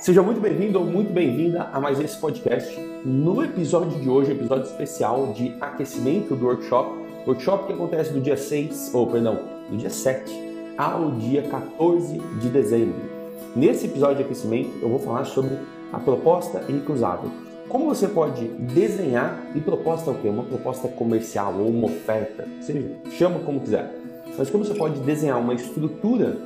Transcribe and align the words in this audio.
Seja 0.00 0.22
muito 0.22 0.40
bem-vindo 0.40 0.78
ou 0.78 0.86
muito 0.86 1.12
bem-vinda 1.12 1.64
a 1.64 1.78
mais 1.78 2.00
esse 2.00 2.16
podcast. 2.16 2.74
No 3.04 3.44
episódio 3.44 4.00
de 4.00 4.08
hoje, 4.08 4.32
episódio 4.32 4.64
especial 4.64 5.34
de 5.34 5.54
aquecimento 5.60 6.34
do 6.34 6.46
workshop, 6.46 6.98
workshop 7.26 7.66
que 7.66 7.74
acontece 7.74 8.10
do 8.10 8.18
dia 8.18 8.34
6, 8.34 8.94
ou 8.94 9.06
perdão, 9.06 9.38
do 9.68 9.76
dia 9.76 9.90
7 9.90 10.32
ao 10.78 11.10
dia 11.10 11.42
14 11.42 12.18
de 12.18 12.48
dezembro. 12.48 12.98
Nesse 13.54 13.88
episódio 13.88 14.16
de 14.16 14.22
aquecimento, 14.22 14.70
eu 14.80 14.88
vou 14.88 14.98
falar 15.00 15.26
sobre 15.26 15.58
a 15.92 15.98
proposta 15.98 16.64
irrecusável. 16.66 17.30
Como 17.68 17.84
você 17.84 18.08
pode 18.08 18.48
desenhar 18.48 19.38
e 19.54 19.60
proposta 19.60 20.10
o 20.10 20.14
quê? 20.14 20.30
Uma 20.30 20.44
proposta 20.44 20.88
comercial 20.88 21.54
ou 21.58 21.68
uma 21.68 21.88
oferta, 21.88 22.48
seja, 22.62 22.90
chama 23.10 23.40
como 23.40 23.60
quiser. 23.60 23.94
Mas 24.38 24.48
como 24.48 24.64
você 24.64 24.72
pode 24.72 24.98
desenhar 25.00 25.38
uma 25.38 25.52
estrutura 25.52 26.38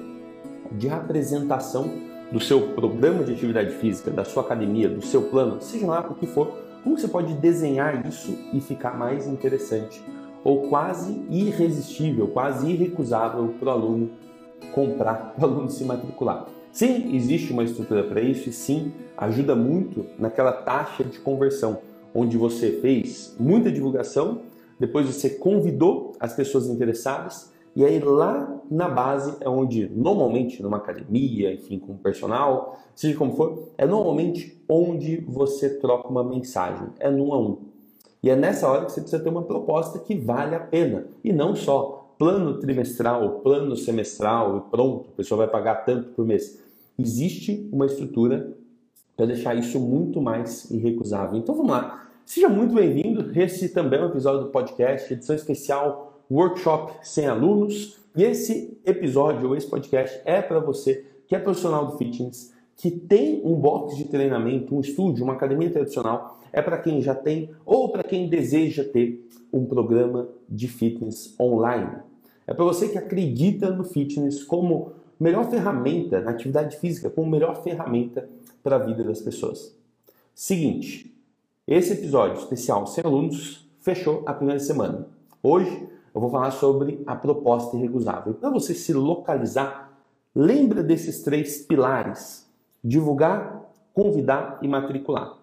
de 0.72 0.88
apresentação 0.88 2.13
do 2.30 2.40
seu 2.40 2.60
programa 2.68 3.22
de 3.22 3.32
atividade 3.32 3.74
física, 3.76 4.10
da 4.10 4.24
sua 4.24 4.42
academia, 4.42 4.88
do 4.88 5.02
seu 5.02 5.22
plano, 5.22 5.60
seja 5.60 5.86
lá 5.86 6.00
o 6.00 6.14
que 6.14 6.26
for, 6.26 6.58
como 6.82 6.98
você 6.98 7.08
pode 7.08 7.32
desenhar 7.34 8.06
isso 8.06 8.36
e 8.52 8.60
ficar 8.60 8.96
mais 8.96 9.26
interessante 9.26 10.02
ou 10.44 10.68
quase 10.68 11.22
irresistível, 11.30 12.28
quase 12.28 12.70
irrecusável 12.70 13.54
para 13.58 13.68
o 13.68 13.72
aluno 13.72 14.10
comprar, 14.72 15.32
para 15.34 15.48
o 15.48 15.50
aluno 15.50 15.70
se 15.70 15.84
matricular. 15.84 16.46
Sim, 16.70 17.14
existe 17.14 17.52
uma 17.52 17.64
estrutura 17.64 18.04
para 18.04 18.20
isso 18.20 18.48
e 18.48 18.52
sim, 18.52 18.92
ajuda 19.16 19.54
muito 19.54 20.04
naquela 20.18 20.52
taxa 20.52 21.04
de 21.04 21.18
conversão, 21.20 21.78
onde 22.12 22.36
você 22.36 22.78
fez 22.82 23.34
muita 23.38 23.70
divulgação, 23.70 24.42
depois 24.78 25.06
você 25.06 25.30
convidou 25.30 26.12
as 26.18 26.34
pessoas 26.34 26.66
interessadas 26.66 27.53
e 27.76 27.84
aí 27.84 27.98
lá 27.98 28.60
na 28.70 28.88
base 28.88 29.36
é 29.40 29.48
onde 29.48 29.88
normalmente 29.88 30.62
numa 30.62 30.76
academia, 30.76 31.52
enfim, 31.52 31.78
com 31.78 31.96
personal, 31.96 32.78
seja 32.94 33.16
como 33.16 33.34
for, 33.34 33.70
é 33.76 33.86
normalmente 33.86 34.62
onde 34.68 35.16
você 35.26 35.78
troca 35.78 36.08
uma 36.08 36.22
mensagem, 36.22 36.88
é 36.98 37.10
num 37.10 37.32
a 37.32 37.38
um. 37.38 37.58
E 38.22 38.30
é 38.30 38.36
nessa 38.36 38.68
hora 38.68 38.86
que 38.86 38.92
você 38.92 39.00
precisa 39.00 39.22
ter 39.22 39.28
uma 39.28 39.42
proposta 39.42 39.98
que 39.98 40.14
vale 40.14 40.54
a 40.54 40.60
pena 40.60 41.06
e 41.22 41.32
não 41.32 41.54
só 41.54 42.14
plano 42.18 42.58
trimestral, 42.58 43.40
plano 43.40 43.76
semestral 43.76 44.56
e 44.56 44.70
pronto, 44.70 45.10
a 45.12 45.16
pessoa 45.16 45.38
vai 45.38 45.48
pagar 45.48 45.84
tanto 45.84 46.10
por 46.10 46.24
mês. 46.24 46.62
Existe 46.98 47.68
uma 47.72 47.86
estrutura 47.86 48.56
para 49.16 49.26
deixar 49.26 49.54
isso 49.54 49.78
muito 49.80 50.22
mais 50.22 50.70
irrecusável. 50.70 51.38
Então 51.38 51.54
vamos 51.54 51.72
lá. 51.72 52.08
Seja 52.24 52.48
muito 52.48 52.74
bem-vindo. 52.74 53.38
Esse 53.38 53.68
também 53.68 54.00
é 54.00 54.04
um 54.04 54.08
episódio 54.08 54.44
do 54.44 54.50
podcast, 54.50 55.12
edição 55.12 55.36
especial 55.36 56.13
workshop 56.30 56.92
sem 57.02 57.26
alunos. 57.26 57.98
E 58.16 58.22
esse 58.22 58.78
episódio 58.84 59.48
ou 59.48 59.56
esse 59.56 59.66
podcast 59.66 60.20
é 60.24 60.40
para 60.40 60.60
você 60.60 61.04
que 61.26 61.34
é 61.34 61.38
profissional 61.38 61.86
do 61.86 61.98
fitness, 61.98 62.52
que 62.76 62.90
tem 62.90 63.40
um 63.44 63.54
box 63.54 63.96
de 63.96 64.04
treinamento, 64.04 64.74
um 64.74 64.80
estúdio, 64.80 65.24
uma 65.24 65.34
academia 65.34 65.70
tradicional. 65.70 66.40
É 66.52 66.62
para 66.62 66.78
quem 66.78 67.00
já 67.02 67.14
tem 67.14 67.50
ou 67.64 67.90
para 67.90 68.04
quem 68.04 68.28
deseja 68.28 68.84
ter 68.84 69.28
um 69.52 69.64
programa 69.64 70.28
de 70.48 70.68
fitness 70.68 71.34
online. 71.38 71.98
É 72.46 72.52
para 72.52 72.64
você 72.64 72.88
que 72.88 72.98
acredita 72.98 73.70
no 73.70 73.84
fitness 73.84 74.44
como 74.44 74.92
melhor 75.18 75.48
ferramenta 75.50 76.20
na 76.20 76.32
atividade 76.32 76.76
física, 76.76 77.08
como 77.08 77.30
melhor 77.30 77.62
ferramenta 77.62 78.28
para 78.62 78.76
a 78.76 78.78
vida 78.78 79.02
das 79.02 79.20
pessoas. 79.20 79.76
Seguinte, 80.34 81.14
esse 81.66 81.92
episódio 81.92 82.38
especial 82.38 82.86
sem 82.86 83.02
alunos 83.04 83.68
fechou 83.80 84.22
a 84.26 84.34
primeira 84.34 84.60
semana. 84.60 85.06
Hoje 85.42 85.88
eu 86.14 86.20
vou 86.20 86.30
falar 86.30 86.52
sobre 86.52 87.02
a 87.06 87.16
proposta 87.16 87.76
irrecusável. 87.76 88.34
Para 88.34 88.48
você 88.50 88.72
se 88.72 88.92
localizar, 88.92 89.92
lembra 90.34 90.82
desses 90.82 91.22
três 91.22 91.62
pilares: 91.62 92.48
divulgar, 92.82 93.62
convidar 93.92 94.58
e 94.62 94.68
matricular. 94.68 95.36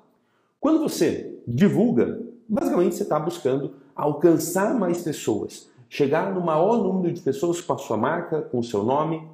Quando 0.60 0.80
você 0.80 1.38
divulga, 1.46 2.22
basicamente 2.48 2.96
você 2.96 3.04
está 3.04 3.20
buscando 3.20 3.74
alcançar 3.96 4.74
mais 4.74 5.02
pessoas, 5.02 5.70
chegar 5.90 6.34
no 6.34 6.40
maior 6.40 6.78
número 6.78 7.14
de 7.14 7.20
pessoas 7.20 7.60
com 7.60 7.74
a 7.74 7.78
sua 7.78 7.98
marca, 7.98 8.42
com 8.42 8.60
o 8.60 8.64
seu 8.64 8.84
nome, 8.84 9.28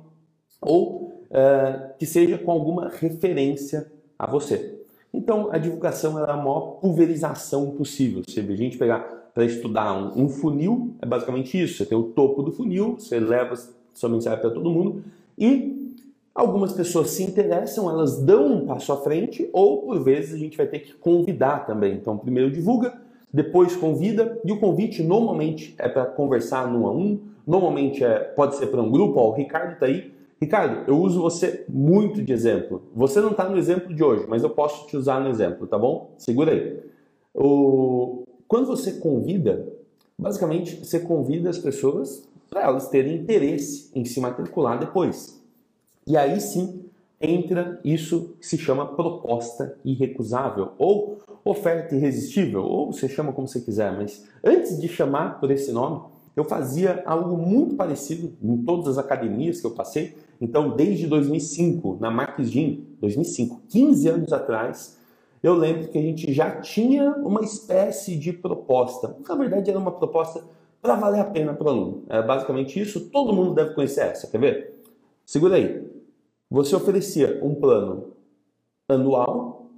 ou 0.59 1.21
uh, 1.29 1.97
que 1.99 2.05
seja 2.05 2.37
com 2.37 2.51
alguma 2.51 2.89
referência 2.89 3.91
a 4.17 4.25
você. 4.25 4.75
Então, 5.13 5.49
a 5.51 5.57
divulgação 5.57 6.19
é 6.19 6.29
a 6.29 6.35
maior 6.35 6.79
pulverização 6.81 7.71
possível. 7.71 8.23
Se 8.27 8.39
a 8.39 8.55
gente 8.55 8.77
pegar 8.77 9.26
para 9.37 9.45
estudar 9.45 9.93
um, 9.93 10.23
um, 10.23 10.29
funil, 10.29 10.95
é 10.99 11.05
basicamente 11.05 11.61
isso. 11.61 11.77
Você 11.77 11.85
tem 11.85 11.95
o 11.95 12.05
topo 12.05 12.41
do 12.41 12.51
funil, 12.51 12.95
você 12.97 13.19
leva 13.19 13.53
sua 13.93 14.09
mensagem 14.09 14.39
para 14.39 14.49
todo 14.49 14.67
mundo 14.71 15.03
e 15.37 15.95
algumas 16.33 16.73
pessoas 16.73 17.11
se 17.11 17.21
interessam, 17.21 17.87
elas 17.87 18.19
dão 18.19 18.47
um 18.47 18.65
passo 18.65 18.91
à 18.91 18.97
frente 18.97 19.47
ou 19.53 19.83
por 19.83 20.03
vezes 20.03 20.33
a 20.33 20.39
gente 20.39 20.57
vai 20.57 20.65
ter 20.65 20.79
que 20.79 20.93
convidar 20.93 21.67
também. 21.67 21.93
Então, 21.93 22.17
primeiro 22.17 22.49
divulga, 22.49 22.99
depois 23.31 23.75
convida 23.75 24.41
e 24.43 24.51
o 24.51 24.59
convite 24.59 25.03
normalmente 25.03 25.75
é 25.77 25.87
para 25.87 26.05
conversar 26.05 26.67
num 26.67 26.87
a 26.87 26.91
um, 26.91 27.19
normalmente 27.45 28.03
é, 28.03 28.17
pode 28.17 28.55
ser 28.55 28.65
para 28.67 28.81
um 28.81 28.89
grupo, 28.89 29.19
ó, 29.19 29.29
o 29.29 29.33
Ricardo 29.33 29.73
está 29.73 29.85
aí. 29.85 30.11
Ricardo, 30.41 30.89
eu 30.89 30.99
uso 30.99 31.21
você 31.21 31.63
muito 31.69 32.23
de 32.23 32.33
exemplo. 32.33 32.81
Você 32.95 33.21
não 33.21 33.29
está 33.29 33.47
no 33.47 33.55
exemplo 33.55 33.93
de 33.93 34.03
hoje, 34.03 34.25
mas 34.27 34.41
eu 34.41 34.49
posso 34.49 34.87
te 34.87 34.97
usar 34.97 35.19
no 35.19 35.29
exemplo, 35.29 35.67
tá 35.67 35.77
bom? 35.77 36.15
Segura 36.17 36.51
aí. 36.51 36.79
O, 37.35 38.23
quando 38.47 38.67
você 38.67 38.93
convida, 38.93 39.67
basicamente 40.17 40.75
você 40.77 40.99
convida 40.99 41.49
as 41.49 41.57
pessoas 41.57 42.27
para 42.49 42.63
elas 42.63 42.89
terem 42.89 43.15
interesse 43.17 43.91
em 43.93 44.05
se 44.05 44.19
matricular 44.19 44.79
depois. 44.79 45.41
E 46.05 46.15
aí 46.15 46.39
sim 46.39 46.85
entra 47.19 47.79
isso 47.83 48.35
que 48.39 48.47
se 48.47 48.57
chama 48.57 48.85
proposta 48.85 49.77
irrecusável 49.83 50.69
ou 50.77 51.17
oferta 51.43 51.95
irresistível, 51.95 52.63
ou 52.63 52.91
você 52.91 53.07
chama 53.07 53.33
como 53.33 53.47
você 53.47 53.61
quiser, 53.61 53.91
mas 53.95 54.25
antes 54.43 54.79
de 54.79 54.87
chamar 54.87 55.39
por 55.39 55.49
esse 55.49 55.71
nome, 55.71 56.01
eu 56.35 56.43
fazia 56.43 57.01
algo 57.05 57.35
muito 57.35 57.75
parecido 57.75 58.33
em 58.41 58.57
todas 58.63 58.89
as 58.89 58.97
academias 58.97 59.59
que 59.59 59.65
eu 59.65 59.71
passei. 59.71 60.15
Então, 60.39 60.75
desde 60.75 61.07
2005, 61.07 61.97
na 61.99 62.11
Marques 62.11 62.51
Gym, 62.51 62.85
2005, 63.01 63.61
15 63.67 64.07
anos 64.07 64.33
atrás, 64.33 64.96
eu 65.47 65.55
lembro 65.55 65.87
que 65.87 65.97
a 65.97 66.01
gente 66.01 66.33
já 66.33 66.59
tinha 66.59 67.11
uma 67.11 67.41
espécie 67.41 68.17
de 68.17 68.33
proposta. 68.33 69.15
Na 69.27 69.35
verdade, 69.35 69.69
era 69.69 69.79
uma 69.79 69.91
proposta 69.91 70.43
para 70.81 70.95
valer 70.95 71.21
a 71.21 71.25
pena 71.25 71.53
para 71.53 71.67
o 71.67 71.69
aluno. 71.69 72.03
É 72.09 72.21
basicamente 72.21 72.77
isso, 72.79 73.09
todo 73.09 73.33
mundo 73.33 73.53
deve 73.53 73.73
conhecer 73.73 74.01
essa. 74.01 74.27
Quer 74.27 74.39
ver? 74.39 74.83
Segura 75.25 75.55
aí. 75.55 75.87
Você 76.49 76.75
oferecia 76.75 77.39
um 77.41 77.55
plano 77.55 78.13
anual 78.89 79.69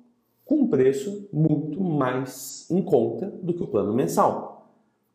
com 0.43 0.61
um 0.61 0.67
preço 0.67 1.29
muito 1.31 1.79
mais 1.83 2.67
em 2.71 2.81
conta 2.81 3.27
do 3.27 3.53
que 3.53 3.61
o 3.61 3.67
plano 3.67 3.93
mensal. 3.93 4.71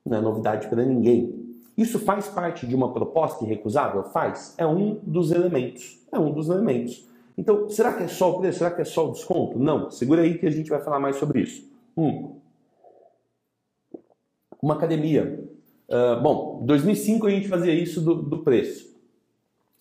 Não 0.07 0.19
é 0.19 0.21
novidade 0.21 0.69
para 0.69 0.85
ninguém. 0.85 1.57
Isso 1.77 1.99
faz 1.99 2.29
parte 2.29 2.65
de 2.65 2.77
uma 2.77 2.93
proposta 2.93 3.45
irrecusável? 3.45 4.05
Faz. 4.05 4.55
É 4.57 4.65
um 4.65 5.01
dos 5.03 5.33
elementos. 5.33 5.99
É 6.13 6.19
um 6.19 6.31
dos 6.33 6.49
elementos. 6.49 7.09
Então, 7.37 7.69
será 7.69 7.93
que 7.93 8.05
é 8.05 8.09
só 8.09 8.31
o 8.31 8.39
preço? 8.41 8.59
Será 8.59 8.71
que 8.71 8.83
é 8.83 8.85
só 8.85 9.09
o 9.09 9.13
desconto? 9.13 9.59
Não. 9.59 9.91
Segura 9.91 10.23
aí 10.23 10.39
que 10.39 10.47
a 10.47 10.51
gente 10.51 10.71
vai 10.71 10.81
falar 10.81 11.01
mais 11.01 11.17
sobre 11.17 11.41
isso. 11.41 11.69
Um, 11.97 12.37
uma 14.63 14.75
academia. 14.75 15.45
Uh, 15.89 16.21
bom, 16.23 16.61
em 16.63 16.67
2005 16.67 17.27
a 17.27 17.31
gente 17.31 17.49
fazia 17.49 17.75
isso 17.75 18.01
do, 18.01 18.15
do, 18.15 18.39
preço. 18.39 18.95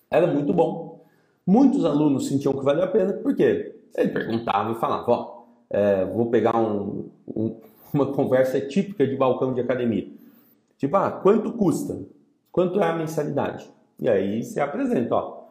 Era 0.09 0.27
muito 0.27 0.51
bom. 0.51 1.05
Muitos 1.45 1.85
alunos 1.85 2.27
sentiam 2.27 2.53
que 2.53 2.63
valia 2.63 2.83
a 2.85 2.87
pena, 2.87 3.13
porque 3.13 3.75
ele 3.95 4.09
perguntava 4.09 4.71
e 4.71 4.75
falava, 4.75 5.11
ó, 5.11 5.43
é, 5.69 6.05
vou 6.05 6.27
pegar 6.27 6.57
um, 6.57 7.09
um, 7.27 7.55
uma 7.93 8.11
conversa 8.13 8.59
típica 8.61 9.05
de 9.05 9.15
balcão 9.15 9.53
de 9.53 9.61
academia. 9.61 10.07
Tipo, 10.77 10.97
ah, 10.97 11.11
quanto 11.11 11.53
custa? 11.53 11.99
Quanto 12.51 12.79
é 12.81 12.89
a 12.89 12.95
mensalidade? 12.95 13.69
E 13.99 14.09
aí 14.09 14.43
você 14.43 14.59
apresenta, 14.59 15.15
ó, 15.15 15.42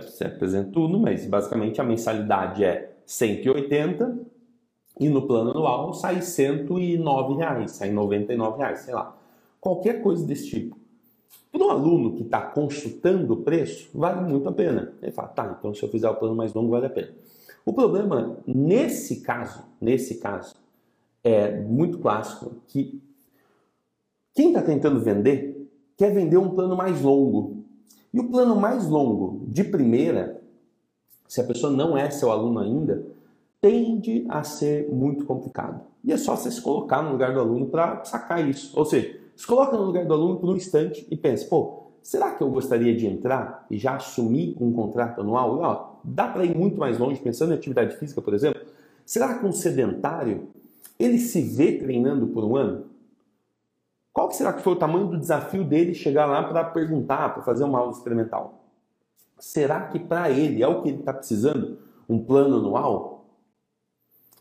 você 0.00 0.24
apresenta 0.24 0.70
tudo, 0.70 0.98
mas 0.98 1.26
basicamente 1.26 1.80
a 1.80 1.84
mensalidade 1.84 2.64
é 2.64 2.96
180 3.06 4.18
e 5.00 5.08
no 5.08 5.26
plano 5.26 5.50
anual 5.50 5.92
sai 5.92 6.22
109 6.22 7.34
reais, 7.34 7.72
sai 7.72 7.90
99 7.90 8.58
reais, 8.58 8.80
sei 8.80 8.94
lá. 8.94 9.16
Qualquer 9.60 10.02
coisa 10.02 10.26
desse 10.26 10.48
tipo. 10.48 10.76
Para 11.50 11.64
um 11.64 11.70
aluno 11.70 12.14
que 12.14 12.22
está 12.22 12.40
consultando 12.40 13.32
o 13.34 13.36
preço, 13.42 13.88
vale 13.94 14.20
muito 14.28 14.48
a 14.48 14.52
pena. 14.52 14.92
Ele 15.00 15.12
fala, 15.12 15.28
tá, 15.28 15.56
então 15.58 15.72
se 15.72 15.82
eu 15.82 15.88
fizer 15.88 16.08
o 16.08 16.16
plano 16.16 16.34
mais 16.34 16.52
longo, 16.52 16.70
vale 16.70 16.86
a 16.86 16.90
pena. 16.90 17.12
O 17.64 17.72
problema, 17.72 18.36
nesse 18.46 19.20
caso, 19.20 19.64
nesse 19.80 20.16
caso, 20.16 20.54
é 21.22 21.60
muito 21.60 21.98
clássico 21.98 22.56
que 22.66 23.00
quem 24.34 24.48
está 24.48 24.62
tentando 24.62 25.00
vender 25.00 25.70
quer 25.96 26.12
vender 26.12 26.36
um 26.36 26.50
plano 26.50 26.76
mais 26.76 27.00
longo. 27.00 27.63
E 28.14 28.20
o 28.20 28.28
plano 28.28 28.54
mais 28.54 28.86
longo, 28.86 29.40
de 29.48 29.64
primeira, 29.64 30.40
se 31.26 31.40
a 31.40 31.44
pessoa 31.44 31.72
não 31.72 31.98
é 31.98 32.08
seu 32.10 32.30
aluno 32.30 32.60
ainda, 32.60 33.04
tende 33.60 34.24
a 34.28 34.44
ser 34.44 34.88
muito 34.88 35.24
complicado. 35.24 35.80
E 36.04 36.12
é 36.12 36.16
só 36.16 36.36
você 36.36 36.48
se 36.48 36.62
colocar 36.62 37.02
no 37.02 37.10
lugar 37.10 37.34
do 37.34 37.40
aluno 37.40 37.66
para 37.66 38.04
sacar 38.04 38.48
isso. 38.48 38.72
Ou 38.78 38.84
seja, 38.84 39.18
se 39.34 39.44
coloca 39.44 39.76
no 39.76 39.82
lugar 39.82 40.06
do 40.06 40.14
aluno 40.14 40.36
por 40.36 40.48
um 40.48 40.56
instante 40.56 41.04
e 41.10 41.16
pensa, 41.16 41.48
pô, 41.48 41.86
será 42.00 42.30
que 42.30 42.40
eu 42.40 42.48
gostaria 42.50 42.94
de 42.94 43.04
entrar 43.04 43.66
e 43.68 43.76
já 43.76 43.96
assumir 43.96 44.56
um 44.60 44.72
contrato 44.72 45.20
anual? 45.20 45.56
E 45.56 45.64
ó, 45.64 45.86
dá 46.04 46.28
para 46.28 46.44
ir 46.44 46.56
muito 46.56 46.78
mais 46.78 47.00
longe, 47.00 47.20
pensando 47.20 47.50
em 47.50 47.56
atividade 47.56 47.96
física, 47.96 48.22
por 48.22 48.32
exemplo. 48.32 48.62
Será 49.04 49.36
que 49.36 49.44
um 49.44 49.50
sedentário, 49.50 50.50
ele 51.00 51.18
se 51.18 51.42
vê 51.42 51.78
treinando 51.78 52.28
por 52.28 52.44
um 52.44 52.54
ano? 52.54 52.84
Qual 54.14 54.30
será 54.30 54.52
que 54.52 54.62
foi 54.62 54.74
o 54.74 54.76
tamanho 54.76 55.08
do 55.08 55.18
desafio 55.18 55.64
dele 55.64 55.92
chegar 55.92 56.26
lá 56.26 56.44
para 56.44 56.62
perguntar, 56.62 57.34
para 57.34 57.42
fazer 57.42 57.64
uma 57.64 57.80
aula 57.80 57.90
experimental? 57.90 58.64
Será 59.40 59.88
que 59.88 59.98
para 59.98 60.30
ele 60.30 60.62
é 60.62 60.68
o 60.68 60.82
que 60.82 60.88
ele 60.88 61.00
está 61.00 61.12
precisando? 61.12 61.78
Um 62.08 62.24
plano 62.24 62.58
anual? 62.58 63.26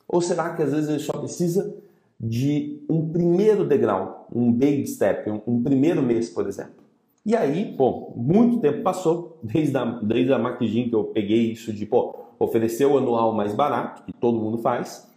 Ou 0.08 0.22
será 0.22 0.54
que 0.54 0.62
às 0.62 0.72
vezes 0.72 0.90
ele 0.90 1.00
só 1.00 1.14
precisa 1.14 1.76
de 2.20 2.86
um 2.88 3.10
primeiro 3.12 3.66
degrau, 3.66 4.28
um 4.32 4.52
baby 4.52 4.86
step, 4.86 5.28
um, 5.28 5.42
um 5.48 5.64
primeiro 5.64 6.04
mês, 6.04 6.30
por 6.30 6.48
exemplo? 6.48 6.84
E 7.26 7.36
aí, 7.36 7.76
pô, 7.76 8.14
muito 8.16 8.60
tempo 8.60 8.84
passou, 8.84 9.40
desde 9.42 9.76
a, 9.76 9.86
desde 9.86 10.34
a 10.34 10.38
Marquigin 10.38 10.88
que 10.88 10.96
eu 10.96 11.06
peguei 11.06 11.52
isso 11.52 11.74
de, 11.74 11.84
pô, 11.88 12.16
oferecer 12.38 12.86
o 12.86 12.96
anual 12.96 13.34
mais 13.34 13.56
barato, 13.56 14.04
que 14.04 14.14
todo 14.14 14.40
mundo 14.40 14.60
faz. 14.60 15.10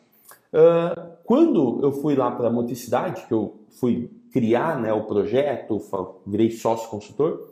Uh, 0.51 1.13
quando 1.25 1.81
eu 1.83 1.93
fui 1.93 2.15
lá 2.15 2.31
para 2.31 2.47
a 2.47 2.51
Moticidade, 2.51 3.27
que 3.27 3.35
eu 3.35 3.57
fui 3.69 4.11
criar 4.37 4.79
né, 4.79 4.93
o 4.93 5.05
projeto, 5.05 5.81
virei 6.27 6.51
sócio 6.51 6.91
consultor, 6.91 7.49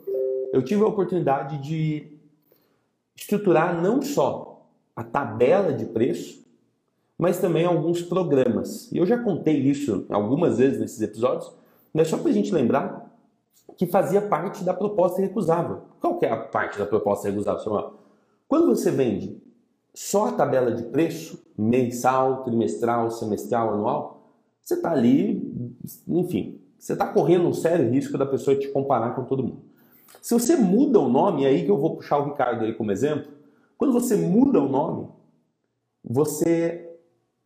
eu 0.53 0.63
tive 0.63 0.83
a 0.83 0.87
oportunidade 0.87 1.57
de 1.57 2.15
estruturar 3.15 3.81
não 3.81 4.03
só 4.03 4.67
a 4.95 5.03
tabela 5.03 5.73
de 5.73 5.83
preço, 5.87 6.45
mas 7.17 7.39
também 7.39 7.65
alguns 7.65 8.03
programas. 8.03 8.91
E 8.91 8.97
eu 8.97 9.05
já 9.07 9.17
contei 9.17 9.57
isso 9.61 10.05
algumas 10.09 10.59
vezes 10.59 10.79
nesses 10.79 11.01
episódios, 11.01 11.51
mas 11.91 12.07
só 12.07 12.19
para 12.19 12.29
a 12.29 12.33
gente 12.33 12.53
lembrar 12.53 13.11
que 13.75 13.87
fazia 13.87 14.21
parte 14.21 14.63
da 14.63 14.73
proposta 14.73 15.19
recusável. 15.19 15.85
Qual 15.99 16.19
que 16.19 16.27
é 16.27 16.31
a 16.31 16.37
parte 16.37 16.77
da 16.77 16.85
proposta 16.85 17.27
recusável? 17.27 17.93
Quando 18.47 18.67
você 18.67 18.91
vende 18.91 19.41
só 19.91 20.27
a 20.27 20.33
tabela 20.33 20.71
de 20.71 20.83
preço, 20.83 21.43
mensal, 21.57 22.43
trimestral, 22.43 23.09
semestral, 23.09 23.73
anual, 23.73 24.21
você 24.61 24.75
está 24.75 24.91
ali, 24.91 25.73
enfim, 26.07 26.61
você 26.85 26.93
está 26.93 27.07
correndo 27.07 27.47
um 27.47 27.53
sério 27.53 27.89
risco 27.89 28.15
da 28.15 28.27
pessoa 28.27 28.55
te 28.55 28.67
comparar 28.67 29.15
com 29.15 29.23
todo 29.23 29.41
mundo. 29.41 29.63
Se 30.21 30.35
você 30.35 30.55
muda 30.55 30.99
o 30.99 31.09
nome, 31.09 31.43
é 31.43 31.47
aí 31.47 31.65
que 31.65 31.71
eu 31.71 31.79
vou 31.79 31.95
puxar 31.95 32.19
o 32.19 32.25
Ricardo 32.25 32.63
aí 32.63 32.75
como 32.75 32.91
exemplo, 32.91 33.25
quando 33.75 33.91
você 33.91 34.15
muda 34.15 34.61
o 34.61 34.69
nome, 34.69 35.07
você 36.03 36.87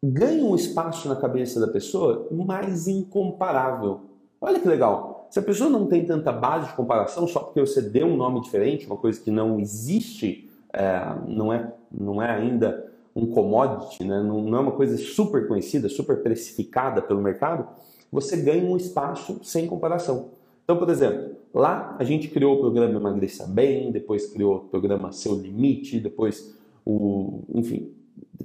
ganha 0.03 0.43
um 0.43 0.55
espaço 0.55 1.07
na 1.07 1.15
cabeça 1.15 1.57
da 1.57 1.69
pessoa 1.69 2.27
mais 2.29 2.89
incomparável. 2.89 4.01
Olha 4.41 4.59
que 4.59 4.67
legal. 4.67 5.29
Se 5.31 5.39
a 5.39 5.41
pessoa 5.41 5.69
não 5.69 5.85
tem 5.87 6.05
tanta 6.05 6.33
base 6.33 6.67
de 6.67 6.73
comparação 6.73 7.25
só 7.25 7.39
porque 7.39 7.61
você 7.61 7.81
deu 7.81 8.07
um 8.07 8.17
nome 8.17 8.41
diferente, 8.41 8.87
uma 8.87 8.97
coisa 8.97 9.21
que 9.21 9.31
não 9.31 9.57
existe, 9.57 10.49
é, 10.73 11.15
não, 11.25 11.53
é, 11.53 11.73
não 11.89 12.21
é 12.21 12.29
ainda 12.29 12.91
um 13.15 13.25
commodity, 13.25 14.03
né? 14.03 14.21
não, 14.21 14.41
não 14.41 14.57
é 14.57 14.61
uma 14.61 14.73
coisa 14.73 14.97
super 14.97 15.47
conhecida, 15.47 15.87
super 15.87 16.21
precificada 16.21 17.01
pelo 17.01 17.21
mercado, 17.21 17.69
você 18.11 18.37
ganha 18.37 18.63
um 18.63 18.77
espaço 18.77 19.39
sem 19.43 19.67
comparação. 19.67 20.31
Então, 20.63 20.77
por 20.77 20.89
exemplo, 20.89 21.35
lá 21.53 21.95
a 21.99 22.03
gente 22.03 22.27
criou 22.27 22.55
o 22.55 22.59
programa 22.59 22.95
Emagreça 22.95 23.47
Bem, 23.47 23.91
depois 23.91 24.27
criou 24.27 24.55
o 24.55 24.59
programa 24.61 25.11
Seu 25.11 25.35
Limite, 25.35 25.99
depois 25.99 26.55
o. 26.85 27.41
Enfim, 27.53 27.93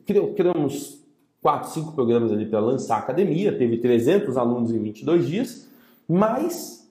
criou, 0.07 0.35
criamos 0.35 1.05
quatro, 1.41 1.71
cinco 1.71 1.93
programas 1.93 2.33
ali 2.33 2.47
para 2.47 2.61
lançar 2.61 2.97
a 2.97 3.01
academia, 3.01 3.57
teve 3.57 3.77
300 3.79 4.37
alunos 4.37 4.73
em 4.73 4.79
22 4.79 5.27
dias, 5.27 5.69
mas 6.09 6.91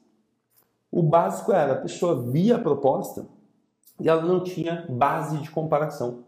o 0.92 1.02
básico 1.02 1.52
era 1.52 1.74
a 1.74 1.78
pessoa 1.78 2.22
via 2.22 2.58
a 2.58 2.60
proposta 2.60 3.25
e 4.00 4.08
ela 4.08 4.22
não 4.22 4.44
tinha 4.44 4.86
base 4.88 5.38
de 5.40 5.50
comparação. 5.50 6.25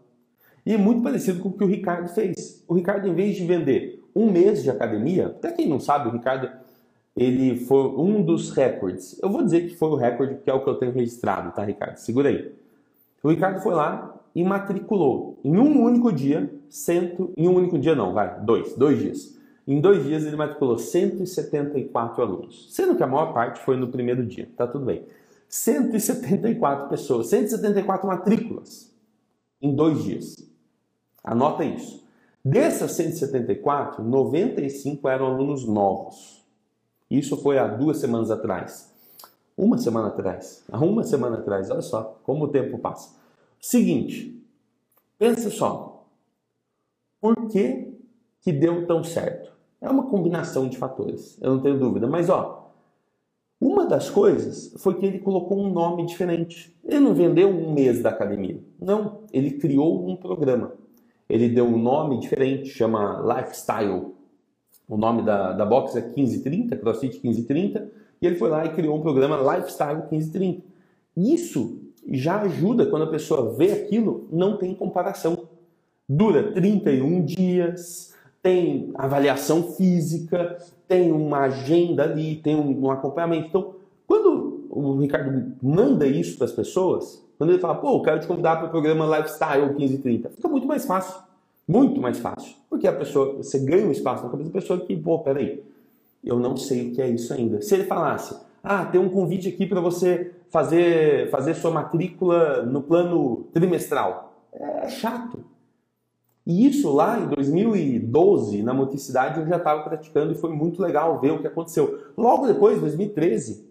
E 0.64 0.72
é 0.72 0.76
muito 0.76 1.02
parecido 1.02 1.40
com 1.40 1.50
o 1.50 1.52
que 1.52 1.62
o 1.62 1.68
Ricardo 1.68 2.08
fez. 2.08 2.64
O 2.66 2.74
Ricardo, 2.74 3.06
em 3.06 3.14
vez 3.14 3.36
de 3.36 3.46
vender 3.46 4.02
um 4.16 4.32
mês 4.32 4.62
de 4.62 4.70
academia, 4.70 5.26
até 5.26 5.52
quem 5.52 5.68
não 5.68 5.78
sabe, 5.78 6.08
o 6.08 6.12
Ricardo 6.12 6.50
ele 7.14 7.56
foi 7.56 7.86
um 7.96 8.22
dos 8.22 8.50
recordes. 8.50 9.18
Eu 9.22 9.30
vou 9.30 9.42
dizer 9.42 9.68
que 9.68 9.76
foi 9.76 9.88
o 9.90 9.94
recorde 9.94 10.34
porque 10.34 10.50
é 10.50 10.54
o 10.54 10.62
que 10.62 10.68
eu 10.68 10.74
tenho 10.74 10.92
registrado, 10.92 11.52
tá, 11.52 11.64
Ricardo? 11.64 11.96
Segura 11.96 12.28
aí. 12.28 12.52
O 13.22 13.30
Ricardo 13.30 13.60
foi 13.60 13.74
lá 13.74 14.14
e 14.34 14.44
matriculou 14.44 15.38
em 15.44 15.56
um 15.56 15.82
único 15.82 16.12
dia, 16.12 16.50
cento, 16.68 17.32
em 17.36 17.48
um 17.48 17.54
único 17.54 17.78
dia 17.78 17.94
não, 17.94 18.12
vai, 18.12 18.40
dois, 18.40 18.74
dois 18.74 18.98
dias. 18.98 19.36
Em 19.66 19.80
dois 19.80 20.04
dias 20.04 20.24
ele 20.24 20.36
matriculou 20.36 20.78
174 20.78 22.22
alunos, 22.22 22.68
sendo 22.70 22.94
que 22.94 23.02
a 23.02 23.06
maior 23.06 23.32
parte 23.32 23.60
foi 23.60 23.76
no 23.76 23.88
primeiro 23.88 24.24
dia, 24.24 24.48
tá 24.56 24.66
tudo 24.66 24.84
bem. 24.84 25.04
174 25.48 26.88
pessoas, 26.88 27.28
174 27.28 28.06
matrículas 28.06 28.92
em 29.60 29.74
dois 29.74 30.04
dias. 30.04 30.36
Anota 31.24 31.64
isso. 31.64 32.05
Dessas 32.48 32.92
174, 32.92 34.04
95 34.04 35.08
eram 35.08 35.26
alunos 35.26 35.66
novos. 35.66 36.46
Isso 37.10 37.36
foi 37.38 37.58
há 37.58 37.66
duas 37.66 37.96
semanas 37.98 38.30
atrás. 38.30 38.94
Uma 39.56 39.76
semana 39.78 40.06
atrás. 40.06 40.62
Há 40.70 40.78
uma 40.78 41.02
semana 41.02 41.38
atrás. 41.38 41.68
Olha 41.72 41.82
só 41.82 42.20
como 42.22 42.44
o 42.44 42.48
tempo 42.48 42.78
passa. 42.78 43.16
Seguinte, 43.60 44.40
pensa 45.18 45.50
só. 45.50 46.06
Por 47.20 47.48
que, 47.48 47.92
que 48.40 48.52
deu 48.52 48.86
tão 48.86 49.02
certo? 49.02 49.50
É 49.80 49.90
uma 49.90 50.06
combinação 50.06 50.68
de 50.68 50.76
fatores, 50.76 51.36
eu 51.42 51.50
não 51.50 51.60
tenho 51.60 51.80
dúvida. 51.80 52.06
Mas 52.06 52.30
ó, 52.30 52.70
uma 53.60 53.86
das 53.86 54.08
coisas 54.08 54.72
foi 54.78 54.94
que 55.00 55.04
ele 55.04 55.18
colocou 55.18 55.58
um 55.58 55.72
nome 55.72 56.06
diferente. 56.06 56.72
Ele 56.84 57.00
não 57.00 57.12
vendeu 57.12 57.48
um 57.48 57.72
mês 57.74 58.04
da 58.04 58.10
academia. 58.10 58.62
Não, 58.80 59.22
ele 59.32 59.58
criou 59.58 60.08
um 60.08 60.14
programa 60.14 60.85
ele 61.28 61.48
deu 61.48 61.66
um 61.66 61.78
nome 61.78 62.20
diferente, 62.20 62.68
chama 62.68 63.22
Lifestyle. 63.22 64.14
O 64.88 64.96
nome 64.96 65.22
da, 65.22 65.52
da 65.52 65.64
box 65.64 65.96
é 65.96 66.00
1530, 66.00 66.76
CrossFit 66.76 67.20
1530, 67.22 67.90
e 68.22 68.26
ele 68.26 68.36
foi 68.36 68.48
lá 68.48 68.64
e 68.64 68.74
criou 68.74 68.96
um 68.96 69.00
programa 69.00 69.36
Lifestyle 69.56 69.98
1530. 70.10 70.62
Isso 71.16 71.80
já 72.08 72.42
ajuda 72.42 72.86
quando 72.86 73.02
a 73.02 73.10
pessoa 73.10 73.54
vê 73.54 73.72
aquilo, 73.72 74.28
não 74.30 74.56
tem 74.56 74.74
comparação. 74.74 75.48
Dura 76.08 76.52
31 76.52 77.24
dias, 77.24 78.14
tem 78.40 78.92
avaliação 78.94 79.72
física, 79.72 80.56
tem 80.86 81.10
uma 81.10 81.40
agenda 81.40 82.04
ali, 82.04 82.36
tem 82.36 82.54
um, 82.54 82.84
um 82.84 82.90
acompanhamento. 82.92 83.48
Então, 83.48 83.74
quando 84.06 84.68
o 84.70 85.00
Ricardo 85.00 85.52
manda 85.60 86.06
isso 86.06 86.36
para 86.36 86.44
as 86.44 86.52
pessoas, 86.52 87.25
quando 87.38 87.50
ele 87.50 87.58
fala, 87.58 87.74
pô, 87.74 88.00
quero 88.02 88.20
te 88.20 88.26
convidar 88.26 88.56
para 88.56 88.66
o 88.66 88.70
programa 88.70 89.18
Lifestyle 89.18 89.66
1530, 89.66 90.30
fica 90.30 90.48
muito 90.48 90.66
mais 90.66 90.84
fácil. 90.84 91.26
Muito 91.68 92.00
mais 92.00 92.18
fácil. 92.18 92.54
Porque 92.70 92.86
a 92.86 92.92
pessoa, 92.92 93.34
você 93.36 93.58
ganha 93.58 93.86
um 93.86 93.90
espaço 93.90 94.24
na 94.24 94.30
cabeça 94.30 94.50
da 94.50 94.60
pessoa 94.60 94.80
que, 94.80 94.96
pô, 94.96 95.18
peraí, 95.18 95.64
eu 96.22 96.38
não 96.38 96.56
sei 96.56 96.88
o 96.88 96.94
que 96.94 97.02
é 97.02 97.08
isso 97.08 97.32
ainda. 97.34 97.60
Se 97.60 97.74
ele 97.74 97.84
falasse, 97.84 98.36
ah, 98.62 98.84
tem 98.84 99.00
um 99.00 99.08
convite 99.08 99.48
aqui 99.48 99.66
para 99.66 99.80
você 99.80 100.32
fazer, 100.48 101.28
fazer 101.30 101.54
sua 101.54 101.70
matrícula 101.70 102.62
no 102.62 102.82
plano 102.82 103.48
trimestral. 103.52 104.32
É 104.52 104.88
chato. 104.88 105.44
E 106.46 106.66
isso 106.66 106.92
lá 106.92 107.18
em 107.18 107.26
2012, 107.26 108.62
na 108.62 108.72
moticidade, 108.72 109.40
eu 109.40 109.46
já 109.46 109.56
estava 109.56 109.82
praticando 109.82 110.32
e 110.32 110.36
foi 110.36 110.50
muito 110.50 110.80
legal 110.80 111.20
ver 111.20 111.32
o 111.32 111.40
que 111.40 111.46
aconteceu. 111.46 112.06
Logo 112.16 112.46
depois, 112.46 112.78
em 112.78 112.80
2013, 112.80 113.68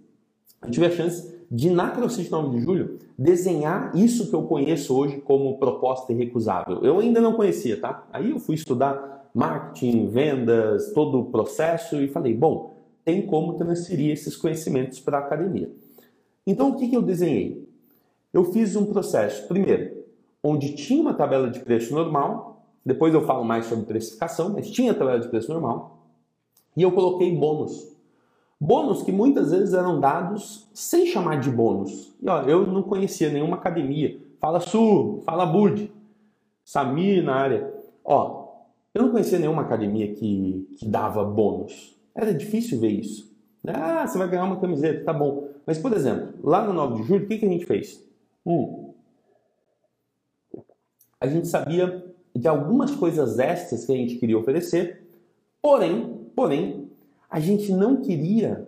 eu 0.61 0.71
tive 0.71 0.85
a 0.85 0.91
chance 0.91 1.34
de, 1.49 1.69
na 1.69 1.91
CrossFit 1.91 2.31
9 2.31 2.57
de 2.57 2.63
julho, 2.63 2.99
desenhar 3.17 3.95
isso 3.95 4.29
que 4.29 4.35
eu 4.35 4.43
conheço 4.43 4.95
hoje 4.95 5.21
como 5.21 5.57
proposta 5.57 6.11
irrecusável. 6.11 6.83
Eu 6.83 6.99
ainda 6.99 7.21
não 7.21 7.33
conhecia, 7.33 7.79
tá? 7.79 8.07
Aí 8.11 8.31
eu 8.31 8.39
fui 8.39 8.55
estudar 8.55 9.29
marketing, 9.33 10.07
vendas, 10.07 10.91
todo 10.93 11.19
o 11.19 11.25
processo 11.25 12.01
e 12.01 12.07
falei, 12.07 12.33
bom, 12.33 12.75
tem 13.03 13.25
como 13.25 13.53
transferir 13.53 14.11
esses 14.11 14.35
conhecimentos 14.35 14.99
para 14.99 15.17
a 15.17 15.21
academia. 15.21 15.69
Então, 16.47 16.69
o 16.69 16.75
que, 16.75 16.87
que 16.87 16.95
eu 16.95 17.01
desenhei? 17.01 17.67
Eu 18.33 18.45
fiz 18.45 18.75
um 18.75 18.85
processo, 18.85 19.47
primeiro, 19.47 20.03
onde 20.43 20.75
tinha 20.75 21.01
uma 21.01 21.13
tabela 21.13 21.49
de 21.49 21.59
preço 21.59 21.93
normal, 21.93 22.65
depois 22.85 23.13
eu 23.13 23.25
falo 23.25 23.43
mais 23.43 23.65
sobre 23.65 23.85
precificação, 23.85 24.49
mas 24.49 24.69
tinha 24.69 24.93
tabela 24.93 25.19
de 25.19 25.27
preço 25.27 25.51
normal, 25.51 26.05
e 26.77 26.83
eu 26.83 26.91
coloquei 26.91 27.35
bônus. 27.35 27.94
Bônus 28.59 29.03
que 29.03 29.11
muitas 29.11 29.51
vezes 29.51 29.73
eram 29.73 29.99
dados 29.99 30.69
sem 30.73 31.05
chamar 31.05 31.39
de 31.39 31.49
bônus. 31.49 32.15
E 32.21 32.29
ó, 32.29 32.41
eu 32.43 32.65
não 32.65 32.83
conhecia 32.83 33.29
nenhuma 33.29 33.57
academia. 33.57 34.19
Fala 34.39 34.59
Su, 34.59 35.21
fala 35.25 35.45
Bud, 35.45 35.91
Samir 36.63 37.23
na 37.23 37.35
área. 37.35 37.73
Ó, 38.03 38.45
eu 38.93 39.03
não 39.03 39.11
conhecia 39.11 39.39
nenhuma 39.39 39.63
academia 39.63 40.13
que, 40.13 40.67
que 40.77 40.87
dava 40.87 41.23
bônus. 41.23 41.95
Era 42.13 42.33
difícil 42.33 42.79
ver 42.79 42.89
isso. 42.89 43.35
Ah, 43.67 44.05
você 44.05 44.17
vai 44.17 44.29
ganhar 44.29 44.45
uma 44.45 44.59
camiseta, 44.59 45.03
tá 45.03 45.11
bom. 45.11 45.49
Mas, 45.65 45.77
por 45.77 45.91
exemplo, 45.93 46.33
lá 46.43 46.63
no 46.65 46.73
9 46.73 47.01
de 47.01 47.07
julho, 47.07 47.25
o 47.25 47.27
que, 47.27 47.37
que 47.37 47.45
a 47.45 47.49
gente 47.49 47.65
fez? 47.65 48.03
Um, 48.45 48.93
a 51.19 51.27
gente 51.27 51.47
sabia 51.47 52.05
de 52.35 52.47
algumas 52.47 52.91
coisas 52.91 53.39
extras 53.39 53.85
que 53.85 53.91
a 53.91 53.95
gente 53.95 54.15
queria 54.17 54.37
oferecer, 54.37 55.07
porém, 55.61 56.29
porém, 56.35 56.84
a 57.29 57.39
gente 57.39 57.71
não 57.71 57.97
queria 57.97 58.67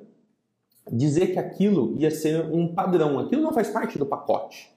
dizer 0.91 1.27
que 1.27 1.39
aquilo 1.39 1.95
ia 1.97 2.11
ser 2.11 2.45
um 2.51 2.73
padrão, 2.73 3.19
aquilo 3.19 3.41
não 3.41 3.53
faz 3.53 3.69
parte 3.69 3.97
do 3.97 4.05
pacote. 4.05 4.71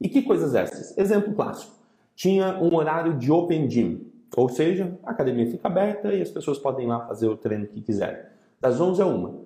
E 0.00 0.08
que 0.08 0.22
coisas 0.22 0.54
essas? 0.54 0.96
Exemplo 0.96 1.34
clássico. 1.34 1.72
tinha 2.14 2.58
um 2.58 2.74
horário 2.74 3.16
de 3.16 3.30
open 3.30 3.68
gym, 3.68 4.06
ou 4.36 4.48
seja, 4.48 4.98
a 5.04 5.10
academia 5.10 5.50
fica 5.50 5.68
aberta 5.68 6.12
e 6.14 6.22
as 6.22 6.30
pessoas 6.30 6.58
podem 6.58 6.86
ir 6.86 6.88
lá 6.88 7.06
fazer 7.06 7.28
o 7.28 7.36
treino 7.36 7.66
que 7.66 7.80
quiserem. 7.80 8.22
Das 8.60 8.80
11 8.80 9.02
a 9.02 9.06
1. 9.06 9.44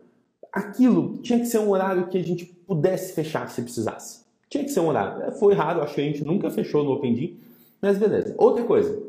Aquilo 0.53 1.19
tinha 1.19 1.39
que 1.39 1.47
ser 1.47 1.59
um 1.59 1.71
horário 1.71 2.07
que 2.09 2.19
a 2.19 2.23
gente 2.23 2.45
pudesse 2.45 3.13
fechar 3.13 3.49
se 3.49 3.63
precisasse. 3.63 4.25
Tinha 4.49 4.63
que 4.63 4.71
ser 4.71 4.81
um 4.81 4.89
horário. 4.89 5.23
É, 5.25 5.31
foi 5.33 5.55
raro, 5.55 5.83
acho 5.83 5.95
que 5.95 6.01
a 6.01 6.05
gente 6.05 6.25
nunca 6.25 6.51
fechou 6.51 6.85
no 6.85 6.93
Open 6.93 7.15
Gym, 7.15 7.37
mas 7.81 7.99
beleza. 7.99 8.35
Outra 8.39 8.65
coisa, 8.65 9.03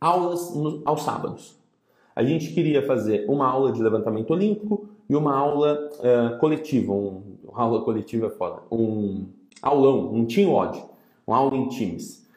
aulas 0.00 0.54
no, 0.54 0.80
aos 0.84 1.02
sábados. 1.02 1.59
A 2.20 2.22
gente 2.22 2.52
queria 2.52 2.86
fazer 2.86 3.24
uma 3.30 3.46
aula 3.46 3.72
de 3.72 3.82
levantamento 3.82 4.30
olímpico 4.32 4.90
e 5.08 5.16
uma 5.16 5.34
aula 5.34 5.88
uh, 6.00 6.38
coletiva, 6.38 6.92
um, 6.92 7.22
uma 7.42 7.62
aula 7.62 7.82
coletiva 7.82 8.26
é 8.26 8.28
foda, 8.28 8.60
um 8.70 9.24
aulão, 9.62 10.12
um 10.12 10.26
team 10.26 10.52
odd, 10.52 10.84
uma 11.26 11.38
aula 11.38 11.56
em 11.56 11.66
times. 11.68 12.28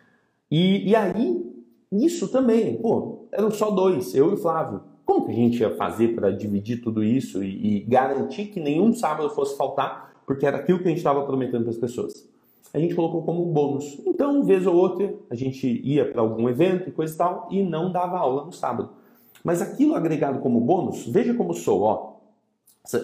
E, 0.49 0.89
e 0.89 0.95
aí, 0.95 1.53
isso 1.91 2.29
também, 2.29 2.77
pô, 2.77 3.25
eram 3.29 3.51
só 3.51 3.71
dois, 3.71 4.15
eu 4.15 4.31
e 4.31 4.33
o 4.35 4.37
Flávio. 4.37 4.79
Como 5.05 5.25
que 5.25 5.31
a 5.33 5.35
gente 5.35 5.59
ia 5.59 5.75
fazer 5.75 6.15
para 6.15 6.31
dividir 6.31 6.81
tudo 6.81 7.03
isso 7.03 7.43
e, 7.43 7.75
e, 7.75 7.79
garantir 7.81 8.45
que 8.45 8.61
nenhum 8.61 8.93
sábado 8.93 9.31
fosse 9.31 9.57
faltar, 9.57 10.13
porque 10.25 10.45
era 10.45 10.59
aquilo 10.59 10.79
que 10.79 10.85
a 10.85 10.91
gente 10.91 10.99
estava 10.99 11.23
prometendo 11.23 11.63
para 11.63 11.71
as 11.71 11.77
pessoas? 11.77 12.25
A 12.73 12.79
gente 12.79 12.95
colocou 12.95 13.21
como 13.23 13.45
bônus. 13.47 13.99
Então, 14.07 14.43
vez 14.43 14.65
ou 14.65 14.75
outra, 14.75 15.13
a 15.29 15.35
gente 15.35 15.81
ia 15.83 16.09
para 16.09 16.21
algum 16.21 16.47
evento 16.47 16.87
e 16.87 16.91
coisa 16.93 17.13
e 17.13 17.17
tal 17.17 17.49
e 17.51 17.61
não 17.61 17.91
dava 17.91 18.17
aula 18.17 18.45
no 18.45 18.53
sábado. 18.53 19.02
Mas 19.43 19.61
aquilo 19.61 19.95
agregado 19.95 20.39
como 20.39 20.59
bônus, 20.59 21.05
veja 21.07 21.33
como 21.33 21.53
sou, 21.53 21.81
ó. 21.81 22.13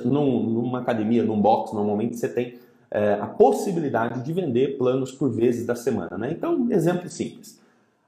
Numa 0.05 0.79
academia, 0.79 1.24
num 1.24 1.41
box, 1.41 1.74
normalmente 1.74 2.17
você 2.17 2.27
tem 2.27 2.60
é, 2.91 3.13
a 3.13 3.27
possibilidade 3.27 4.22
de 4.24 4.34
vender 4.34 4.77
planos 4.77 5.12
por 5.12 5.29
vezes 5.29 5.65
da 5.65 5.75
semana. 5.75 6.17
Né? 6.17 6.31
Então, 6.31 6.67
exemplo 6.72 7.10
simples. 7.10 7.60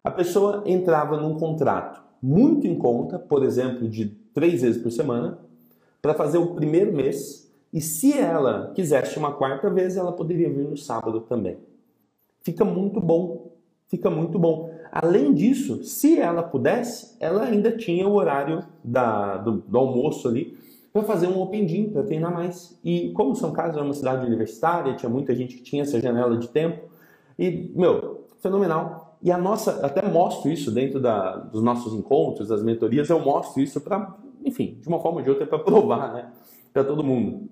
A 0.03 0.11
pessoa 0.11 0.63
entrava 0.65 1.17
num 1.17 1.37
contrato 1.37 2.01
muito 2.21 2.67
em 2.67 2.75
conta, 2.75 3.17
por 3.17 3.43
exemplo, 3.43 3.89
de 3.89 4.07
três 4.33 4.61
vezes 4.61 4.81
por 4.81 4.91
semana, 4.91 5.39
para 6.01 6.13
fazer 6.13 6.37
o 6.37 6.53
primeiro 6.53 6.93
mês, 6.93 7.51
e 7.73 7.81
se 7.81 8.17
ela 8.17 8.71
quisesse 8.75 9.17
uma 9.17 9.31
quarta 9.33 9.69
vez, 9.69 9.97
ela 9.97 10.11
poderia 10.11 10.49
vir 10.49 10.67
no 10.67 10.77
sábado 10.77 11.21
também. 11.21 11.57
Fica 12.43 12.65
muito 12.65 12.99
bom, 12.99 13.51
fica 13.87 14.09
muito 14.09 14.37
bom. 14.37 14.69
Além 14.91 15.33
disso, 15.33 15.83
se 15.83 16.19
ela 16.19 16.43
pudesse, 16.43 17.15
ela 17.19 17.43
ainda 17.43 17.71
tinha 17.71 18.05
o 18.05 18.13
horário 18.13 18.61
da, 18.83 19.37
do, 19.37 19.53
do 19.59 19.77
almoço 19.77 20.27
ali 20.27 20.57
para 20.91 21.03
fazer 21.03 21.27
um 21.27 21.41
open 21.41 21.65
gym, 21.65 21.89
para 21.89 22.03
treinar 22.03 22.33
mais. 22.33 22.77
E 22.83 23.11
como 23.11 23.33
São 23.33 23.53
Carlos 23.53 23.77
é 23.77 23.81
uma 23.81 23.93
cidade 23.93 24.25
universitária, 24.25 24.93
tinha 24.95 25.09
muita 25.09 25.33
gente 25.33 25.55
que 25.55 25.63
tinha 25.63 25.83
essa 25.83 26.01
janela 26.01 26.37
de 26.37 26.49
tempo. 26.49 26.89
E, 27.39 27.71
meu, 27.73 28.25
fenomenal. 28.41 29.17
E 29.23 29.31
a 29.31 29.37
nossa, 29.37 29.85
até 29.85 30.05
mostro 30.05 30.51
isso 30.51 30.69
dentro 30.71 30.99
da, 30.99 31.37
dos 31.37 31.63
nossos 31.63 31.93
encontros, 31.93 32.49
das 32.49 32.61
mentorias, 32.61 33.09
eu 33.09 33.19
mostro 33.19 33.61
isso 33.61 33.79
para, 33.79 34.15
enfim, 34.43 34.77
de 34.81 34.87
uma 34.89 34.99
forma 34.99 35.19
ou 35.19 35.23
de 35.23 35.29
outra, 35.29 35.47
para 35.47 35.59
provar, 35.63 36.13
né, 36.13 36.31
para 36.73 36.83
todo 36.83 37.03
mundo. 37.03 37.47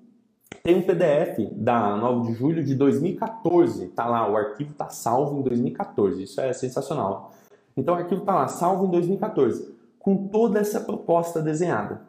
Tem 0.64 0.76
um 0.76 0.82
PDF 0.82 1.52
da 1.54 1.96
9 1.96 2.32
de 2.32 2.38
julho 2.38 2.64
de 2.64 2.76
2014, 2.76 3.88
tá 3.90 4.06
lá, 4.06 4.30
o 4.30 4.36
arquivo 4.36 4.74
tá 4.74 4.90
salvo 4.90 5.40
em 5.40 5.44
2014, 5.44 6.24
isso 6.24 6.42
é 6.42 6.52
sensacional. 6.54 7.32
Então 7.78 7.96
o 7.96 7.98
arquivo 7.98 8.22
tá 8.22 8.36
lá, 8.36 8.48
salvo 8.48 8.86
em 8.86 8.92
2014, 8.92 9.74
com 10.00 10.28
toda 10.28 10.60
essa 10.60 10.80
proposta 10.80 11.42
desenhada. 11.42 12.02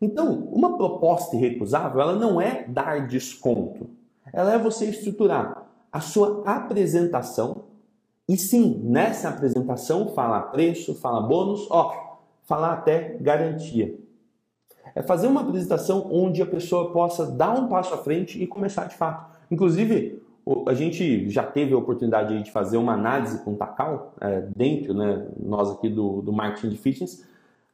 Então, 0.00 0.48
uma 0.52 0.76
proposta 0.76 1.34
irrecusável, 1.36 2.00
ela 2.00 2.14
não 2.14 2.40
é 2.40 2.64
dar 2.68 3.06
desconto. 3.06 3.88
Ela 4.32 4.52
é 4.52 4.58
você 4.58 4.86
estruturar 4.86 5.66
a 5.90 6.00
sua 6.00 6.42
apresentação 6.44 7.64
e 8.28 8.36
sim, 8.36 8.80
nessa 8.82 9.28
apresentação, 9.28 10.08
falar 10.08 10.42
preço, 10.44 10.94
falar 10.94 11.20
bônus, 11.20 11.66
ó, 11.70 12.18
falar 12.44 12.72
até 12.72 13.16
garantia. 13.20 13.98
É 14.94 15.02
fazer 15.02 15.26
uma 15.26 15.40
apresentação 15.40 16.08
onde 16.10 16.40
a 16.40 16.46
pessoa 16.46 16.92
possa 16.92 17.26
dar 17.26 17.58
um 17.58 17.68
passo 17.68 17.94
à 17.94 17.98
frente 17.98 18.40
e 18.42 18.46
começar 18.46 18.84
de 18.86 18.96
fato. 18.96 19.34
Inclusive, 19.50 20.22
a 20.66 20.74
gente 20.74 21.28
já 21.30 21.42
teve 21.42 21.72
a 21.72 21.78
oportunidade 21.78 22.42
de 22.42 22.50
fazer 22.50 22.76
uma 22.76 22.92
análise 22.92 23.42
com 23.42 23.54
o 23.54 23.56
Takal, 23.56 24.14
é, 24.20 24.42
dentro, 24.54 24.94
né, 24.94 25.26
nós 25.38 25.70
aqui 25.70 25.88
do, 25.88 26.20
do 26.22 26.32
marketing 26.32 26.68
de 26.68 26.76
fitness. 26.76 27.24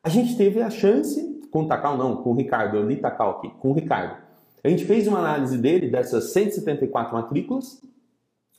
A 0.02 0.08
gente 0.08 0.36
teve 0.36 0.62
a 0.62 0.70
chance 0.70 1.40
com 1.50 1.62
o 1.62 1.68
Takal 1.68 1.98
não, 1.98 2.16
com 2.16 2.30
o 2.30 2.34
Ricardo, 2.34 2.76
eu 2.76 2.86
li 2.86 2.96
Takal 2.96 3.38
aqui, 3.38 3.50
com 3.58 3.70
o 3.70 3.74
Ricardo. 3.74 4.16
A 4.62 4.68
gente 4.68 4.84
fez 4.84 5.08
uma 5.08 5.18
análise 5.18 5.58
dele 5.58 5.88
dessas 5.88 6.32
174 6.32 7.12
matrículas, 7.12 7.82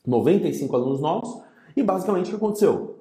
95 0.05 0.75
alunos 0.75 0.99
novos, 0.99 1.41
e 1.75 1.81
basicamente 1.81 2.27
o 2.27 2.29
que 2.31 2.35
aconteceu? 2.35 2.99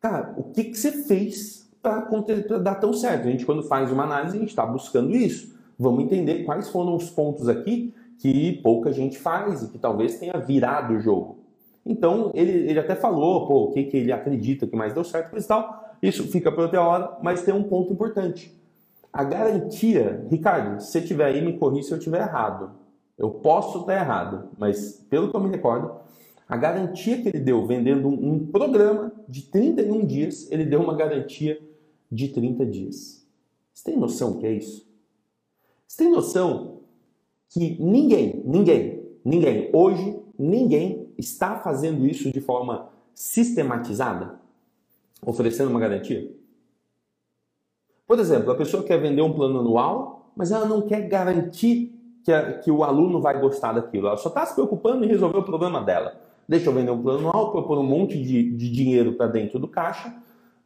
Cara, 0.00 0.34
o 0.36 0.44
que, 0.44 0.64
que 0.64 0.74
você 0.76 0.92
fez 0.92 1.61
para 1.82 2.58
dar 2.58 2.76
tão 2.76 2.92
certo? 2.92 3.26
A 3.26 3.30
gente, 3.30 3.44
quando 3.44 3.62
faz 3.62 3.90
uma 3.90 4.04
análise, 4.04 4.36
a 4.36 4.40
gente 4.40 4.50
está 4.50 4.64
buscando 4.64 5.14
isso. 5.14 5.52
Vamos 5.78 6.04
entender 6.04 6.44
quais 6.44 6.68
foram 6.68 6.94
os 6.94 7.10
pontos 7.10 7.48
aqui 7.48 7.92
que 8.18 8.60
pouca 8.62 8.92
gente 8.92 9.18
faz 9.18 9.62
e 9.62 9.68
que 9.68 9.78
talvez 9.78 10.18
tenha 10.18 10.38
virado 10.38 10.94
o 10.94 11.00
jogo. 11.00 11.38
Então, 11.84 12.30
ele, 12.34 12.70
ele 12.70 12.78
até 12.78 12.94
falou 12.94 13.48
pô, 13.48 13.64
o 13.64 13.72
que, 13.72 13.82
que 13.84 13.96
ele 13.96 14.12
acredita 14.12 14.66
que 14.66 14.76
mais 14.76 14.94
deu 14.94 15.02
certo 15.02 15.36
e 15.36 15.42
tal. 15.42 15.96
Isso 16.00 16.28
fica 16.28 16.52
para 16.52 16.62
outra 16.62 16.82
hora, 16.82 17.18
mas 17.20 17.42
tem 17.42 17.52
um 17.52 17.64
ponto 17.64 17.92
importante. 17.92 18.56
A 19.12 19.24
garantia, 19.24 20.24
Ricardo, 20.30 20.80
se 20.80 20.92
você 20.92 21.00
tiver 21.00 21.26
aí, 21.26 21.44
me 21.44 21.58
corrija 21.58 21.88
se 21.88 21.94
eu 21.94 21.98
estiver 21.98 22.20
errado. 22.20 22.70
Eu 23.18 23.30
posso 23.30 23.80
estar 23.80 23.94
errado, 23.94 24.48
mas 24.56 25.04
pelo 25.10 25.30
que 25.30 25.36
eu 25.36 25.40
me 25.40 25.50
recordo, 25.50 25.92
a 26.48 26.56
garantia 26.56 27.20
que 27.20 27.28
ele 27.28 27.40
deu 27.40 27.66
vendendo 27.66 28.08
um, 28.08 28.46
programa 28.46 29.12
de 29.28 29.42
31 29.42 30.04
dias, 30.06 30.50
ele 30.50 30.64
deu 30.64 30.80
uma 30.80 30.94
garantia 30.94 31.58
de 32.12 32.28
30 32.28 32.66
dias. 32.66 33.26
Você 33.72 33.84
tem 33.90 33.98
noção 33.98 34.38
que 34.38 34.46
é 34.46 34.52
isso? 34.52 34.86
Você 35.88 36.04
tem 36.04 36.12
noção 36.12 36.80
que 37.48 37.82
ninguém, 37.82 38.42
ninguém, 38.44 39.02
ninguém, 39.24 39.70
hoje, 39.72 40.20
ninguém 40.38 41.08
está 41.16 41.56
fazendo 41.56 42.06
isso 42.06 42.30
de 42.30 42.40
forma 42.40 42.90
sistematizada? 43.14 44.38
Oferecendo 45.24 45.70
uma 45.70 45.80
garantia? 45.80 46.30
Por 48.06 48.18
exemplo, 48.18 48.50
a 48.50 48.56
pessoa 48.56 48.82
quer 48.82 49.00
vender 49.00 49.22
um 49.22 49.32
plano 49.32 49.60
anual, 49.60 50.32
mas 50.36 50.50
ela 50.50 50.66
não 50.66 50.82
quer 50.82 51.08
garantir 51.08 51.98
que, 52.24 52.32
a, 52.32 52.58
que 52.58 52.70
o 52.70 52.84
aluno 52.84 53.20
vai 53.20 53.40
gostar 53.40 53.72
daquilo. 53.72 54.08
Ela 54.08 54.16
só 54.18 54.28
está 54.28 54.44
se 54.44 54.54
preocupando 54.54 55.04
em 55.04 55.08
resolver 55.08 55.38
o 55.38 55.44
problema 55.44 55.80
dela. 55.80 56.20
Deixa 56.46 56.68
eu 56.68 56.74
vender 56.74 56.90
um 56.90 57.02
plano 57.02 57.20
anual, 57.20 57.52
pôr 57.52 57.78
um 57.78 57.82
monte 57.82 58.20
de, 58.22 58.50
de 58.50 58.70
dinheiro 58.70 59.14
para 59.14 59.28
dentro 59.28 59.58
do 59.58 59.68
caixa. 59.68 60.14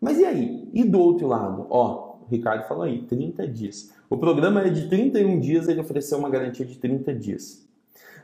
Mas 0.01 0.19
e 0.19 0.25
aí? 0.25 0.69
E 0.73 0.85
do 0.85 0.99
outro 1.01 1.27
lado? 1.27 1.67
Ó, 1.71 2.17
o 2.23 2.31
Ricardo 2.31 2.67
falou 2.67 2.85
aí, 2.85 3.03
30 3.03 3.47
dias. 3.49 3.93
O 4.09 4.17
programa 4.17 4.63
é 4.63 4.71
de 4.71 4.89
31 4.89 5.41
dias, 5.41 5.69
ele 5.69 5.81
ofereceu 5.81 6.19
uma 6.19 6.31
garantia 6.31 6.65
de 6.65 6.77
30 6.77 7.15
dias. 7.15 7.67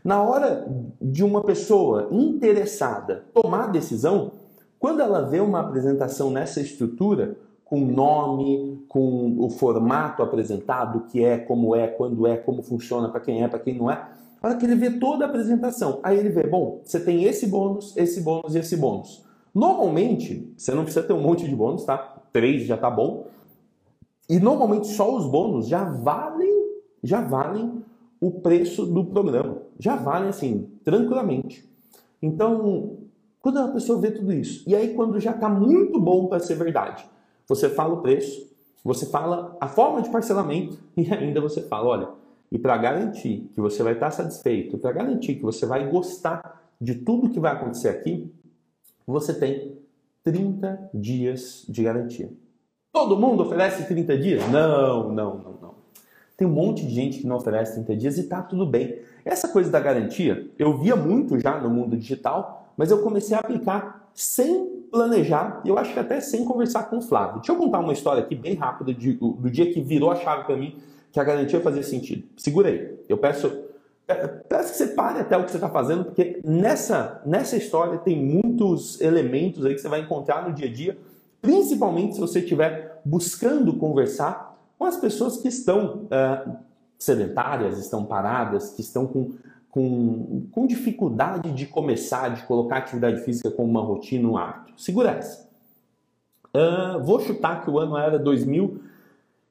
Na 0.04 0.22
hora 0.22 0.66
de 1.00 1.24
uma 1.24 1.42
pessoa 1.42 2.08
interessada 2.10 3.24
tomar 3.32 3.68
decisão, 3.68 4.32
quando 4.78 5.00
ela 5.00 5.22
vê 5.22 5.38
uma 5.38 5.60
apresentação 5.60 6.30
nessa 6.30 6.60
estrutura, 6.60 7.36
com 7.64 7.80
nome, 7.80 8.84
com 8.88 9.36
o 9.38 9.48
formato 9.48 10.22
apresentado, 10.22 11.06
que 11.08 11.24
é, 11.24 11.38
como 11.38 11.74
é, 11.74 11.86
quando 11.86 12.26
é, 12.26 12.36
como 12.36 12.62
funciona, 12.62 13.08
para 13.08 13.20
quem 13.20 13.42
é, 13.42 13.48
para 13.48 13.60
quem 13.60 13.78
não 13.78 13.90
é. 13.90 14.08
A 14.42 14.48
hora 14.48 14.56
que 14.56 14.66
ele 14.66 14.74
vê 14.74 14.90
toda 14.90 15.24
a 15.24 15.28
apresentação, 15.28 16.00
aí 16.02 16.18
ele 16.18 16.28
vê, 16.28 16.46
bom, 16.46 16.80
você 16.84 16.98
tem 16.98 17.24
esse 17.24 17.46
bônus, 17.46 17.96
esse 17.96 18.20
bônus 18.20 18.54
e 18.54 18.58
esse 18.58 18.76
bônus. 18.76 19.24
Normalmente, 19.54 20.52
você 20.56 20.72
não 20.72 20.84
precisa 20.84 21.06
ter 21.06 21.12
um 21.12 21.20
monte 21.20 21.46
de 21.46 21.54
bônus, 21.54 21.84
tá? 21.84 22.22
Três 22.32 22.64
já 22.64 22.76
tá 22.76 22.90
bom. 22.90 23.26
E 24.28 24.38
normalmente 24.38 24.86
só 24.88 25.14
os 25.14 25.26
bônus 25.26 25.68
já 25.68 25.84
valem, 25.84 26.70
já 27.02 27.20
valem 27.20 27.82
o 28.20 28.30
preço 28.30 28.86
do 28.86 29.04
programa. 29.04 29.58
Já 29.78 29.96
valem 29.96 30.28
assim, 30.28 30.70
tranquilamente. 30.84 31.68
Então, 32.22 32.98
quando 33.40 33.58
a 33.58 33.68
pessoa 33.68 34.00
vê 34.00 34.10
tudo 34.10 34.32
isso, 34.32 34.62
e 34.66 34.74
aí 34.74 34.94
quando 34.94 35.18
já 35.18 35.32
está 35.32 35.48
muito 35.48 36.00
bom 36.00 36.28
para 36.28 36.38
ser 36.38 36.54
verdade, 36.54 37.04
você 37.46 37.68
fala 37.68 37.94
o 37.94 38.00
preço, 38.00 38.50
você 38.84 39.06
fala 39.06 39.56
a 39.60 39.68
forma 39.68 40.00
de 40.00 40.08
parcelamento 40.08 40.78
e 40.96 41.12
ainda 41.12 41.40
você 41.40 41.60
fala, 41.62 41.88
olha, 41.88 42.08
e 42.50 42.58
para 42.58 42.76
garantir 42.76 43.50
que 43.52 43.60
você 43.60 43.82
vai 43.82 43.94
estar 43.94 44.10
satisfeito, 44.10 44.78
para 44.78 44.92
garantir 44.92 45.34
que 45.34 45.42
você 45.42 45.66
vai 45.66 45.90
gostar 45.90 46.62
de 46.80 46.94
tudo 46.94 47.30
que 47.30 47.40
vai 47.40 47.52
acontecer 47.52 47.88
aqui, 47.88 48.32
você 49.06 49.34
tem 49.34 49.78
30 50.24 50.90
dias 50.94 51.64
de 51.68 51.82
garantia. 51.82 52.30
Todo 52.92 53.16
mundo 53.16 53.42
oferece 53.42 53.86
30 53.86 54.18
dias? 54.18 54.48
Não, 54.50 55.12
não, 55.12 55.38
não, 55.38 55.58
não. 55.60 55.74
Tem 56.36 56.46
um 56.46 56.52
monte 56.52 56.84
de 56.86 56.94
gente 56.94 57.20
que 57.20 57.26
não 57.26 57.36
oferece 57.36 57.74
30 57.74 57.96
dias 57.96 58.18
e 58.18 58.24
tá 58.24 58.42
tudo 58.42 58.66
bem. 58.66 58.98
Essa 59.24 59.48
coisa 59.48 59.70
da 59.70 59.80
garantia, 59.80 60.50
eu 60.58 60.78
via 60.78 60.96
muito 60.96 61.38
já 61.38 61.58
no 61.60 61.70
mundo 61.70 61.96
digital, 61.96 62.72
mas 62.76 62.90
eu 62.90 63.02
comecei 63.02 63.36
a 63.36 63.40
aplicar 63.40 64.10
sem 64.14 64.82
planejar, 64.90 65.62
e 65.64 65.68
eu 65.70 65.78
acho 65.78 65.92
que 65.92 65.98
até 65.98 66.20
sem 66.20 66.44
conversar 66.44 66.84
com 66.84 66.98
o 66.98 67.02
Flávio. 67.02 67.36
Deixa 67.36 67.52
eu 67.52 67.56
contar 67.56 67.78
uma 67.78 67.94
história 67.94 68.22
aqui 68.22 68.34
bem 68.34 68.54
rápida 68.54 68.92
do 68.92 69.50
dia 69.50 69.72
que 69.72 69.80
virou 69.80 70.10
a 70.10 70.16
chave 70.16 70.44
para 70.44 70.56
mim, 70.56 70.76
que 71.10 71.18
a 71.18 71.24
garantia 71.24 71.60
fazia 71.60 71.82
sentido. 71.82 72.28
Segurei. 72.36 73.02
Eu 73.08 73.16
peço 73.16 73.50
Peço 74.48 74.72
que 74.72 74.78
você 74.78 74.88
pare 74.88 75.20
até 75.20 75.36
o 75.36 75.44
que 75.44 75.50
você 75.50 75.56
está 75.56 75.68
fazendo, 75.68 76.04
porque 76.04 76.40
nessa, 76.44 77.22
nessa 77.24 77.56
história 77.56 77.98
tem 77.98 78.20
muitos 78.20 79.00
elementos 79.00 79.64
aí 79.64 79.74
que 79.74 79.80
você 79.80 79.88
vai 79.88 80.00
encontrar 80.00 80.46
no 80.46 80.54
dia 80.54 80.68
a 80.68 80.72
dia, 80.72 80.98
principalmente 81.40 82.14
se 82.14 82.20
você 82.20 82.40
estiver 82.40 83.00
buscando 83.04 83.76
conversar 83.76 84.58
com 84.78 84.84
as 84.84 84.96
pessoas 84.96 85.36
que 85.36 85.48
estão 85.48 86.06
uh, 86.06 86.56
sedentárias, 86.98 87.78
estão 87.78 88.04
paradas, 88.04 88.70
que 88.70 88.80
estão 88.80 89.06
com, 89.06 89.32
com, 89.70 90.46
com 90.50 90.66
dificuldade 90.66 91.52
de 91.52 91.66
começar, 91.66 92.30
de 92.30 92.42
colocar 92.42 92.78
atividade 92.78 93.20
física 93.22 93.50
como 93.50 93.70
uma 93.70 93.82
rotina, 93.82 94.28
um 94.28 94.36
hábito. 94.36 94.80
Segura 94.80 95.10
essa. 95.10 95.48
Uh, 96.54 97.02
vou 97.02 97.18
chutar 97.20 97.62
que 97.62 97.70
o 97.70 97.78
ano 97.78 97.96
era 97.96 98.18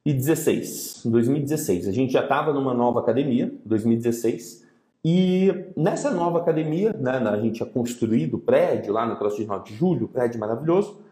2016. 0.04 1.02
2016. 1.04 1.88
A 1.88 1.92
gente 1.92 2.12
já 2.12 2.22
estava 2.22 2.52
numa 2.52 2.74
nova 2.74 3.00
academia, 3.00 3.52
2016. 3.64 4.62
E 5.04 5.52
nessa 5.76 6.10
nova 6.10 6.38
academia, 6.38 6.92
né, 6.92 7.12
a 7.12 7.40
gente 7.40 7.56
tinha 7.56 7.68
construído 7.68 8.34
o 8.34 8.38
prédio 8.38 8.92
lá 8.92 9.06
no 9.06 9.16
CrossFit 9.16 9.48
9 9.48 9.64
de 9.64 9.74
Julho, 9.74 10.08
prédio 10.08 10.38
maravilhoso 10.38 11.02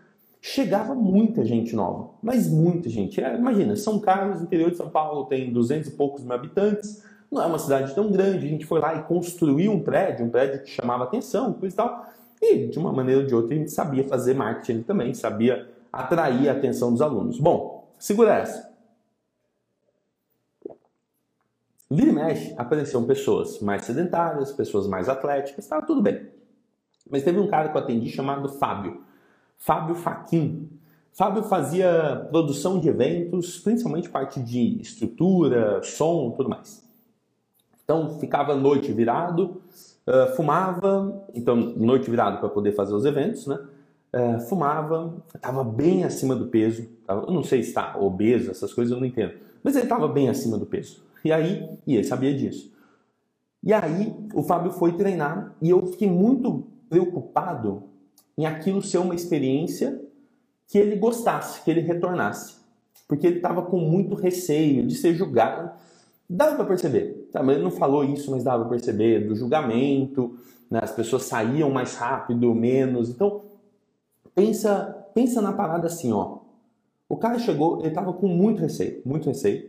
chegava 0.40 0.94
muita 0.94 1.44
gente 1.44 1.76
nova, 1.76 2.10
mas 2.22 2.48
muita 2.48 2.88
gente. 2.88 3.20
É, 3.22 3.36
imagina, 3.36 3.76
São 3.76 3.98
Carlos, 3.98 4.40
interior 4.40 4.70
de 4.70 4.76
São 4.76 4.88
Paulo, 4.88 5.26
tem 5.26 5.52
200 5.52 5.88
e 5.88 5.90
poucos 5.92 6.24
mil 6.24 6.32
habitantes, 6.32 7.04
não 7.30 7.42
é 7.42 7.46
uma 7.46 7.58
cidade 7.58 7.94
tão 7.94 8.10
grande. 8.10 8.46
A 8.46 8.48
gente 8.48 8.64
foi 8.64 8.80
lá 8.80 8.94
e 8.94 9.02
construiu 9.02 9.72
um 9.72 9.80
prédio, 9.80 10.24
um 10.24 10.30
prédio 10.30 10.62
que 10.62 10.70
chamava 10.70 11.04
atenção, 11.04 11.52
coisa 11.52 11.74
e 11.74 11.76
tal. 11.76 12.06
E 12.40 12.66
de 12.68 12.78
uma 12.78 12.92
maneira 12.92 13.20
ou 13.20 13.26
de 13.26 13.34
outra 13.34 13.54
a 13.54 13.58
gente 13.58 13.70
sabia 13.70 14.02
fazer 14.04 14.34
marketing 14.34 14.82
também, 14.82 15.12
sabia 15.12 15.68
atrair 15.92 16.48
a 16.48 16.52
atenção 16.52 16.90
dos 16.90 17.02
alunos. 17.02 17.38
Bom, 17.38 17.86
segura 17.98 18.38
essa. 18.38 18.69
Vira 21.92 22.10
e 22.10 22.12
mexe, 22.12 22.54
apareceram 22.56 23.04
pessoas 23.04 23.58
mais 23.58 23.84
sedentárias, 23.84 24.52
pessoas 24.52 24.86
mais 24.86 25.08
atléticas, 25.08 25.64
estava 25.64 25.84
tudo 25.84 26.00
bem. 26.00 26.28
Mas 27.10 27.24
teve 27.24 27.40
um 27.40 27.48
cara 27.48 27.68
que 27.68 27.76
eu 27.76 27.80
atendi 27.80 28.08
chamado 28.08 28.48
Fábio. 28.48 29.02
Fábio 29.58 29.96
Faquin. 29.96 30.68
Fábio 31.12 31.42
fazia 31.42 32.28
produção 32.30 32.78
de 32.78 32.88
eventos, 32.88 33.58
principalmente 33.58 34.08
parte 34.08 34.40
de 34.40 34.80
estrutura, 34.80 35.82
som, 35.82 36.30
tudo 36.30 36.48
mais. 36.48 36.88
Então 37.82 38.20
ficava 38.20 38.54
noite 38.54 38.92
virado, 38.92 39.60
uh, 40.06 40.34
fumava, 40.36 41.26
então 41.34 41.56
noite 41.56 42.08
virado 42.08 42.38
para 42.38 42.48
poder 42.48 42.70
fazer 42.70 42.94
os 42.94 43.04
eventos, 43.04 43.48
né? 43.48 43.58
Uh, 44.14 44.40
fumava, 44.42 45.12
estava 45.34 45.64
bem 45.64 46.04
acima 46.04 46.36
do 46.36 46.46
peso. 46.46 46.86
Tava, 47.04 47.26
eu 47.26 47.32
não 47.32 47.42
sei 47.42 47.64
se 47.64 47.70
está 47.70 47.98
obeso, 47.98 48.48
essas 48.48 48.72
coisas 48.72 48.92
eu 48.92 49.00
não 49.00 49.06
entendo, 49.06 49.34
mas 49.64 49.74
ele 49.74 49.86
estava 49.86 50.06
bem 50.06 50.28
acima 50.28 50.56
do 50.56 50.66
peso. 50.66 51.09
E 51.24 51.32
aí, 51.32 51.68
e 51.86 51.94
ele 51.94 52.04
sabia 52.04 52.34
disso. 52.34 52.72
E 53.62 53.72
aí 53.72 54.14
o 54.34 54.42
Fábio 54.42 54.72
foi 54.72 54.96
treinar 54.96 55.54
e 55.60 55.70
eu 55.70 55.86
fiquei 55.86 56.10
muito 56.10 56.66
preocupado 56.88 57.84
em 58.36 58.46
aquilo 58.46 58.82
ser 58.82 58.98
uma 58.98 59.14
experiência 59.14 60.00
que 60.66 60.78
ele 60.78 60.96
gostasse, 60.96 61.62
que 61.62 61.70
ele 61.70 61.80
retornasse. 61.80 62.54
Porque 63.06 63.26
ele 63.26 63.36
estava 63.36 63.62
com 63.62 63.78
muito 63.78 64.14
receio 64.14 64.86
de 64.86 64.94
ser 64.94 65.14
julgado. 65.14 65.70
Dava 66.28 66.56
para 66.56 66.64
perceber. 66.64 67.28
Tá, 67.32 67.42
ele 67.42 67.62
não 67.62 67.70
falou 67.70 68.04
isso, 68.04 68.30
mas 68.30 68.44
dava 68.44 68.64
para 68.64 68.70
perceber 68.70 69.26
do 69.26 69.34
julgamento, 69.34 70.38
né? 70.70 70.80
as 70.82 70.92
pessoas 70.92 71.24
saíam 71.24 71.70
mais 71.70 71.96
rápido, 71.96 72.54
menos. 72.54 73.10
Então, 73.10 73.42
pensa, 74.34 75.06
pensa 75.12 75.42
na 75.42 75.52
parada 75.52 75.86
assim, 75.88 76.12
ó. 76.12 76.38
O 77.08 77.16
cara 77.16 77.38
chegou, 77.40 77.80
ele 77.80 77.88
estava 77.88 78.12
com 78.12 78.28
muito 78.28 78.60
receio, 78.60 79.02
muito 79.04 79.26
receio. 79.26 79.68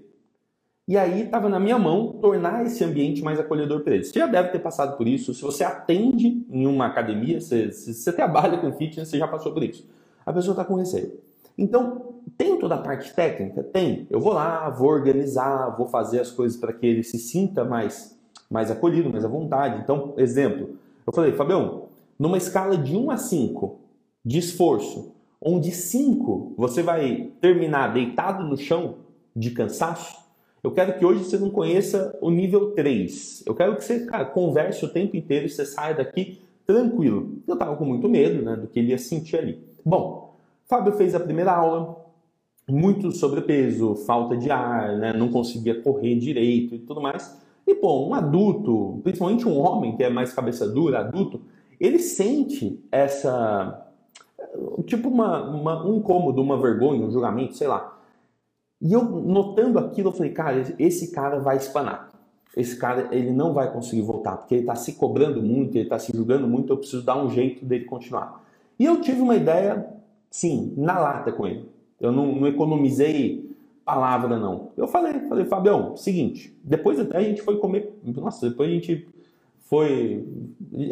E 0.92 0.98
aí 0.98 1.22
estava 1.22 1.48
na 1.48 1.58
minha 1.58 1.80
mão 1.80 2.18
tornar 2.20 2.66
esse 2.66 2.84
ambiente 2.84 3.24
mais 3.24 3.40
acolhedor 3.40 3.80
para 3.80 3.96
eles. 3.96 4.10
Você 4.10 4.20
já 4.20 4.28
deve 4.28 4.50
ter 4.50 4.60
passado 4.60 4.98
por 4.98 5.08
isso. 5.08 5.34
Se 5.34 5.42
você 5.42 5.64
atende 5.64 6.46
em 6.52 6.68
uma 6.68 6.86
academia, 6.88 7.40
se, 7.40 7.72
você 7.72 8.12
trabalha 8.12 8.58
com 8.58 8.74
fitness, 8.74 9.08
você 9.08 9.18
já 9.18 9.26
passou 9.26 9.54
por 9.54 9.64
isso. 9.64 9.88
A 10.26 10.34
pessoa 10.34 10.52
está 10.52 10.66
com 10.66 10.76
receio. 10.76 11.14
Então, 11.58 12.16
tem 12.38 12.60
toda 12.60 12.76
a 12.76 12.78
parte 12.78 13.14
técnica? 13.14 13.64
Tem. 13.64 14.06
Eu 14.10 14.20
vou 14.20 14.34
lá, 14.34 14.70
vou 14.70 14.90
organizar, 14.90 15.78
vou 15.78 15.88
fazer 15.88 16.20
as 16.20 16.30
coisas 16.30 16.60
para 16.60 16.74
que 16.74 16.86
ele 16.86 17.04
se 17.04 17.18
sinta 17.18 17.64
mais, 17.64 18.20
mais 18.50 18.70
acolhido, 18.70 19.10
mais 19.10 19.24
à 19.24 19.30
vontade. 19.30 19.80
Então, 19.82 20.14
exemplo, 20.18 20.72
eu 21.08 21.14
falei, 21.14 21.32
Fabião, 21.32 21.84
numa 22.20 22.36
escala 22.36 22.76
de 22.76 22.98
1 22.98 23.12
a 23.12 23.16
5 23.16 23.80
de 24.26 24.40
esforço, 24.40 25.16
onde 25.42 25.72
5 25.72 26.54
você 26.58 26.84
vai 26.84 27.32
terminar 27.40 27.94
deitado 27.94 28.44
no 28.44 28.58
chão 28.58 28.96
de 29.34 29.52
cansaço, 29.52 30.21
eu 30.64 30.72
quero 30.72 30.98
que 30.98 31.06
hoje 31.06 31.24
você 31.24 31.38
não 31.38 31.50
conheça 31.50 32.18
o 32.22 32.30
nível 32.30 32.72
3. 32.72 33.44
Eu 33.46 33.56
quero 33.56 33.76
que 33.76 33.84
você 33.84 34.06
cara, 34.06 34.26
converse 34.26 34.86
o 34.86 34.90
tempo 34.90 35.18
inteiro 35.18 35.46
e 35.46 35.50
você 35.50 35.66
saia 35.66 35.96
daqui 35.96 36.40
tranquilo. 36.66 37.38
Eu 37.48 37.54
estava 37.54 37.76
com 37.76 37.86
muito 37.86 38.08
medo 38.08 38.44
né, 38.44 38.56
do 38.56 38.68
que 38.68 38.80
ele 38.80 38.92
ia 38.92 38.98
sentir 38.98 39.38
ali. 39.38 39.60
Bom, 39.84 40.36
Fábio 40.68 40.94
fez 40.94 41.16
a 41.16 41.20
primeira 41.20 41.52
aula, 41.52 41.98
muito 42.70 43.12
sobrepeso, 43.12 43.96
falta 43.96 44.38
de 44.38 44.52
ar, 44.52 44.98
né, 44.98 45.14
não 45.14 45.30
conseguia 45.30 45.82
correr 45.82 46.16
direito 46.16 46.76
e 46.76 46.80
tudo 46.80 47.02
mais. 47.02 47.38
E, 47.66 47.76
pô, 47.76 48.08
um 48.08 48.14
adulto, 48.14 49.00
principalmente 49.04 49.48
um 49.48 49.58
homem 49.60 49.96
que 49.96 50.04
é 50.04 50.10
mais 50.10 50.34
cabeça 50.34 50.68
dura, 50.68 51.00
adulto, 51.00 51.42
ele 51.80 52.00
sente 52.00 52.80
essa. 52.92 53.88
Tipo, 54.86 55.10
uma, 55.10 55.50
uma, 55.50 55.86
um 55.88 55.98
incômodo, 55.98 56.42
uma 56.42 56.60
vergonha, 56.62 57.06
um 57.06 57.12
julgamento, 57.12 57.56
sei 57.56 57.68
lá. 57.68 58.01
E 58.82 58.92
eu 58.94 59.04
notando 59.04 59.78
aquilo, 59.78 60.10
eu 60.10 60.14
falei, 60.14 60.32
cara, 60.32 60.76
esse 60.80 61.12
cara 61.12 61.40
vai 61.40 61.58
espanar. 61.58 62.12
Esse 62.56 62.78
cara, 62.78 63.08
ele 63.12 63.32
não 63.32 63.54
vai 63.54 63.72
conseguir 63.72 64.02
voltar, 64.02 64.38
porque 64.38 64.56
ele 64.56 64.62
está 64.64 64.76
se 64.76 64.94
cobrando 64.94 65.42
muito, 65.42 65.76
ele 65.76 65.86
está 65.86 65.98
se 65.98 66.12
julgando 66.14 66.48
muito, 66.48 66.74
eu 66.74 66.78
preciso 66.78 67.04
dar 67.04 67.24
um 67.24 67.30
jeito 67.30 67.64
dele 67.64 67.86
continuar. 67.86 68.44
E 68.78 68.86
eu 68.86 69.00
tive 69.00 69.22
uma 69.22 69.36
ideia, 69.36 69.88
sim, 70.30 70.74
na 70.76 71.00
lata 71.00 71.32
com 71.32 71.48
ele. 71.48 71.70
Eu 72.00 72.12
não, 72.12 72.36
não 72.36 72.48
economizei 72.48 73.50
palavra, 73.86 74.38
não. 74.38 74.72
Eu 74.76 74.88
falei, 74.88 75.20
falei, 75.22 75.46
Fabião, 75.46 75.96
seguinte, 75.96 76.54
depois 76.64 77.00
até 77.00 77.18
a 77.18 77.22
gente 77.22 77.42
foi 77.42 77.58
comer, 77.58 77.94
nossa, 78.04 78.50
depois 78.50 78.70
a 78.70 78.74
gente 78.74 79.08
foi, 79.60 80.26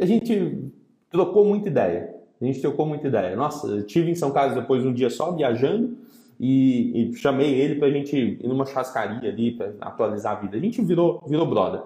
a 0.01 0.05
gente 0.05 0.71
trocou 1.09 1.43
muita 1.43 1.67
ideia. 1.67 2.15
A 2.41 2.45
gente 2.45 2.61
trocou 2.61 2.85
muita 2.85 3.07
ideia. 3.07 3.35
Nossa, 3.35 3.67
eu 3.67 3.85
tive 3.85 4.09
em 4.09 4.15
São 4.15 4.31
Carlos 4.31 4.55
depois 4.55 4.85
um 4.85 4.93
dia 4.93 5.09
só 5.09 5.31
viajando, 5.31 5.97
e, 6.39 7.09
e 7.09 7.13
chamei 7.15 7.53
ele 7.53 7.75
para 7.75 7.87
a 7.87 7.91
gente 7.91 8.15
ir 8.15 8.47
numa 8.47 8.65
churrascaria 8.65 9.29
ali 9.29 9.51
para 9.51 9.73
atualizar 9.81 10.37
a 10.37 10.39
vida. 10.39 10.55
A 10.55 10.59
gente 10.59 10.81
virou, 10.81 11.21
virou 11.27 11.45
brother. 11.45 11.81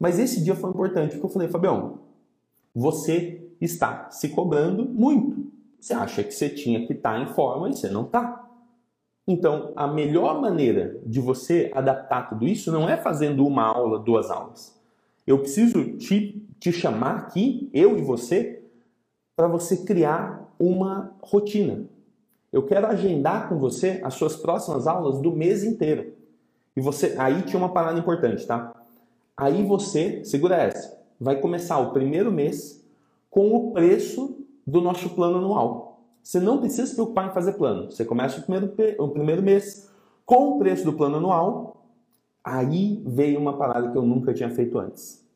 Mas 0.00 0.18
esse 0.18 0.42
dia 0.42 0.54
foi 0.54 0.70
importante 0.70 1.10
porque 1.12 1.26
eu 1.26 1.30
falei, 1.30 1.48
Fabião, 1.48 1.98
você 2.74 3.46
está 3.60 4.10
se 4.10 4.30
cobrando 4.30 4.84
muito. 4.84 5.52
Você 5.78 5.92
acha 5.92 6.24
que 6.24 6.32
você 6.32 6.48
tinha 6.48 6.86
que 6.86 6.94
estar 6.94 7.12
tá 7.12 7.20
em 7.20 7.26
forma 7.34 7.68
e 7.68 7.76
você 7.76 7.88
não 7.88 8.04
está. 8.04 8.48
Então, 9.28 9.72
a 9.76 9.86
melhor 9.86 10.40
maneira 10.40 11.00
de 11.06 11.20
você 11.20 11.70
adaptar 11.74 12.28
tudo 12.28 12.46
isso 12.46 12.72
não 12.72 12.88
é 12.88 12.96
fazendo 12.96 13.46
uma 13.46 13.64
aula, 13.64 13.98
duas 13.98 14.30
aulas. 14.30 14.80
Eu 15.26 15.38
preciso 15.38 15.96
te, 15.98 16.44
te 16.58 16.72
chamar 16.72 17.16
aqui, 17.18 17.70
eu 17.72 17.96
e 17.96 18.02
você, 18.02 18.64
para 19.36 19.46
você 19.46 19.84
criar 19.84 20.52
uma 20.58 21.14
rotina. 21.22 21.84
Eu 22.52 22.64
quero 22.64 22.86
agendar 22.86 23.48
com 23.48 23.58
você 23.58 24.00
as 24.04 24.14
suas 24.14 24.36
próximas 24.36 24.86
aulas 24.86 25.20
do 25.20 25.32
mês 25.32 25.64
inteiro. 25.64 26.12
E 26.76 26.80
você, 26.80 27.14
aí 27.18 27.42
tinha 27.42 27.58
uma 27.58 27.72
parada 27.72 27.98
importante, 27.98 28.46
tá? 28.46 28.74
Aí 29.36 29.64
você, 29.64 30.22
segura 30.24 30.56
essa, 30.56 31.00
vai 31.18 31.40
começar 31.40 31.78
o 31.78 31.92
primeiro 31.92 32.30
mês 32.30 32.84
com 33.30 33.54
o 33.54 33.72
preço 33.72 34.38
do 34.66 34.80
nosso 34.80 35.10
plano 35.10 35.38
anual. 35.38 36.00
Você 36.22 36.38
não 36.38 36.58
precisa 36.58 36.86
se 36.86 36.94
preocupar 36.94 37.30
em 37.30 37.34
fazer 37.34 37.54
plano. 37.54 37.90
Você 37.90 38.04
começa 38.04 38.38
o 38.38 38.42
primeiro, 38.42 38.74
o 38.98 39.08
primeiro 39.08 39.42
mês 39.42 39.90
com 40.24 40.50
o 40.50 40.58
preço 40.58 40.84
do 40.84 40.92
plano 40.92 41.16
anual. 41.16 41.86
Aí 42.44 43.02
veio 43.06 43.40
uma 43.40 43.56
parada 43.56 43.90
que 43.90 43.96
eu 43.96 44.02
nunca 44.02 44.34
tinha 44.34 44.50
feito 44.50 44.78
antes. 44.78 45.26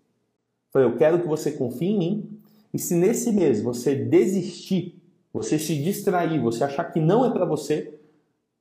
Falei, 0.72 0.88
eu 0.88 0.96
quero 0.96 1.20
que 1.20 1.26
você 1.26 1.52
confie 1.52 1.88
em 1.88 1.98
mim. 1.98 2.40
E 2.74 2.79
se 2.79 2.94
nesse 2.94 3.33
mês 3.33 3.62
você 3.62 3.94
desistir 3.94 4.95
você 5.37 5.59
se 5.59 5.77
distrair, 5.77 6.40
você 6.40 6.64
achar 6.64 6.85
que 6.85 6.99
não 6.99 7.22
é 7.22 7.31
para 7.31 7.44
você, 7.44 8.01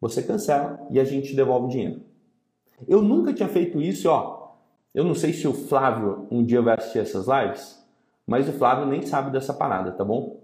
você 0.02 0.22
cancela 0.22 0.86
e 0.92 1.00
a 1.00 1.06
gente 1.06 1.34
devolve 1.34 1.68
o 1.68 1.70
dinheiro. 1.70 2.02
Eu 2.86 3.02
nunca 3.02 3.34
tinha 3.34 3.48
feito 3.48 3.82
isso, 3.82 4.10
ó. 4.10 4.58
Eu 4.94 5.06
não 5.06 5.16
sei 5.16 5.32
se 5.32 5.48
o 5.48 5.54
Flávio 5.54 6.28
um 6.30 6.44
dia 6.44 6.62
vai 6.62 6.76
assistir 6.76 7.00
essas 7.00 7.28
lives, 7.28 7.82
mas 8.28 8.50
o 8.50 8.52
Flávio 8.52 8.86
nem 8.88 9.02
sabe 9.04 9.32
dessa 9.32 9.54
parada, 9.54 9.94
tá 9.94 10.04
bom? 10.04 10.42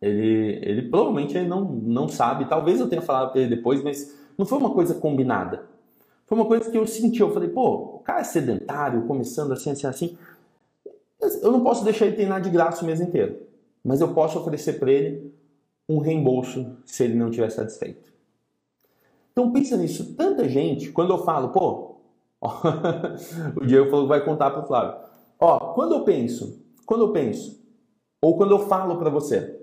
Ele, 0.00 0.60
ele 0.62 0.82
provavelmente 0.82 1.36
ele 1.36 1.48
não, 1.48 1.64
não 1.64 2.06
sabe, 2.06 2.48
talvez 2.48 2.78
eu 2.78 2.88
tenha 2.88 3.02
falado 3.02 3.32
para 3.32 3.40
ele 3.40 3.56
depois, 3.56 3.82
mas 3.82 4.16
não 4.38 4.46
foi 4.46 4.58
uma 4.58 4.70
coisa 4.70 4.94
combinada. 4.94 5.66
Foi 6.24 6.38
uma 6.38 6.46
coisa 6.46 6.70
que 6.70 6.78
eu 6.78 6.86
senti, 6.86 7.18
eu 7.18 7.34
falei, 7.34 7.48
pô, 7.48 7.96
o 7.96 7.98
cara 7.98 8.20
é 8.20 8.24
sedentário, 8.24 9.08
começando 9.08 9.50
assim, 9.50 9.70
assim, 9.70 9.88
assim. 9.88 10.18
Eu 11.42 11.50
não 11.50 11.64
posso 11.64 11.82
deixar 11.82 12.06
ele 12.06 12.14
treinar 12.14 12.40
de 12.40 12.48
graça 12.48 12.84
o 12.84 12.86
mês 12.86 13.00
inteiro, 13.00 13.40
mas 13.82 14.00
eu 14.00 14.14
posso 14.14 14.38
oferecer 14.38 14.78
para 14.78 14.92
ele 14.92 15.36
um 15.88 15.98
reembolso 15.98 16.76
se 16.84 17.04
ele 17.04 17.14
não 17.14 17.28
estiver 17.28 17.50
satisfeito. 17.50 18.12
Então 19.32 19.52
pensa 19.52 19.76
nisso. 19.76 20.14
Tanta 20.14 20.48
gente, 20.48 20.90
quando 20.90 21.12
eu 21.12 21.24
falo, 21.24 21.48
pô, 21.50 21.96
ó, 22.40 22.60
o 23.56 23.64
Diego 23.64 23.88
falou 23.88 24.04
que 24.04 24.10
vai 24.10 24.24
contar 24.24 24.50
para 24.50 24.64
o 24.64 24.66
Flávio. 24.66 25.00
Ó, 25.38 25.72
quando 25.74 25.94
eu 25.94 26.04
penso, 26.04 26.60
quando 26.84 27.04
eu 27.04 27.12
penso, 27.12 27.58
ou 28.20 28.36
quando 28.36 28.50
eu 28.50 28.66
falo 28.66 28.96
para 28.98 29.10
você, 29.10 29.60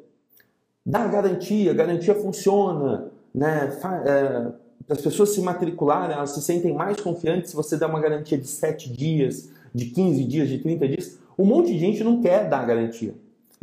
dá 0.86 1.06
garantia, 1.08 1.74
garantia 1.74 2.16
funciona, 2.16 3.12
né? 3.34 3.78
É, 4.06 4.54
as 4.88 5.02
pessoas 5.02 5.30
se 5.30 5.42
matricularem, 5.42 6.16
elas 6.16 6.32
se 6.32 6.42
sentem 6.42 6.74
mais 6.74 7.00
confiantes 7.00 7.50
se 7.50 7.56
você 7.56 7.76
dá 7.76 7.88
uma 7.88 8.00
garantia 8.00 8.38
de 8.38 8.48
7 8.48 8.92
dias, 8.92 9.50
de 9.74 9.86
15 9.88 10.24
dias, 10.24 10.48
de 10.48 10.60
30 10.60 10.88
dias. 10.88 11.20
Um 11.38 11.46
monte 11.46 11.74
de 11.74 11.80
gente 11.80 12.04
não 12.04 12.22
quer 12.22 12.48
dar 12.48 12.66
garantia. 12.66 13.14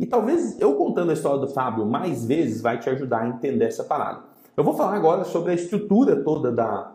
E 0.03 0.05
talvez 0.05 0.59
eu 0.59 0.75
contando 0.75 1.11
a 1.11 1.13
história 1.13 1.39
do 1.39 1.47
Fábio 1.47 1.85
mais 1.85 2.25
vezes 2.25 2.61
vai 2.61 2.77
te 2.77 2.89
ajudar 2.89 3.21
a 3.21 3.29
entender 3.29 3.63
essa 3.63 3.85
parada. 3.85 4.19
Eu 4.57 4.61
vou 4.61 4.73
falar 4.73 4.97
agora 4.97 5.23
sobre 5.23 5.53
a 5.53 5.55
estrutura 5.55 6.17
toda 6.17 6.51
da, 6.51 6.91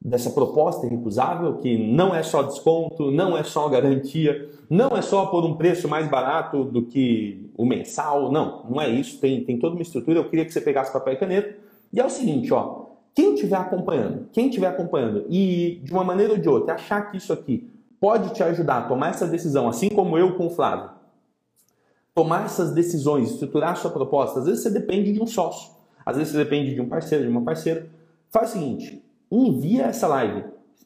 dessa 0.00 0.30
proposta 0.30 0.84
irrecusável, 0.84 1.54
que 1.58 1.78
não 1.78 2.12
é 2.12 2.20
só 2.20 2.42
desconto, 2.42 3.12
não 3.12 3.38
é 3.38 3.44
só 3.44 3.68
garantia, 3.68 4.50
não 4.68 4.88
é 4.96 5.02
só 5.02 5.26
por 5.26 5.44
um 5.44 5.54
preço 5.54 5.86
mais 5.86 6.08
barato 6.08 6.64
do 6.64 6.82
que 6.82 7.48
o 7.56 7.64
mensal, 7.64 8.32
não, 8.32 8.64
não 8.68 8.82
é 8.82 8.88
isso, 8.88 9.20
tem, 9.20 9.44
tem 9.44 9.56
toda 9.56 9.76
uma 9.76 9.82
estrutura. 9.82 10.18
Eu 10.18 10.28
queria 10.28 10.44
que 10.44 10.52
você 10.52 10.60
pegasse 10.60 10.92
papel 10.92 11.12
e 11.12 11.16
caneta. 11.16 11.56
E 11.92 12.00
é 12.00 12.04
o 12.04 12.10
seguinte, 12.10 12.52
ó, 12.52 12.86
quem 13.14 13.34
estiver 13.34 13.58
acompanhando, 13.58 14.26
quem 14.32 14.48
estiver 14.48 14.66
acompanhando 14.66 15.26
e 15.28 15.80
de 15.84 15.92
uma 15.92 16.02
maneira 16.02 16.32
ou 16.32 16.38
de 16.40 16.48
outra 16.48 16.74
achar 16.74 17.02
que 17.02 17.18
isso 17.18 17.32
aqui 17.32 17.70
pode 18.00 18.34
te 18.34 18.42
ajudar 18.42 18.78
a 18.78 18.88
tomar 18.88 19.10
essa 19.10 19.28
decisão, 19.28 19.68
assim 19.68 19.88
como 19.88 20.18
eu 20.18 20.36
com 20.36 20.48
o 20.48 20.50
Flávio, 20.50 20.97
tomar 22.18 22.46
essas 22.46 22.72
decisões, 22.72 23.30
estruturar 23.30 23.70
a 23.70 23.74
sua 23.76 23.92
proposta, 23.92 24.40
às 24.40 24.46
vezes 24.46 24.64
você 24.64 24.70
depende 24.70 25.12
de 25.12 25.22
um 25.22 25.26
sócio, 25.26 25.70
às 26.04 26.16
vezes 26.16 26.32
você 26.32 26.38
depende 26.38 26.74
de 26.74 26.80
um 26.80 26.88
parceiro, 26.88 27.22
de 27.22 27.30
uma 27.30 27.42
parceira. 27.42 27.86
Faz 28.28 28.50
o 28.50 28.52
seguinte, 28.54 29.00
envia 29.30 29.84
essa 29.84 30.08
live. 30.08 30.42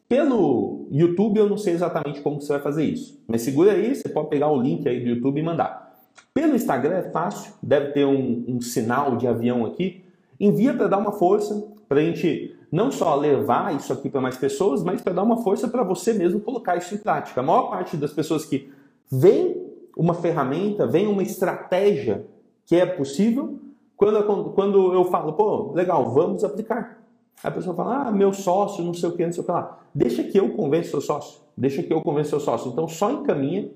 Pelo 0.07 0.87
YouTube 0.91 1.39
eu 1.39 1.49
não 1.49 1.57
sei 1.57 1.73
exatamente 1.73 2.21
como 2.21 2.39
você 2.39 2.53
vai 2.53 2.61
fazer 2.61 2.85
isso, 2.85 3.19
mas 3.27 3.41
segura 3.41 3.73
aí, 3.73 3.95
você 3.95 4.11
pode 4.11 4.29
pegar 4.29 4.53
o 4.53 4.61
link 4.61 4.87
aí 4.87 5.01
do 5.01 5.09
YouTube 5.09 5.41
e 5.41 5.43
mandar. 5.43 5.99
Pelo 6.35 6.55
Instagram 6.55 6.97
é 6.97 7.11
fácil, 7.11 7.55
deve 7.63 7.93
ter 7.93 8.05
um, 8.05 8.45
um 8.47 8.61
sinal 8.61 9.17
de 9.17 9.27
avião 9.27 9.65
aqui. 9.65 10.05
Envia 10.39 10.75
para 10.75 10.87
dar 10.87 10.99
uma 10.99 11.13
força, 11.13 11.67
para 11.89 12.01
a 12.01 12.03
gente 12.03 12.55
não 12.71 12.91
só 12.91 13.15
levar 13.15 13.75
isso 13.75 13.91
aqui 13.91 14.11
para 14.11 14.21
mais 14.21 14.37
pessoas, 14.37 14.85
mas 14.85 15.01
para 15.01 15.15
dar 15.15 15.23
uma 15.23 15.39
força 15.39 15.67
para 15.67 15.83
você 15.83 16.13
mesmo 16.13 16.41
colocar 16.41 16.77
isso 16.77 16.95
em 16.95 16.99
prática. 16.99 17.41
A 17.41 17.43
maior 17.43 17.71
parte 17.71 17.97
das 17.97 18.13
pessoas 18.13 18.45
que 18.45 18.71
vem 19.11 19.62
uma 19.97 20.15
ferramenta, 20.15 20.87
vem 20.87 21.07
uma 21.07 21.23
estratégia 21.23 22.27
que 22.67 22.77
é 22.77 22.87
possível, 22.87 23.59
quando, 23.97 24.51
quando 24.51 24.93
eu 24.93 25.05
falo, 25.05 25.33
pô, 25.35 25.73
legal, 25.73 26.11
vamos 26.11 26.43
aplicar. 26.45 27.03
A 27.43 27.51
pessoa 27.51 27.75
fala, 27.75 28.09
ah, 28.09 28.13
meu 28.13 28.33
sócio, 28.33 28.85
não 28.85 28.95
sei 28.95 29.09
o 29.09 29.13
que, 29.13 29.25
não 29.25 29.33
sei 29.33 29.43
o 29.43 29.45
que 29.45 29.53
lá. 29.53 29.79
Deixa 29.95 30.23
que 30.23 30.39
eu 30.39 30.51
convença 30.51 30.91
seu 30.91 31.01
sócio. 31.01 31.41
Deixa 31.57 31.83
que 31.83 31.93
eu 31.93 32.01
convença 32.01 32.31
seu 32.31 32.41
sócio. 32.41 32.71
Então 32.71 32.87
só 32.89 33.11
encaminha, 33.11 33.71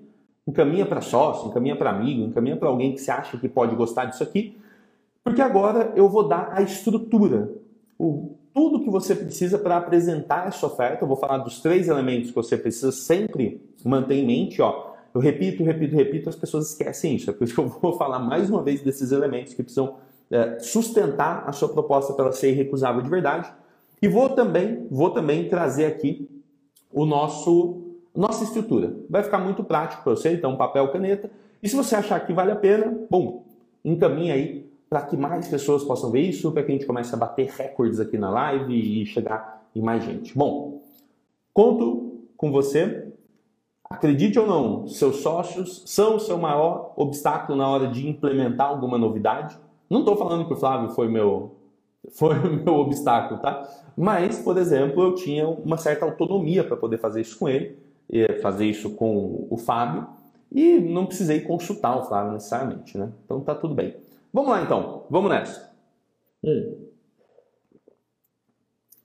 encaminha 0.47 0.87
para 0.87 1.01
sócio, 1.01 1.49
encaminha 1.49 1.77
para 1.77 1.91
amigo, 1.91 2.23
encaminha 2.23 2.57
para 2.57 2.69
alguém 2.69 2.93
que 2.93 3.01
você 3.01 3.11
acha 3.11 3.37
que 3.37 3.49
pode 3.49 3.75
gostar 3.75 4.07
disso 4.07 4.23
aqui, 4.23 4.57
porque 5.23 5.43
agora 5.43 5.93
eu 5.97 6.09
vou 6.09 6.29
dar 6.29 6.51
a 6.53 6.63
estrutura, 6.63 7.51
o, 7.99 8.37
tudo 8.57 8.81
que 8.81 8.89
você 8.89 9.15
precisa 9.15 9.59
para 9.59 9.77
apresentar 9.77 10.49
essa 10.49 10.67
oferta. 10.67 11.05
Eu 11.05 11.09
vou 11.09 11.17
falar 11.19 11.37
dos 11.39 11.61
três 11.61 11.89
elementos 11.89 12.31
que 12.31 12.35
você 12.35 12.57
precisa 12.57 12.91
sempre 12.91 13.61
manter 13.85 14.15
em 14.15 14.27
mente. 14.27 14.63
Ó. 14.63 14.93
Eu 15.17 15.21
repito, 15.21 15.65
repito, 15.65 15.97
repito, 15.97 16.29
as 16.29 16.37
pessoas 16.37 16.69
esquecem 16.69 17.17
isso. 17.17 17.31
É 17.31 17.33
por 17.33 17.45
isso 17.45 17.55
que 17.55 17.61
eu 17.61 17.69
vou 17.69 17.97
falar 17.97 18.19
mais 18.19 18.51
uma 18.51 18.63
vez 18.63 18.83
desses 18.83 19.13
elementos 19.13 19.55
que 19.55 19.63
precisam 19.63 19.97
é, 20.31 20.59
sustentar 20.59 21.45
a 21.47 21.53
sua 21.53 21.71
proposta 21.71 22.13
para 22.13 22.31
ser 22.33 22.51
irrecusável 22.51 23.01
de 23.01 23.09
verdade. 23.09 23.51
E 24.03 24.09
vou 24.09 24.29
também, 24.29 24.87
vou 24.91 25.09
também 25.09 25.49
trazer 25.49 25.87
aqui 25.87 26.29
o 26.93 27.07
nosso 27.07 27.95
nossa 28.15 28.45
estrutura. 28.45 28.95
Vai 29.09 29.23
ficar 29.23 29.39
muito 29.39 29.65
prático 29.65 30.03
para 30.03 30.15
você, 30.15 30.35
então 30.35 30.55
papel, 30.55 30.93
caneta. 30.93 31.31
E 31.63 31.69
se 31.69 31.75
você 31.75 31.97
achar 31.97 32.21
que 32.27 32.35
vale 32.35 32.51
a 32.51 32.57
pena, 32.57 32.95
bom, 33.09 33.47
encaminha 33.83 34.35
aí 34.35 34.71
para 34.91 35.01
que 35.01 35.17
mais 35.17 35.49
pessoas 35.49 35.83
possam 35.83 36.11
ver 36.11 36.29
isso, 36.29 36.53
para 36.53 36.63
que 36.63 36.73
a 36.73 36.75
gente 36.75 36.87
comece 36.87 37.15
a 37.15 37.17
bater 37.17 37.49
recordes 37.57 38.01
aqui 38.01 38.19
na 38.19 38.29
live 38.29 39.01
e 39.01 39.07
chegar 39.07 39.67
em 39.75 39.81
mais 39.81 40.05
gente. 40.05 40.37
Bom, 40.37 40.83
conto 41.55 42.21
com 42.37 42.53
você. 42.53 43.06
Acredite 43.89 44.39
ou 44.39 44.47
não, 44.47 44.89
seus 44.89 45.17
sócios 45.17 45.83
são 45.87 46.17
o 46.17 46.21
seu 46.21 46.37
maior 46.37 46.93
obstáculo 46.97 47.57
na 47.57 47.69
hora 47.69 47.87
de 47.87 48.09
implementar 48.09 48.69
alguma 48.69 48.99
novidade. 48.99 49.57
Não 49.89 50.01
estou 50.01 50.17
falando 50.17 50.47
que 50.47 50.53
o 50.53 50.57
Flávio 50.57 50.91
foi 50.91 51.09
meu 51.09 51.53
foi 52.13 52.39
o 52.39 52.53
meu 52.53 52.75
obstáculo, 52.75 53.41
tá? 53.41 53.69
Mas, 53.97 54.39
por 54.39 54.57
exemplo, 54.59 55.03
eu 55.03 55.15
tinha 55.15 55.49
uma 55.49 55.77
certa 55.77 56.05
autonomia 56.05 56.63
para 56.63 56.77
poder 56.77 56.99
fazer 56.99 57.21
isso 57.21 57.39
com 57.39 57.49
ele, 57.49 57.77
fazer 58.41 58.67
isso 58.67 58.91
com 58.91 59.47
o 59.51 59.57
Fábio, 59.57 60.07
e 60.53 60.79
não 60.79 61.07
precisei 61.07 61.41
consultar 61.41 61.97
o 61.97 62.05
Flávio 62.05 62.33
necessariamente, 62.33 62.97
né? 62.97 63.11
Então 63.25 63.41
tá 63.41 63.55
tudo 63.55 63.75
bem. 63.75 63.97
Vamos 64.33 64.51
lá 64.51 64.63
então, 64.63 65.05
vamos 65.11 65.31
nessa. 65.31 65.75
Hum. 66.45 66.87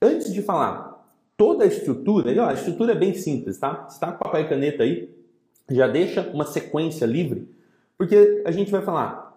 Antes 0.00 0.32
de 0.32 0.42
falar 0.42 0.91
toda 1.42 1.64
a 1.64 1.66
estrutura, 1.66 2.32
ó, 2.40 2.50
a 2.50 2.54
estrutura 2.54 2.92
é 2.92 2.94
bem 2.94 3.14
simples, 3.14 3.58
tá? 3.58 3.88
Você 3.88 3.96
está 3.96 4.12
com 4.12 4.22
papel 4.22 4.42
e 4.42 4.48
caneta 4.48 4.84
aí, 4.84 5.12
já 5.68 5.88
deixa 5.88 6.20
uma 6.32 6.46
sequência 6.46 7.04
livre, 7.04 7.48
porque 7.98 8.44
a 8.46 8.52
gente 8.52 8.70
vai 8.70 8.80
falar 8.80 9.36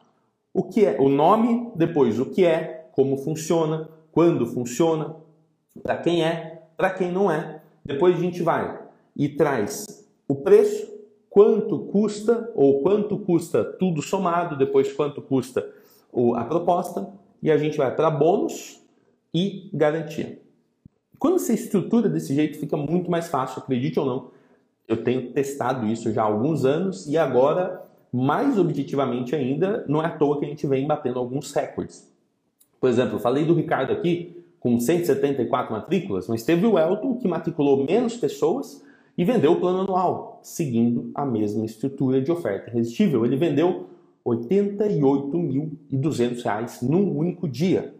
o 0.53 0.61
que 0.61 0.85
é 0.85 0.97
o 0.99 1.09
nome, 1.09 1.71
depois 1.75 2.19
o 2.19 2.27
que 2.27 2.45
é, 2.45 2.85
como 2.91 3.17
funciona, 3.17 3.89
quando 4.11 4.45
funciona, 4.45 5.15
para 5.81 5.97
quem 5.97 6.23
é, 6.23 6.61
para 6.77 6.91
quem 6.91 7.11
não 7.11 7.31
é. 7.31 7.59
Depois 7.83 8.15
a 8.15 8.19
gente 8.19 8.43
vai 8.43 8.79
e 9.17 9.27
traz 9.27 10.05
o 10.27 10.35
preço, 10.35 10.87
quanto 11.27 11.79
custa 11.85 12.51
ou 12.53 12.83
quanto 12.83 13.17
custa 13.17 13.63
tudo 13.63 14.03
somado, 14.03 14.55
depois 14.55 14.93
quanto 14.93 15.23
custa 15.23 15.67
a 16.35 16.43
proposta 16.43 17.09
e 17.41 17.49
a 17.49 17.57
gente 17.57 17.77
vai 17.77 17.95
para 17.95 18.11
bônus 18.11 18.79
e 19.33 19.71
garantia. 19.73 20.44
Quando 21.19 21.39
você 21.39 21.53
estrutura 21.53 22.09
desse 22.09 22.33
jeito, 22.33 22.59
fica 22.59 22.77
muito 22.77 23.09
mais 23.09 23.27
fácil, 23.27 23.61
acredite 23.61 23.99
ou 23.99 24.05
não. 24.05 24.31
Eu 24.87 25.03
tenho 25.03 25.31
testado 25.31 25.87
isso 25.87 26.11
já 26.11 26.23
há 26.23 26.25
alguns 26.25 26.65
anos 26.65 27.07
e 27.07 27.17
agora 27.17 27.85
mais 28.15 28.57
objetivamente 28.57 29.35
ainda, 29.35 29.83
não 29.89 30.01
é 30.01 30.05
à 30.05 30.09
toa 30.09 30.39
que 30.39 30.45
a 30.45 30.47
gente 30.47 30.65
vem 30.65 30.87
batendo 30.87 31.19
alguns 31.19 31.51
recordes. 31.51 32.09
Por 32.79 32.89
exemplo, 32.89 33.19
falei 33.19 33.43
do 33.43 33.53
Ricardo 33.53 33.91
aqui 33.91 34.41
com 34.59 34.79
174 34.79 35.73
matrículas, 35.73 36.27
mas 36.27 36.43
teve 36.43 36.65
o 36.65 36.79
Elton 36.79 37.17
que 37.17 37.27
matriculou 37.27 37.85
menos 37.85 38.15
pessoas 38.15 38.81
e 39.17 39.25
vendeu 39.25 39.53
o 39.53 39.59
plano 39.59 39.81
anual, 39.81 40.39
seguindo 40.43 41.09
a 41.13 41.25
mesma 41.25 41.65
estrutura 41.65 42.21
de 42.21 42.31
oferta 42.31 42.69
irresistível. 42.69 43.25
Ele 43.25 43.35
vendeu 43.35 43.89
R$ 44.25 44.37
88.200 44.37 46.83
num 46.83 47.17
único 47.17 47.47
dia. 47.47 47.93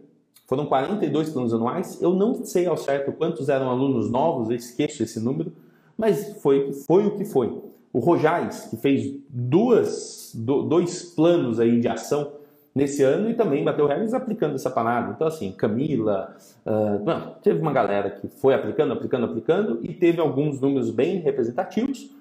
Foram 0.47 0.65
42 0.65 1.29
planos 1.29 1.53
anuais. 1.53 2.01
Eu 2.01 2.13
não 2.13 2.43
sei 2.43 2.65
ao 2.67 2.77
certo 2.77 3.11
quantos 3.11 3.49
eram 3.49 3.69
alunos 3.69 4.09
novos, 4.09 4.49
eu 4.49 4.55
esqueço 4.55 5.03
esse 5.03 5.19
número, 5.19 5.51
mas 5.97 6.41
foi, 6.41 6.71
foi 6.73 7.07
o 7.07 7.17
que 7.17 7.25
foi 7.25 7.61
o 7.95 7.99
Rojais, 7.99 8.65
que 8.65 8.75
fez 8.75 9.09
duas, 9.29 10.33
do, 10.35 10.63
dois 10.63 11.01
planos 11.01 11.61
aí 11.61 11.79
de 11.79 11.87
ação 11.87 12.29
nesse 12.75 13.01
ano 13.03 13.29
e 13.29 13.33
também 13.33 13.63
bateu 13.63 13.87
recordes 13.87 14.13
aplicando 14.13 14.55
essa 14.55 14.69
parada. 14.69 15.13
Então, 15.13 15.25
assim, 15.25 15.53
Camila, 15.53 16.35
uh, 16.65 17.01
não, 17.05 17.35
teve 17.41 17.61
uma 17.61 17.71
galera 17.71 18.09
que 18.09 18.27
foi 18.27 18.53
aplicando, 18.53 18.91
aplicando, 18.91 19.23
aplicando 19.23 19.79
e 19.81 19.93
teve 19.93 20.19
alguns 20.19 20.59
números 20.59 20.91
bem 20.91 21.19
representativos 21.19 22.13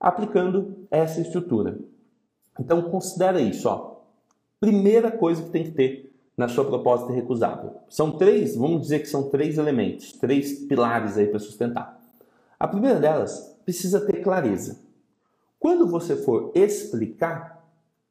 aplicando 0.00 0.74
essa 0.90 1.20
estrutura. 1.20 1.78
Então, 2.58 2.80
considera 2.80 3.38
isso. 3.42 3.68
Ó. 3.68 3.96
Primeira 4.58 5.10
coisa 5.10 5.42
que 5.42 5.50
tem 5.50 5.64
que 5.64 5.72
ter 5.72 6.09
na 6.40 6.48
sua 6.48 6.64
proposta 6.64 7.12
recusável. 7.12 7.74
São 7.86 8.12
três, 8.12 8.56
vamos 8.56 8.80
dizer 8.80 9.00
que 9.00 9.06
são 9.06 9.28
três 9.28 9.58
elementos, 9.58 10.12
três 10.12 10.54
pilares 10.60 11.18
aí 11.18 11.26
para 11.26 11.38
sustentar. 11.38 12.00
A 12.58 12.66
primeira 12.66 12.98
delas 12.98 13.54
precisa 13.62 14.00
ter 14.00 14.22
clareza. 14.22 14.80
Quando 15.58 15.86
você 15.86 16.16
for 16.16 16.50
explicar, 16.54 17.62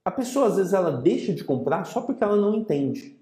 a 0.05 0.11
pessoa 0.11 0.45
às 0.45 0.57
vezes 0.57 0.73
ela 0.73 0.91
deixa 0.91 1.33
de 1.33 1.43
comprar 1.43 1.85
só 1.85 2.01
porque 2.01 2.23
ela 2.23 2.35
não 2.35 2.53
entende, 2.53 3.17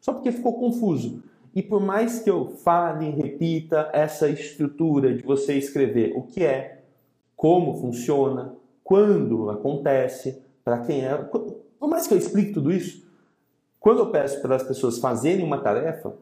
só 0.00 0.12
porque 0.12 0.32
ficou 0.32 0.54
confuso. 0.54 1.22
E 1.54 1.62
por 1.62 1.80
mais 1.80 2.18
que 2.18 2.28
eu 2.28 2.48
fale, 2.64 3.08
repita 3.10 3.88
essa 3.92 4.28
estrutura 4.28 5.14
de 5.14 5.22
você 5.22 5.54
escrever 5.54 6.12
o 6.16 6.22
que 6.22 6.42
é, 6.42 6.82
como 7.36 7.80
funciona, 7.80 8.56
quando 8.82 9.48
acontece, 9.48 10.42
para 10.64 10.80
quem 10.80 11.04
é, 11.04 11.14
por 11.14 11.88
mais 11.88 12.08
que 12.08 12.14
eu 12.14 12.18
explique 12.18 12.52
tudo 12.52 12.72
isso, 12.72 13.08
quando 13.80 13.98
eu 13.98 14.10
peço 14.10 14.40
para 14.40 14.54
as 14.54 14.62
pessoas 14.62 14.98
fazerem 14.98 15.44
uma 15.44 15.58
tarefa 15.58 16.14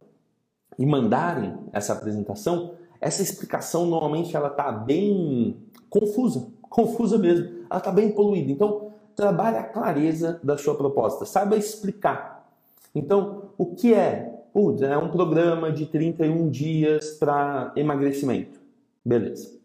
e 0.79 0.87
mandarem 0.87 1.55
essa 1.73 1.93
apresentação, 1.93 2.75
essa 3.01 3.21
explicação 3.21 3.85
normalmente 3.85 4.35
ela 4.35 4.49
está 4.49 4.73
bem 4.73 5.57
confusa 5.91 6.57
confusa 6.69 7.19
mesmo, 7.19 7.47
ela 7.69 7.79
está 7.79 7.91
bem 7.91 8.11
poluída. 8.11 8.53
Então, 8.53 8.93
trabalhe 9.17 9.57
a 9.57 9.65
clareza 9.65 10.41
da 10.43 10.57
sua 10.57 10.75
proposta, 10.75 11.25
saiba 11.25 11.57
explicar. 11.57 12.49
Então, 12.95 13.51
o 13.57 13.67
que 13.67 13.95
é? 13.95 14.35
Putz, 14.53 14.83
é 14.83 14.97
um 14.97 15.11
programa 15.11 15.71
de 15.71 15.87
31 15.87 16.49
dias 16.49 17.11
para 17.19 17.73
emagrecimento. 17.77 18.59
Beleza. 19.05 19.59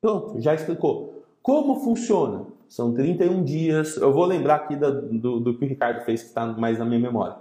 Pronto, 0.00 0.40
já 0.40 0.54
explicou. 0.54 1.22
Como 1.42 1.80
funciona? 1.80 2.46
São 2.70 2.94
31 2.94 3.42
dias. 3.42 3.96
Eu 3.96 4.12
vou 4.12 4.24
lembrar 4.24 4.54
aqui 4.54 4.76
do, 4.76 5.40
do 5.40 5.58
que 5.58 5.64
o 5.64 5.68
Ricardo 5.68 6.04
fez, 6.04 6.22
que 6.22 6.28
está 6.28 6.46
mais 6.46 6.78
na 6.78 6.84
minha 6.84 7.00
memória. 7.00 7.34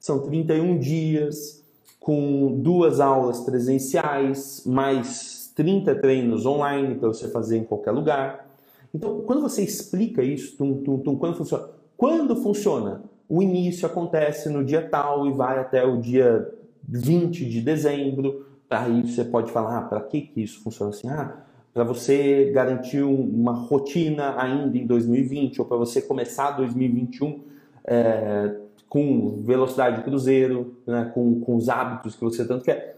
São 0.00 0.20
31 0.20 0.78
dias 0.78 1.62
com 2.00 2.58
duas 2.62 2.98
aulas 2.98 3.40
presenciais, 3.40 4.62
mais 4.64 5.52
30 5.54 5.96
treinos 5.96 6.46
online 6.46 6.94
para 6.94 7.08
você 7.08 7.28
fazer 7.28 7.58
em 7.58 7.64
qualquer 7.64 7.90
lugar. 7.90 8.48
Então, 8.94 9.20
quando 9.20 9.42
você 9.42 9.62
explica 9.62 10.22
isso, 10.22 10.56
tum, 10.56 10.82
tum, 10.82 10.98
tum, 10.98 11.16
quando 11.16 11.36
funciona? 11.36 11.68
Quando 11.94 12.34
funciona? 12.36 13.02
O 13.28 13.42
início 13.42 13.86
acontece 13.86 14.48
no 14.48 14.64
dia 14.64 14.80
tal 14.88 15.26
e 15.26 15.32
vai 15.32 15.58
até 15.58 15.84
o 15.84 16.00
dia 16.00 16.50
20 16.88 17.44
de 17.44 17.60
dezembro. 17.60 18.46
Aí 18.70 19.06
você 19.06 19.24
pode 19.24 19.52
falar, 19.52 19.76
ah, 19.76 19.82
para 19.82 20.00
que, 20.00 20.22
que 20.22 20.42
isso 20.42 20.62
funciona 20.62 20.90
assim? 20.90 21.06
Ah, 21.06 21.44
para 21.72 21.84
você 21.84 22.50
garantir 22.52 23.02
uma 23.02 23.52
rotina 23.52 24.34
ainda 24.40 24.76
em 24.76 24.86
2020 24.86 25.60
ou 25.60 25.66
para 25.66 25.76
você 25.76 26.02
começar 26.02 26.50
2021 26.52 27.40
é, 27.84 28.56
com 28.88 29.36
velocidade 29.42 29.98
de 29.98 30.02
cruzeiro, 30.02 30.76
né, 30.86 31.10
com, 31.14 31.40
com 31.40 31.54
os 31.54 31.68
hábitos 31.68 32.16
que 32.16 32.24
você 32.24 32.44
tanto 32.44 32.64
quer. 32.64 32.96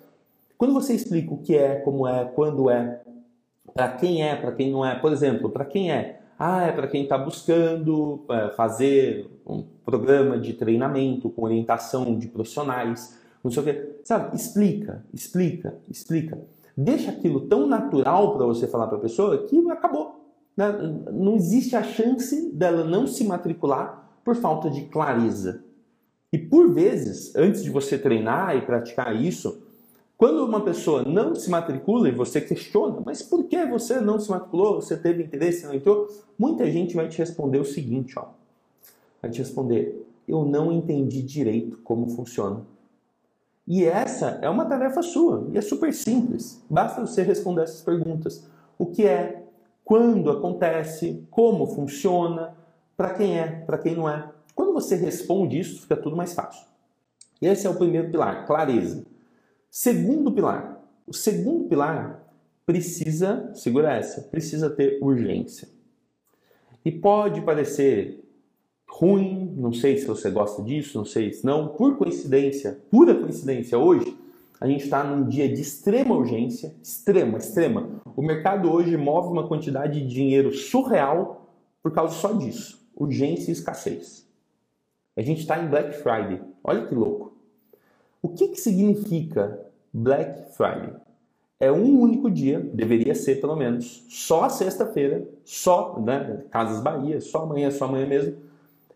Quando 0.57 0.73
você 0.73 0.95
explica 0.95 1.35
o 1.35 1.39
que 1.39 1.57
é, 1.57 1.77
como 1.77 2.09
é, 2.09 2.25
quando 2.25 2.71
é, 2.71 3.01
para 3.75 3.89
quem 3.89 4.23
é, 4.23 4.35
para 4.37 4.53
quem 4.53 4.71
não 4.71 4.85
é, 4.87 4.95
por 4.95 5.13
exemplo, 5.13 5.51
para 5.51 5.65
quem 5.65 5.93
é, 5.93 6.21
ah, 6.39 6.63
é 6.63 6.73
para 6.73 6.89
quem 6.89 7.03
está 7.03 7.19
buscando 7.19 8.25
é, 8.31 8.49
fazer 8.51 9.29
um 9.47 9.65
programa 9.85 10.39
de 10.39 10.55
treinamento 10.55 11.29
com 11.29 11.43
orientação 11.43 12.17
de 12.17 12.27
profissionais, 12.29 13.21
não 13.45 13.51
sei 13.51 13.63
o 13.63 13.67
que, 13.67 14.01
sabe? 14.05 14.35
Explica, 14.35 15.05
explica, 15.13 15.75
explica 15.91 16.39
deixa 16.77 17.11
aquilo 17.11 17.43
tão 17.49 17.67
natural 17.67 18.37
para 18.37 18.47
você 18.47 18.67
falar 18.67 18.87
para 18.87 18.99
a 18.99 19.01
pessoa 19.01 19.47
que 19.47 19.59
acabou. 19.71 20.21
Né? 20.57 20.67
Não 21.13 21.35
existe 21.35 21.77
a 21.77 21.83
chance 21.83 22.51
dela 22.53 22.85
não 22.85 23.07
se 23.07 23.25
matricular 23.25 24.11
por 24.25 24.37
falta 24.37 24.71
de 24.71 24.83
clareza. 24.83 25.65
E 26.33 26.39
por 26.39 26.73
vezes, 26.73 27.35
antes 27.37 27.63
de 27.63 27.71
você 27.71 27.99
treinar 27.99 28.57
e 28.57 28.63
praticar 28.63 29.15
isso, 29.15 29.63
quando 30.17 30.45
uma 30.45 30.61
pessoa 30.61 31.03
não 31.03 31.35
se 31.35 31.51
matricula 31.51 32.09
e 32.09 32.13
você 32.13 32.41
questiona, 32.41 33.03
mas 33.05 33.23
por 33.23 33.45
que 33.45 33.67
você 33.67 34.01
não 34.01 34.19
se 34.19 34.31
matriculou? 34.31 34.81
Você 34.81 34.97
teve 34.97 35.23
interesse, 35.23 35.67
não 35.67 35.75
entrou? 35.75 36.07
Muita 36.39 36.71
gente 36.71 36.95
vai 36.95 37.09
te 37.09 37.19
responder 37.19 37.59
o 37.59 37.65
seguinte, 37.65 38.19
ó. 38.19 38.27
Vai 39.21 39.31
te 39.31 39.41
responder: 39.41 40.07
eu 40.27 40.45
não 40.45 40.73
entendi 40.73 41.23
direito 41.23 41.79
como 41.79 42.09
funciona. 42.09 42.63
E 43.67 43.85
essa 43.85 44.39
é 44.43 44.49
uma 44.49 44.65
tarefa 44.65 45.03
sua, 45.03 45.49
e 45.53 45.59
é 45.59 45.61
super 45.61 45.93
simples. 45.95 46.63
Basta 46.69 47.01
você 47.01 47.23
responder 47.23 47.63
essas 47.63 47.83
perguntas. 47.83 48.47
O 48.79 48.87
que 48.87 49.07
é? 49.07 49.45
Quando 49.85 50.31
acontece? 50.31 51.27
Como 51.31 51.67
funciona? 51.67 52.57
Para 52.97 53.15
quem 53.15 53.39
é? 53.39 53.47
Para 53.47 53.79
quem 53.79 53.95
não 53.95 54.09
é? 54.09 54.31
Quando 54.55 54.73
você 54.73 54.97
responde 54.97 55.59
isso, 55.59 55.83
fica 55.83 55.97
tudo 55.97 56.17
mais 56.17 56.35
fácil. 56.35 56.67
Esse 57.41 57.67
é 57.67 57.71
o 57.71 57.75
primeiro 57.75 58.11
pilar, 58.11 58.47
clareza. 58.47 59.05
Segundo 59.71 60.33
pilar. 60.33 60.81
O 61.07 61.13
segundo 61.13 61.69
pilar 61.69 62.23
precisa, 62.65 63.51
segura 63.55 63.93
essa, 63.93 64.23
precisa 64.23 64.71
ter 64.71 64.99
urgência. 65.03 65.69
E 66.85 66.91
pode 66.91 67.41
parecer 67.43 68.22
ruim, 68.95 69.55
não 69.57 69.73
sei 69.73 69.97
se 69.97 70.07
você 70.07 70.31
gosta 70.31 70.63
disso, 70.63 70.99
não 70.99 71.05
sei 71.05 71.33
se 71.33 71.45
não. 71.47 71.69
Por 71.69 71.97
coincidência, 71.97 72.79
pura 72.91 73.15
coincidência, 73.15 73.79
hoje 73.79 74.17
a 74.61 74.67
gente 74.67 74.85
está 74.85 75.03
num 75.03 75.27
dia 75.27 75.49
de 75.49 75.61
extrema 75.61 76.15
urgência, 76.15 76.75
extrema, 76.83 77.39
extrema. 77.39 77.89
O 78.15 78.23
mercado 78.23 78.71
hoje 78.71 78.97
move 78.97 79.29
uma 79.29 79.49
quantidade 79.49 80.01
de 80.01 80.07
dinheiro 80.07 80.53
surreal 80.53 81.51
por 81.83 81.91
causa 81.91 82.15
só 82.15 82.33
disso, 82.35 82.87
urgência 82.95 83.51
e 83.51 83.55
escassez. 83.55 84.29
A 85.17 85.23
gente 85.23 85.41
está 85.41 85.59
em 85.59 85.69
Black 85.69 85.97
Friday, 85.97 86.41
olha 86.63 86.87
que 86.87 86.95
louco. 86.95 87.33
O 88.21 88.29
que, 88.29 88.49
que 88.49 88.61
significa 88.61 89.59
Black 89.93 90.55
Friday? 90.55 90.95
É 91.59 91.73
um 91.73 91.99
único 91.99 92.31
dia, 92.31 92.61
deveria 92.61 93.15
ser 93.15 93.41
pelo 93.41 93.57
menos, 93.57 94.05
só 94.09 94.49
sexta-feira, 94.49 95.27
só, 95.45 95.99
né, 96.01 96.45
Casas 96.51 96.83
Bahia, 96.83 97.21
só 97.21 97.43
amanhã, 97.43 97.71
só 97.71 97.87
amanhã 97.87 98.07
mesmo, 98.07 98.37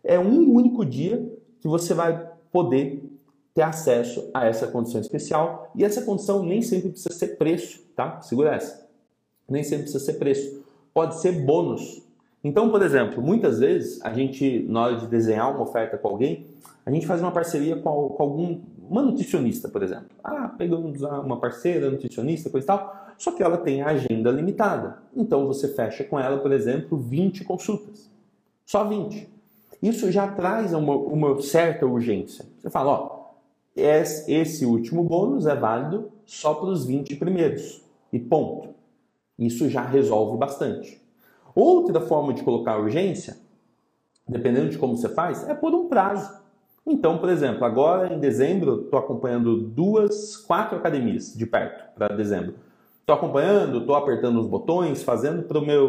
é 0.07 0.19
um 0.19 0.53
único 0.53 0.85
dia 0.85 1.31
que 1.61 1.69
você 1.69 1.93
vai 1.93 2.31
poder 2.53 3.05
ter 3.53 3.63
acesso 3.63 4.31
a 4.33 4.47
essa 4.47 4.67
condição 4.67 5.01
especial. 5.01 5.71
E 5.75 5.85
essa 5.85 6.03
condição 6.03 6.43
nem 6.43 6.63
sempre 6.63 6.91
precisa 6.91 7.15
ser 7.15 7.37
preço, 7.37 7.83
tá? 7.97 8.21
Segura 8.21 8.55
essa. 8.55 8.87
Nem 9.49 9.63
sempre 9.63 9.85
precisa 9.85 10.05
ser 10.05 10.15
preço. 10.15 10.63
Pode 10.95 11.21
ser 11.21 11.33
bônus. 11.45 12.03
Então, 12.45 12.71
por 12.71 12.83
exemplo, 12.83 13.23
muitas 13.23 13.59
vezes 13.59 14.01
a 14.05 14.13
gente, 14.13 14.65
na 14.69 14.83
hora 14.83 14.97
de 14.97 15.07
desenhar 15.07 15.51
uma 15.51 15.63
oferta 15.63 15.99
com 15.99 16.09
alguém, 16.09 16.47
a 16.85 16.91
gente 16.91 17.07
faz 17.07 17.21
uma 17.21 17.33
parceria 17.33 17.77
com, 17.77 17.89
algum 17.89 18.61
uma 18.89 19.03
nutricionista, 19.03 19.69
por 19.69 19.83
exemplo. 19.83 20.11
Ah, 20.23 20.49
pegamos 20.57 21.03
uma 21.03 21.41
parceira 21.41 21.91
nutricionista, 21.91 22.49
coisa 22.49 22.65
e 22.65 22.69
tal, 22.69 23.07
só 23.19 23.33
que 23.33 23.43
ela 23.43 23.57
tem 23.57 23.83
a 23.83 23.89
agenda 23.89 24.31
limitada. 24.31 24.99
Então 25.17 25.47
você 25.47 25.67
fecha 25.67 26.05
com 26.05 26.21
ela, 26.21 26.39
por 26.39 26.53
exemplo, 26.53 26.97
20 26.97 27.43
consultas. 27.43 28.09
Só 28.65 28.85
20 28.85 29.36
isso 29.83 30.11
já 30.11 30.27
traz 30.29 30.73
uma, 30.73 30.95
uma 30.95 31.41
certa 31.43 31.87
urgência. 31.87 32.45
Você 32.59 32.71
fala, 32.71 32.93
ó, 32.93 33.17
esse 33.77 34.65
último 34.65 35.05
bônus 35.05 35.47
é 35.47 35.55
válido 35.55 36.11
só 36.25 36.55
para 36.55 36.69
os 36.69 36.87
20 36.87 37.17
primeiros. 37.17 37.83
E 38.13 38.19
ponto. 38.19 38.71
Isso 39.39 39.69
já 39.69 39.83
resolve 39.83 40.39
bastante. 40.39 41.01
Outra 41.55 42.01
forma 42.01 42.33
de 42.33 42.43
colocar 42.43 42.79
urgência, 42.79 43.37
dependendo 44.27 44.71
de 44.71 44.79
como 44.79 44.97
você 44.97 45.09
faz, 45.09 45.47
é 45.49 45.55
por 45.55 45.75
um 45.75 45.89
prazo. 45.89 46.45
Então, 46.87 47.19
por 47.19 47.29
exemplo, 47.29 47.65
agora 47.65 48.15
em 48.15 48.19
dezembro, 48.19 48.83
estou 48.83 48.99
acompanhando 48.99 49.57
duas, 49.57 50.37
quatro 50.37 50.79
academias 50.79 51.35
de 51.35 51.45
perto 51.45 51.85
para 51.95 52.15
dezembro. 52.15 52.55
Estou 53.01 53.15
acompanhando, 53.15 53.79
estou 53.79 53.95
apertando 53.95 54.41
os 54.41 54.47
botões, 54.47 55.03
fazendo 55.03 55.45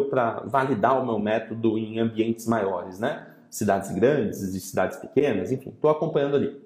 para 0.10 0.41
validar 0.45 1.02
o 1.02 1.06
meu 1.06 1.19
método 1.19 1.78
em 1.78 2.00
ambientes 2.00 2.45
maiores, 2.47 3.00
né? 3.00 3.28
Cidades 3.49 3.91
grandes 3.91 4.41
e 4.41 4.60
cidades 4.60 4.97
pequenas, 4.97 5.51
enfim, 5.51 5.69
estou 5.69 5.89
acompanhando 5.89 6.36
ali. 6.36 6.60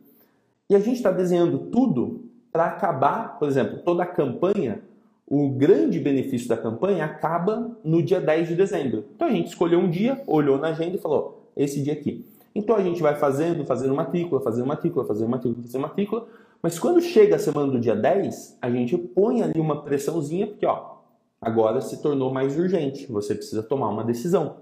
E 0.70 0.76
a 0.76 0.80
gente 0.80 0.98
está 0.98 1.12
desenhando 1.12 1.58
tudo 1.58 2.26
para 2.52 2.66
acabar, 2.66 3.38
por 3.40 3.48
exemplo, 3.48 3.80
toda 3.80 4.04
a 4.04 4.06
campanha, 4.06 4.82
o 5.28 5.50
grande 5.50 6.00
benefício 6.00 6.50
da 6.50 6.58
campanha 6.58 7.06
acaba 7.06 7.72
no 7.84 8.04
dia 8.04 8.20
10 8.20 8.50
de 8.50 8.56
dezembro. 8.56 9.06
Então 9.16 9.28
a 9.28 9.32
gente 9.32 9.48
escolheu 9.48 9.80
um 9.80 9.90
dia, 9.90 10.22
olhou 10.28 10.58
na 10.58 10.70
agenda 10.70 10.98
e 10.98 11.00
falou: 11.00 11.50
esse 11.56 11.82
dia 11.82 11.94
aqui. 11.94 12.26
Então 12.54 12.76
a 12.76 12.82
gente 12.82 13.02
vai 13.02 13.16
fazendo, 13.16 13.64
fazendo 13.64 13.96
matrícula, 13.96 14.42
fazendo 14.42 14.68
matrícula, 14.68 15.06
fazendo 15.06 15.30
matrícula, 15.30 15.64
fazendo 15.64 15.82
matrícula. 15.82 16.28
Mas 16.62 16.78
quando 16.78 17.02
chega 17.02 17.38
a 17.38 17.40
semana 17.40 17.72
do 17.72 17.80
dia 17.80 17.96
10, 17.96 18.58
a 18.62 18.70
gente 18.70 18.98
põe 18.98 19.42
ali 19.42 19.60
uma 19.60 19.84
pressãozinha, 19.84 20.48
porque 20.48 20.66
ó, 20.66 20.98
agora 21.42 21.82
se 21.82 22.02
tornou 22.02 22.32
mais 22.32 22.58
urgente, 22.58 23.10
você 23.12 23.34
precisa 23.34 23.64
tomar 23.64 23.90
uma 23.90 24.04
decisão 24.04 24.58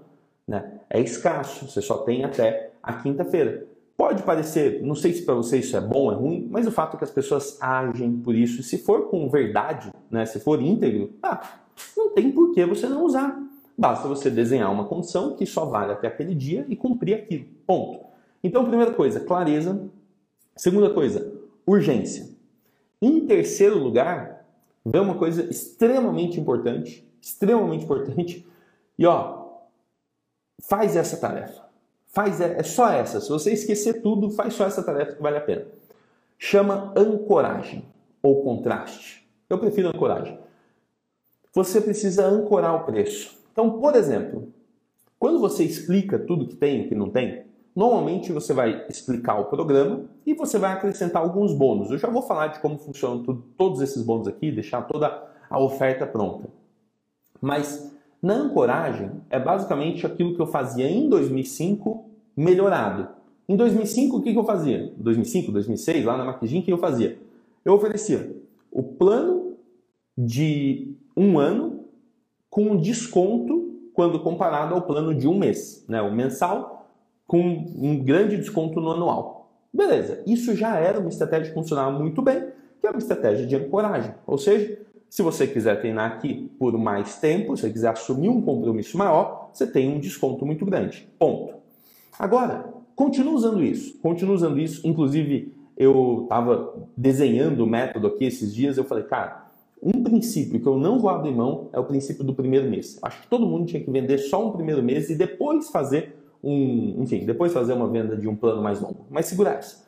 né? 0.50 0.80
É 0.90 1.00
escasso, 1.00 1.68
você 1.68 1.80
só 1.80 1.98
tem 1.98 2.24
até 2.24 2.72
a 2.82 2.94
quinta-feira. 2.94 3.68
Pode 3.96 4.24
parecer, 4.24 4.82
não 4.82 4.96
sei 4.96 5.12
se 5.12 5.22
para 5.22 5.34
você 5.34 5.58
isso 5.58 5.76
é 5.76 5.80
bom 5.80 6.06
ou 6.06 6.12
é 6.12 6.14
ruim, 6.16 6.48
mas 6.50 6.66
o 6.66 6.72
fato 6.72 6.96
é 6.96 6.98
que 6.98 7.04
as 7.04 7.10
pessoas 7.10 7.56
agem 7.62 8.16
por 8.16 8.34
isso. 8.34 8.60
Se 8.64 8.78
for 8.78 9.08
com 9.08 9.28
verdade, 9.28 9.92
né, 10.10 10.26
se 10.26 10.40
for 10.40 10.60
íntegro, 10.60 11.12
ah, 11.22 11.40
não 11.96 12.10
tem 12.10 12.32
por 12.32 12.52
que 12.52 12.66
você 12.66 12.88
não 12.88 13.04
usar. 13.04 13.40
Basta 13.78 14.08
você 14.08 14.28
desenhar 14.28 14.72
uma 14.72 14.86
condição 14.86 15.36
que 15.36 15.46
só 15.46 15.66
vale 15.66 15.92
até 15.92 16.08
aquele 16.08 16.34
dia 16.34 16.66
e 16.68 16.74
cumprir 16.74 17.14
aquilo. 17.14 17.44
Ponto. 17.64 18.04
Então, 18.42 18.66
primeira 18.66 18.92
coisa, 18.92 19.20
clareza. 19.20 19.88
Segunda 20.56 20.90
coisa, 20.90 21.32
urgência. 21.64 22.28
Em 23.00 23.24
terceiro 23.24 23.78
lugar, 23.78 24.44
vem 24.84 25.00
uma 25.00 25.14
coisa 25.14 25.44
extremamente 25.48 26.40
importante, 26.40 27.06
extremamente 27.20 27.84
importante. 27.84 28.44
E 28.98 29.06
ó, 29.06 29.39
faz 30.60 30.96
essa 30.96 31.16
tarefa. 31.16 31.62
Faz 32.08 32.40
é, 32.40 32.62
só 32.62 32.90
essa. 32.90 33.20
Se 33.20 33.28
você 33.28 33.52
esquecer 33.52 34.02
tudo, 34.02 34.30
faz 34.30 34.54
só 34.54 34.66
essa 34.66 34.82
tarefa 34.82 35.12
que 35.14 35.22
vale 35.22 35.36
a 35.36 35.40
pena. 35.40 35.66
Chama 36.38 36.92
ancoragem 36.96 37.84
ou 38.22 38.42
contraste. 38.42 39.28
Eu 39.48 39.58
prefiro 39.58 39.88
ancoragem. 39.88 40.38
Você 41.52 41.80
precisa 41.80 42.26
ancorar 42.26 42.74
o 42.74 42.84
preço. 42.84 43.38
Então, 43.52 43.78
por 43.78 43.94
exemplo, 43.94 44.48
quando 45.18 45.38
você 45.38 45.64
explica 45.64 46.18
tudo 46.18 46.46
que 46.46 46.56
tem 46.56 46.82
e 46.82 46.88
que 46.88 46.94
não 46.94 47.10
tem, 47.10 47.44
normalmente 47.74 48.32
você 48.32 48.52
vai 48.52 48.86
explicar 48.88 49.38
o 49.38 49.46
programa 49.46 50.04
e 50.24 50.34
você 50.34 50.58
vai 50.58 50.72
acrescentar 50.72 51.22
alguns 51.22 51.52
bônus. 51.52 51.90
Eu 51.90 51.98
já 51.98 52.08
vou 52.08 52.22
falar 52.22 52.48
de 52.48 52.60
como 52.60 52.78
funcionam 52.78 53.22
todos 53.56 53.80
esses 53.80 54.02
bônus 54.02 54.28
aqui, 54.28 54.50
deixar 54.50 54.82
toda 54.82 55.28
a 55.48 55.58
oferta 55.58 56.06
pronta. 56.06 56.48
Mas 57.40 57.89
na 58.22 58.34
ancoragem, 58.34 59.10
é 59.30 59.38
basicamente 59.38 60.06
aquilo 60.06 60.34
que 60.34 60.40
eu 60.40 60.46
fazia 60.46 60.88
em 60.88 61.08
2005 61.08 62.04
melhorado. 62.36 63.08
Em 63.48 63.56
2005, 63.56 64.16
o 64.16 64.22
que, 64.22 64.34
eu 64.34 64.44
fazia? 64.44 64.92
2005, 64.96 65.50
2006, 65.50 66.04
lá 66.04 66.16
na 66.16 66.24
Maquigin, 66.24 66.60
o 66.60 66.62
que 66.62 66.72
eu 66.72 66.78
fazia? 66.78 67.18
Eu 67.64 67.74
oferecia 67.74 68.36
o 68.70 68.82
plano 68.82 69.56
de 70.16 70.94
um 71.16 71.38
ano 71.38 71.84
com 72.48 72.76
desconto 72.76 73.74
quando 73.92 74.20
comparado 74.20 74.74
ao 74.74 74.82
plano 74.82 75.14
de 75.14 75.26
um 75.26 75.36
mês, 75.36 75.84
né? 75.88 76.00
o 76.00 76.12
mensal, 76.12 76.88
com 77.26 77.40
um 77.40 78.02
grande 78.02 78.36
desconto 78.36 78.80
no 78.80 78.92
anual. 78.92 79.50
Beleza, 79.72 80.22
isso 80.26 80.54
já 80.54 80.76
era 80.76 80.98
uma 80.98 81.08
estratégia 81.08 81.48
que 81.48 81.54
funcionava 81.54 81.96
muito 81.98 82.20
bem, 82.22 82.44
que 82.80 82.86
é 82.86 82.90
uma 82.90 82.98
estratégia 82.98 83.46
de 83.46 83.56
ancoragem. 83.56 84.14
Ou 84.26 84.38
seja, 84.38 84.78
se 85.10 85.22
você 85.22 85.44
quiser 85.44 85.80
treinar 85.80 86.12
aqui 86.12 86.48
por 86.56 86.72
mais 86.78 87.18
tempo, 87.18 87.56
se 87.56 87.62
você 87.62 87.70
quiser 87.70 87.88
assumir 87.88 88.28
um 88.28 88.40
compromisso 88.40 88.96
maior, 88.96 89.50
você 89.52 89.66
tem 89.66 89.92
um 89.92 89.98
desconto 89.98 90.46
muito 90.46 90.64
grande. 90.64 91.08
Ponto. 91.18 91.54
Agora, 92.16 92.72
continua 92.94 93.34
usando 93.34 93.60
isso, 93.60 93.98
continua 93.98 94.36
usando 94.36 94.60
isso. 94.60 94.86
Inclusive, 94.86 95.52
eu 95.76 96.20
estava 96.22 96.72
desenhando 96.96 97.64
o 97.64 97.66
método 97.66 98.06
aqui 98.06 98.24
esses 98.24 98.54
dias, 98.54 98.78
eu 98.78 98.84
falei, 98.84 99.02
cara, 99.02 99.50
um 99.82 100.04
princípio 100.04 100.60
que 100.60 100.66
eu 100.66 100.78
não 100.78 101.00
vou 101.00 101.10
abrir 101.10 101.32
mão 101.32 101.68
é 101.72 101.80
o 101.80 101.84
princípio 101.84 102.22
do 102.22 102.32
primeiro 102.32 102.70
mês. 102.70 102.96
Acho 103.02 103.22
que 103.22 103.26
todo 103.26 103.46
mundo 103.46 103.66
tinha 103.66 103.82
que 103.82 103.90
vender 103.90 104.18
só 104.18 104.46
um 104.46 104.52
primeiro 104.52 104.82
mês 104.82 105.10
e 105.10 105.16
depois 105.16 105.70
fazer 105.70 106.14
um, 106.42 107.02
enfim, 107.02 107.26
depois 107.26 107.52
fazer 107.52 107.72
uma 107.72 107.88
venda 107.88 108.16
de 108.16 108.28
um 108.28 108.36
plano 108.36 108.62
mais 108.62 108.80
longo. 108.80 109.06
Mas 109.10 109.26
segura 109.26 109.50
essa. 109.50 109.84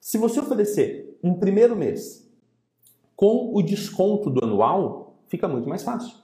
Se 0.00 0.18
você 0.18 0.40
oferecer 0.40 1.16
um 1.22 1.34
primeiro 1.34 1.76
mês 1.76 2.27
com 3.18 3.50
o 3.52 3.60
desconto 3.60 4.30
do 4.30 4.44
anual, 4.44 5.16
fica 5.26 5.48
muito 5.48 5.68
mais 5.68 5.82
fácil. 5.82 6.14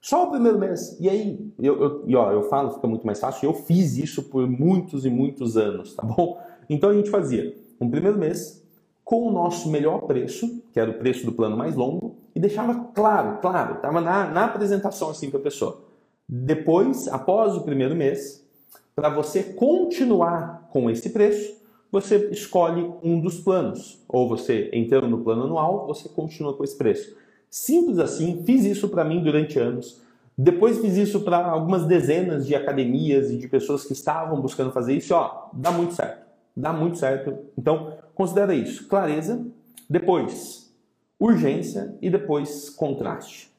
Só 0.00 0.26
o 0.26 0.30
primeiro 0.32 0.58
mês. 0.58 0.98
E 0.98 1.08
aí, 1.08 1.52
eu, 1.56 1.80
eu, 1.80 2.04
e 2.04 2.16
ó, 2.16 2.32
eu 2.32 2.42
falo 2.48 2.72
fica 2.72 2.88
muito 2.88 3.06
mais 3.06 3.20
fácil, 3.20 3.48
eu 3.48 3.54
fiz 3.54 3.96
isso 3.96 4.24
por 4.24 4.44
muitos 4.48 5.06
e 5.06 5.10
muitos 5.10 5.56
anos, 5.56 5.94
tá 5.94 6.02
bom? 6.02 6.42
Então 6.68 6.90
a 6.90 6.94
gente 6.94 7.08
fazia 7.08 7.56
um 7.80 7.88
primeiro 7.88 8.18
mês 8.18 8.60
com 9.04 9.28
o 9.28 9.30
nosso 9.30 9.70
melhor 9.70 10.00
preço, 10.00 10.64
que 10.72 10.80
era 10.80 10.90
o 10.90 10.98
preço 10.98 11.24
do 11.24 11.30
plano 11.30 11.56
mais 11.56 11.76
longo, 11.76 12.16
e 12.34 12.40
deixava 12.40 12.74
claro, 12.92 13.38
claro, 13.40 13.76
estava 13.76 14.00
na, 14.00 14.28
na 14.28 14.46
apresentação 14.46 15.10
assim 15.10 15.30
para 15.30 15.38
a 15.38 15.44
pessoa. 15.44 15.80
Depois, 16.28 17.06
após 17.06 17.56
o 17.56 17.62
primeiro 17.62 17.94
mês, 17.94 18.44
para 18.96 19.10
você 19.10 19.44
continuar 19.44 20.68
com 20.72 20.90
esse 20.90 21.10
preço, 21.10 21.56
você 21.90 22.28
escolhe 22.30 22.90
um 23.02 23.20
dos 23.20 23.40
planos. 23.40 24.02
Ou 24.08 24.28
você, 24.28 24.70
entrando 24.72 25.08
no 25.08 25.22
plano 25.24 25.44
anual, 25.44 25.86
você 25.86 26.08
continua 26.08 26.54
com 26.54 26.64
esse 26.64 26.76
preço. 26.76 27.16
Simples 27.50 27.98
assim, 27.98 28.42
fiz 28.44 28.64
isso 28.64 28.88
para 28.88 29.04
mim 29.04 29.22
durante 29.22 29.58
anos. 29.58 30.00
Depois 30.36 30.78
fiz 30.78 30.96
isso 30.96 31.20
para 31.20 31.46
algumas 31.46 31.84
dezenas 31.86 32.46
de 32.46 32.54
academias 32.54 33.30
e 33.30 33.38
de 33.38 33.48
pessoas 33.48 33.84
que 33.84 33.92
estavam 33.92 34.40
buscando 34.40 34.70
fazer 34.70 34.94
isso. 34.94 35.14
Ó, 35.14 35.48
dá 35.52 35.70
muito 35.70 35.94
certo. 35.94 36.26
Dá 36.56 36.72
muito 36.72 36.98
certo. 36.98 37.36
Então, 37.56 37.94
considera 38.14 38.54
isso. 38.54 38.86
Clareza, 38.86 39.44
depois 39.88 40.68
urgência 41.18 41.96
e 42.00 42.08
depois 42.08 42.70
contraste. 42.70 43.50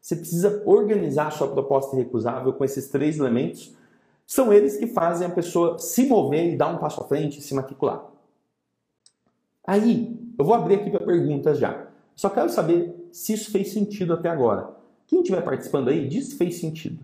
Você 0.00 0.14
precisa 0.14 0.62
organizar 0.66 1.32
sua 1.32 1.48
proposta 1.48 1.96
recusável 1.96 2.52
com 2.52 2.64
esses 2.64 2.88
três 2.88 3.18
elementos. 3.18 3.74
São 4.26 4.52
eles 4.52 4.76
que 4.76 4.88
fazem 4.88 5.26
a 5.26 5.30
pessoa 5.30 5.78
se 5.78 6.06
mover 6.06 6.52
e 6.52 6.56
dar 6.56 6.68
um 6.68 6.78
passo 6.78 7.00
à 7.00 7.06
frente 7.06 7.40
se 7.40 7.54
matricular. 7.54 8.04
Aí, 9.64 10.18
eu 10.38 10.44
vou 10.44 10.54
abrir 10.54 10.74
aqui 10.76 10.90
para 10.90 11.04
perguntas 11.04 11.58
já. 11.58 11.86
Só 12.14 12.28
quero 12.28 12.48
saber 12.48 13.08
se 13.12 13.32
isso 13.32 13.50
fez 13.50 13.72
sentido 13.72 14.14
até 14.14 14.28
agora. 14.28 14.74
Quem 15.06 15.20
estiver 15.20 15.42
participando 15.42 15.88
aí, 15.88 16.08
diz 16.08 16.30
se 16.30 16.36
fez 16.36 16.58
sentido. 16.58 16.98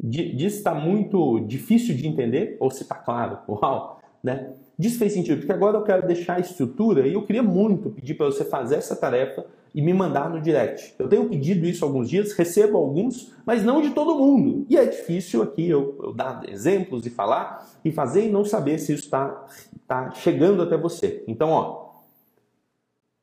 Diz 0.00 0.52
se 0.52 0.58
está 0.58 0.74
muito 0.74 1.40
difícil 1.40 1.96
de 1.96 2.06
entender 2.06 2.56
ou 2.60 2.70
se 2.70 2.82
está 2.82 2.94
claro. 2.94 3.38
Uau! 3.48 4.00
Né? 4.22 4.52
Diz 4.78 4.92
se 4.92 4.98
fez 4.98 5.12
sentido, 5.12 5.38
porque 5.38 5.52
agora 5.52 5.78
eu 5.78 5.82
quero 5.82 6.06
deixar 6.06 6.36
a 6.36 6.40
estrutura 6.40 7.06
e 7.06 7.14
eu 7.14 7.24
queria 7.24 7.42
muito 7.42 7.90
pedir 7.90 8.14
para 8.14 8.26
você 8.26 8.44
fazer 8.44 8.76
essa 8.76 8.94
tarefa 8.94 9.46
e 9.78 9.80
me 9.80 9.94
mandar 9.94 10.28
no 10.28 10.40
direct. 10.40 10.92
Eu 10.98 11.08
tenho 11.08 11.28
pedido 11.28 11.64
isso 11.64 11.84
alguns 11.84 12.10
dias, 12.10 12.32
recebo 12.32 12.76
alguns, 12.76 13.32
mas 13.46 13.62
não 13.62 13.80
de 13.80 13.90
todo 13.90 14.18
mundo. 14.18 14.66
E 14.68 14.76
é 14.76 14.84
difícil 14.84 15.40
aqui 15.40 15.70
eu, 15.70 15.96
eu 16.02 16.12
dar 16.12 16.42
exemplos 16.48 17.06
e 17.06 17.10
falar 17.10 17.64
e 17.84 17.92
fazer 17.92 18.26
e 18.26 18.28
não 18.28 18.44
saber 18.44 18.80
se 18.80 18.92
isso 18.92 19.04
está 19.04 19.46
tá 19.86 20.10
chegando 20.10 20.64
até 20.64 20.76
você. 20.76 21.22
Então, 21.28 21.50
ó, 21.50 21.92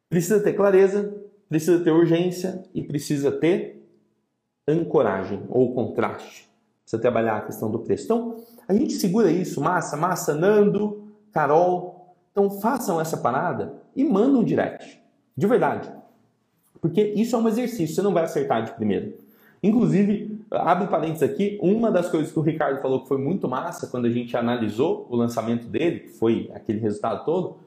precisa 0.08 0.40
ter 0.40 0.54
clareza, 0.54 1.14
precisa 1.50 1.84
ter 1.84 1.92
urgência 1.92 2.64
e 2.74 2.82
precisa 2.82 3.34
ter 3.34 3.86
ancoragem 4.66 5.44
ou 5.50 5.76
contraste. 5.76 6.50
Precisa 6.84 7.02
trabalhar 7.02 7.36
a 7.36 7.42
questão 7.42 7.70
do 7.70 7.80
preço. 7.80 8.06
Então, 8.06 8.38
a 8.66 8.74
gente 8.74 8.94
segura 8.94 9.30
isso, 9.30 9.60
massa, 9.60 9.98
massa, 9.98 10.34
Nando, 10.34 11.04
Carol. 11.34 12.16
Então, 12.32 12.50
façam 12.50 13.02
essa 13.02 13.18
parada 13.18 13.74
e 13.94 14.06
mandam 14.06 14.40
um 14.40 14.46
direct. 14.46 15.04
De 15.36 15.48
verdade. 15.48 16.05
Porque 16.86 17.02
isso 17.16 17.36
é 17.36 17.40
um 17.40 17.48
exercício, 17.48 17.96
você 17.96 18.02
não 18.04 18.14
vai 18.14 18.26
acertar 18.26 18.64
de 18.64 18.72
primeira. 18.74 19.12
Inclusive, 19.64 20.40
abre 20.52 20.86
parênteses 20.86 21.24
aqui, 21.24 21.58
uma 21.60 21.90
das 21.90 22.08
coisas 22.10 22.32
que 22.32 22.38
o 22.38 22.44
Ricardo 22.44 22.80
falou 22.80 23.02
que 23.02 23.08
foi 23.08 23.18
muito 23.18 23.50
massa 23.50 23.88
quando 23.88 24.06
a 24.06 24.10
gente 24.12 24.38
analisou 24.38 25.08
o 25.10 25.16
lançamento 25.16 25.66
dele, 25.66 26.02
que 26.02 26.10
foi 26.10 26.52
aquele 26.54 26.78
resultado 26.78 27.26
todo, 27.26 27.58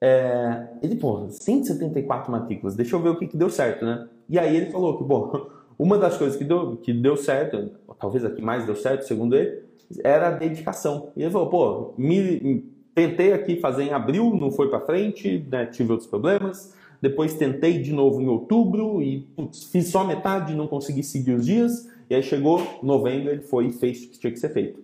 é, 0.00 0.68
ele, 0.80 0.94
pô, 0.94 1.28
174 1.28 2.30
matrículas, 2.30 2.76
deixa 2.76 2.94
eu 2.94 3.02
ver 3.02 3.08
o 3.08 3.18
que, 3.18 3.26
que 3.26 3.36
deu 3.36 3.50
certo, 3.50 3.84
né? 3.84 4.06
E 4.28 4.38
aí 4.38 4.56
ele 4.56 4.70
falou 4.70 4.96
que, 4.96 5.02
bom, 5.02 5.48
uma 5.76 5.98
das 5.98 6.16
coisas 6.16 6.36
que 6.36 6.44
deu, 6.44 6.76
que 6.76 6.92
deu 6.92 7.16
certo, 7.16 7.72
talvez 7.98 8.24
a 8.24 8.30
que 8.30 8.40
mais 8.40 8.64
deu 8.64 8.76
certo, 8.76 9.08
segundo 9.08 9.34
ele, 9.34 9.64
era 10.04 10.28
a 10.28 10.30
dedicação. 10.30 11.08
E 11.16 11.22
ele 11.22 11.32
falou, 11.32 11.48
pô, 11.48 11.94
me, 11.98 12.64
tentei 12.94 13.32
aqui 13.32 13.58
fazer 13.58 13.82
em 13.82 13.92
abril, 13.92 14.36
não 14.36 14.52
foi 14.52 14.70
para 14.70 14.78
frente, 14.78 15.44
né, 15.50 15.66
tive 15.66 15.90
outros 15.90 16.08
problemas. 16.08 16.76
Depois 17.00 17.34
tentei 17.34 17.78
de 17.78 17.92
novo 17.92 18.20
em 18.20 18.28
outubro 18.28 19.02
e 19.02 19.20
putz, 19.36 19.64
fiz 19.64 19.88
só 19.88 20.04
metade, 20.04 20.54
não 20.54 20.66
consegui 20.66 21.02
seguir 21.02 21.32
os 21.32 21.46
dias. 21.46 21.88
E 22.08 22.14
aí 22.14 22.22
chegou 22.22 22.62
novembro, 22.82 23.30
ele 23.30 23.42
foi 23.42 23.66
e 23.66 23.72
fez 23.72 24.04
o 24.04 24.08
que 24.08 24.18
tinha 24.18 24.32
que 24.32 24.38
ser 24.38 24.50
feito. 24.50 24.80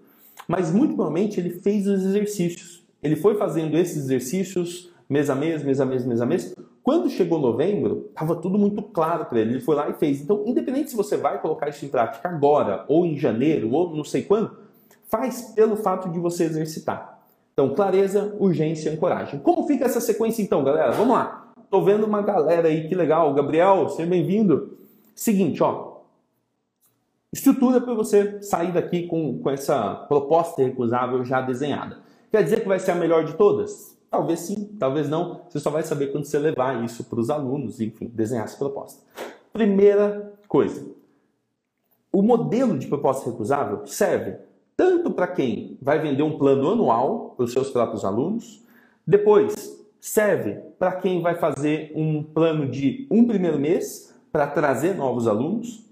Mas 0.47 0.73
muito 0.73 0.95
provavelmente 0.95 1.39
ele 1.39 1.51
fez 1.51 1.87
os 1.87 2.05
exercícios. 2.05 2.83
Ele 3.03 3.17
foi 3.17 3.37
fazendo 3.37 3.77
esses 3.77 4.05
exercícios 4.05 4.91
mês 5.09 5.29
a 5.29 5.35
mês, 5.35 5.63
mês 5.63 5.81
a 5.81 5.85
mês, 5.85 6.05
mês 6.05 6.21
a 6.21 6.27
mês. 6.27 6.55
Quando 6.83 7.09
chegou 7.09 7.39
novembro, 7.39 8.07
estava 8.09 8.35
tudo 8.35 8.59
muito 8.59 8.83
claro 8.83 9.27
para 9.27 9.41
ele. 9.41 9.53
Ele 9.53 9.61
foi 9.61 9.77
lá 9.77 9.89
e 9.89 9.95
fez. 9.95 10.21
Então, 10.21 10.43
independente 10.47 10.91
se 10.91 10.97
você 10.97 11.17
vai 11.17 11.41
colocar 11.41 11.69
isso 11.69 11.85
em 11.85 11.89
prática 11.89 12.29
agora, 12.29 12.85
ou 12.89 13.07
em 13.07 13.17
janeiro, 13.17 13.71
ou 13.71 13.95
não 13.95 14.05
sei 14.05 14.23
quando, 14.23 14.57
faz 15.09 15.53
pelo 15.55 15.77
fato 15.77 16.09
de 16.09 16.19
você 16.19 16.45
exercitar. 16.45 17.21
Então, 17.53 17.75
clareza, 17.75 18.35
urgência 18.41 18.91
e 18.91 18.97
coragem. 18.97 19.39
Como 19.41 19.67
fica 19.67 19.85
essa 19.85 20.01
sequência 20.01 20.43
então, 20.43 20.65
galera? 20.65 20.91
Vamos 20.93 21.15
lá. 21.15 21.42
Tô 21.73 21.81
vendo 21.81 22.05
uma 22.05 22.21
galera 22.21 22.69
aí, 22.69 22.87
que 22.87 22.95
legal. 22.95 23.33
Gabriel, 23.33 23.89
seja 23.89 24.07
bem-vindo. 24.07 24.77
Seguinte, 25.15 25.63
ó. 25.63 26.03
Estrutura 27.33 27.81
para 27.81 27.95
você 27.95 28.43
sair 28.43 28.73
daqui 28.73 29.07
com, 29.07 29.39
com 29.39 29.49
essa 29.49 29.95
proposta 30.07 30.63
recusável 30.63 31.25
já 31.25 31.41
desenhada. 31.41 32.01
Quer 32.31 32.45
dizer 32.45 32.61
que 32.61 32.69
vai 32.69 32.79
ser 32.79 32.91
a 32.91 32.95
melhor 32.95 33.25
de 33.25 33.33
todas? 33.39 33.97
Talvez 34.11 34.41
sim, 34.41 34.77
talvez 34.79 35.09
não. 35.09 35.41
Você 35.49 35.61
só 35.61 35.71
vai 35.71 35.83
saber 35.83 36.09
quando 36.09 36.27
você 36.27 36.39
levar 36.39 36.85
isso 36.85 37.05
para 37.05 37.19
os 37.19 37.31
alunos, 37.31 37.81
enfim, 37.81 38.11
desenhar 38.13 38.45
essa 38.45 38.59
proposta. 38.59 39.03
Primeira 39.51 40.31
coisa: 40.47 40.87
o 42.13 42.21
modelo 42.21 42.79
de 42.79 42.87
proposta 42.87 43.31
recusável 43.31 43.87
serve 43.87 44.37
tanto 44.77 45.11
para 45.11 45.27
quem 45.27 45.79
vai 45.81 45.99
vender 45.99 46.23
um 46.23 46.37
plano 46.37 46.71
anual 46.71 47.33
para 47.35 47.47
os 47.47 47.53
seus 47.55 47.71
próprios 47.71 48.05
alunos, 48.05 48.63
depois 49.07 49.72
serve 50.03 50.59
para 50.81 50.97
quem 50.97 51.23
vai 51.23 51.37
fazer 51.37 51.93
um 51.95 52.25
plano 52.25 52.69
de 52.69 53.07
um 53.09 53.25
primeiro 53.25 53.57
mês 53.57 54.13
para 54.33 54.49
trazer 54.49 54.97
novos 54.97 55.29
alunos, 55.29 55.89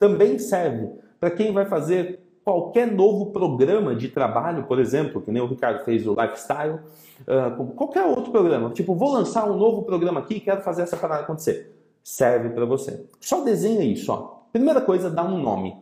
também 0.00 0.36
serve 0.36 0.90
para 1.20 1.30
quem 1.30 1.52
vai 1.52 1.64
fazer 1.64 2.18
qualquer 2.44 2.90
novo 2.90 3.26
programa 3.30 3.94
de 3.94 4.08
trabalho, 4.08 4.64
por 4.64 4.80
exemplo, 4.80 5.22
que 5.22 5.30
nem 5.30 5.40
o 5.40 5.46
Ricardo 5.46 5.84
fez 5.84 6.04
o 6.08 6.20
Lifestyle, 6.20 6.80
uh, 7.20 7.66
qualquer 7.76 8.04
outro 8.04 8.32
programa. 8.32 8.70
Tipo, 8.70 8.96
vou 8.96 9.12
lançar 9.12 9.48
um 9.48 9.56
novo 9.56 9.82
programa 9.82 10.18
aqui 10.18 10.34
e 10.34 10.40
quero 10.40 10.60
fazer 10.62 10.82
essa 10.82 10.96
parada 10.96 11.22
acontecer. 11.22 11.72
Serve 12.02 12.48
para 12.48 12.64
você. 12.64 13.06
Só 13.20 13.44
desenha 13.44 13.84
isso. 13.84 14.10
Ó. 14.10 14.40
Primeira 14.52 14.80
coisa, 14.80 15.08
dá 15.08 15.22
um 15.22 15.40
nome. 15.40 15.76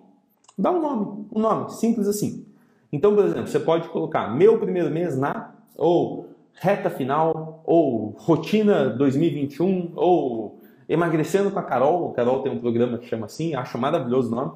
Dá 0.58 0.70
um 0.70 0.82
nome, 0.82 1.26
um 1.34 1.40
nome, 1.40 1.70
simples 1.70 2.06
assim. 2.06 2.44
Então, 2.92 3.14
por 3.14 3.24
exemplo, 3.24 3.46
você 3.46 3.58
pode 3.58 3.88
colocar 3.88 4.28
meu 4.36 4.58
primeiro 4.58 4.90
mês 4.90 5.16
na, 5.16 5.54
ou 5.78 6.29
reta 6.60 6.90
final, 6.90 7.62
ou 7.64 8.14
rotina 8.18 8.90
2021, 8.90 9.92
ou 9.96 10.60
emagrecendo 10.88 11.50
com 11.50 11.58
a 11.58 11.62
Carol. 11.62 12.10
A 12.10 12.14
Carol 12.14 12.42
tem 12.42 12.52
um 12.52 12.60
programa 12.60 12.98
que 12.98 13.06
chama 13.06 13.26
assim, 13.26 13.54
acho 13.54 13.76
maravilhoso 13.78 14.30
o 14.32 14.34
nome 14.36 14.52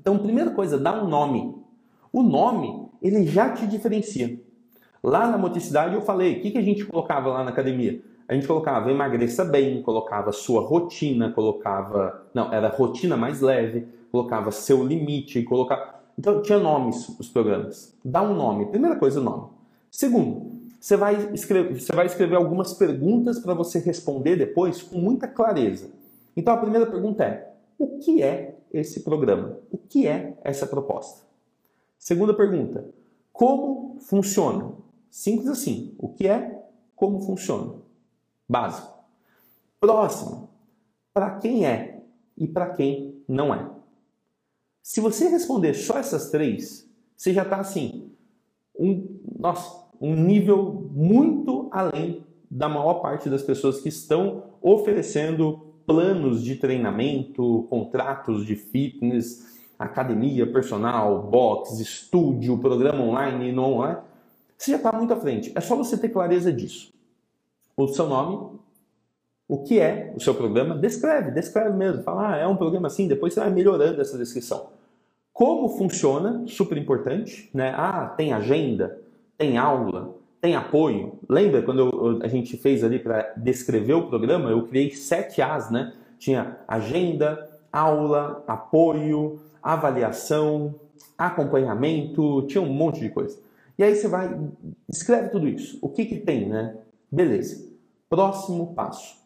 então, 0.00 0.16
primeira 0.18 0.50
coisa, 0.52 0.78
dá 0.78 1.02
um 1.02 1.08
nome. 1.08 1.56
O 2.12 2.22
nome, 2.22 2.88
ele 3.02 3.26
já 3.26 3.52
te 3.52 3.66
diferencia. 3.66 4.38
Lá 5.02 5.26
na 5.28 5.36
moticidade 5.36 5.94
eu 5.94 6.02
falei, 6.02 6.38
o 6.38 6.40
que, 6.40 6.52
que 6.52 6.58
a 6.58 6.62
gente 6.62 6.84
colocava 6.84 7.30
lá 7.30 7.44
na 7.44 7.50
academia? 7.50 8.00
A 8.28 8.34
gente 8.34 8.46
colocava 8.46 8.90
emagreça 8.90 9.44
bem, 9.44 9.82
colocava 9.82 10.32
sua 10.32 10.60
rotina, 10.60 11.32
colocava. 11.32 12.26
Não, 12.32 12.52
era 12.52 12.68
rotina 12.68 13.16
mais 13.16 13.40
leve, 13.40 13.88
colocava 14.12 14.50
seu 14.50 14.84
limite, 14.84 15.42
colocava. 15.42 15.94
Então 16.16 16.42
tinha 16.42 16.58
nomes 16.58 17.08
os 17.18 17.28
programas. 17.28 17.96
Dá 18.04 18.22
um 18.22 18.34
nome. 18.34 18.66
Primeira 18.66 18.96
coisa, 18.96 19.20
o 19.20 19.24
nome. 19.24 19.48
Segundo, 19.90 20.57
você 20.80 20.96
vai 20.96 21.32
escrever, 21.32 21.80
você 21.80 21.92
vai 21.92 22.06
escrever 22.06 22.36
algumas 22.36 22.72
perguntas 22.74 23.38
para 23.38 23.54
você 23.54 23.78
responder 23.78 24.36
depois 24.36 24.82
com 24.82 24.98
muita 24.98 25.26
clareza. 25.26 25.90
Então 26.36 26.54
a 26.54 26.58
primeira 26.58 26.86
pergunta 26.86 27.24
é: 27.24 27.52
o 27.78 27.98
que 27.98 28.22
é 28.22 28.56
esse 28.72 29.00
programa? 29.00 29.58
O 29.70 29.78
que 29.78 30.06
é 30.06 30.38
essa 30.42 30.66
proposta? 30.66 31.26
Segunda 31.98 32.32
pergunta: 32.32 32.88
como 33.32 33.96
funciona? 34.00 34.72
Simples 35.10 35.48
assim. 35.48 35.94
O 35.98 36.08
que 36.08 36.28
é? 36.28 36.64
Como 36.94 37.20
funciona? 37.20 37.74
Básico. 38.48 38.98
Próximo: 39.80 40.48
para 41.12 41.38
quem 41.38 41.66
é 41.66 42.02
e 42.36 42.46
para 42.46 42.70
quem 42.70 43.22
não 43.26 43.52
é. 43.52 43.68
Se 44.80 45.00
você 45.00 45.28
responder 45.28 45.74
só 45.74 45.98
essas 45.98 46.30
três, 46.30 46.88
você 47.16 47.34
já 47.34 47.42
está 47.42 47.58
assim, 47.58 48.12
um, 48.78 49.20
nossa, 49.38 49.87
um 50.00 50.14
nível 50.14 50.88
muito 50.92 51.68
além 51.70 52.24
da 52.50 52.68
maior 52.68 52.94
parte 52.94 53.28
das 53.28 53.42
pessoas 53.42 53.80
que 53.80 53.88
estão 53.88 54.44
oferecendo 54.62 55.68
planos 55.86 56.42
de 56.42 56.56
treinamento, 56.56 57.66
contratos 57.70 58.44
de 58.44 58.54
fitness, 58.54 59.58
academia 59.78 60.46
personal, 60.50 61.22
box, 61.22 61.80
estúdio, 61.80 62.58
programa 62.58 63.02
online 63.02 63.48
e 63.48 63.52
não 63.52 63.74
online. 63.74 63.98
Você 64.56 64.72
já 64.72 64.76
está 64.76 64.92
muito 64.92 65.12
à 65.12 65.16
frente. 65.16 65.52
É 65.54 65.60
só 65.60 65.76
você 65.76 65.96
ter 65.96 66.08
clareza 66.08 66.52
disso. 66.52 66.92
O 67.76 67.86
seu 67.86 68.08
nome, 68.08 68.58
o 69.46 69.62
que 69.62 69.78
é 69.78 70.12
o 70.16 70.20
seu 70.20 70.34
programa, 70.34 70.76
descreve, 70.76 71.30
descreve 71.30 71.76
mesmo. 71.76 72.02
Fala, 72.02 72.34
ah, 72.34 72.36
é 72.36 72.46
um 72.46 72.56
programa 72.56 72.88
assim, 72.88 73.06
depois 73.06 73.32
você 73.32 73.40
vai 73.40 73.50
melhorando 73.50 74.00
essa 74.00 74.18
descrição. 74.18 74.70
Como 75.32 75.68
funciona, 75.68 76.44
super 76.48 76.76
importante, 76.76 77.48
né? 77.54 77.72
Ah, 77.76 78.08
tem 78.08 78.32
agenda, 78.32 79.00
tem 79.38 79.56
aula, 79.56 80.16
tem 80.40 80.56
apoio. 80.56 81.18
Lembra 81.28 81.62
quando 81.62 81.78
eu, 81.78 82.22
a 82.22 82.28
gente 82.28 82.56
fez 82.56 82.82
ali 82.82 82.98
para 82.98 83.32
descrever 83.36 83.94
o 83.94 84.08
programa? 84.08 84.50
Eu 84.50 84.66
criei 84.66 84.90
sete 84.90 85.40
As, 85.40 85.70
né? 85.70 85.94
Tinha 86.18 86.58
agenda, 86.66 87.48
aula, 87.72 88.44
apoio, 88.46 89.40
avaliação, 89.62 90.74
acompanhamento, 91.16 92.42
tinha 92.42 92.60
um 92.60 92.72
monte 92.72 92.98
de 92.98 93.08
coisa. 93.08 93.38
E 93.78 93.84
aí 93.84 93.94
você 93.94 94.08
vai, 94.08 94.36
escreve 94.88 95.28
tudo 95.28 95.48
isso. 95.48 95.78
O 95.80 95.88
que 95.88 96.04
que 96.04 96.16
tem, 96.16 96.48
né? 96.48 96.76
Beleza. 97.10 97.68
Próximo 98.10 98.74
passo. 98.74 99.16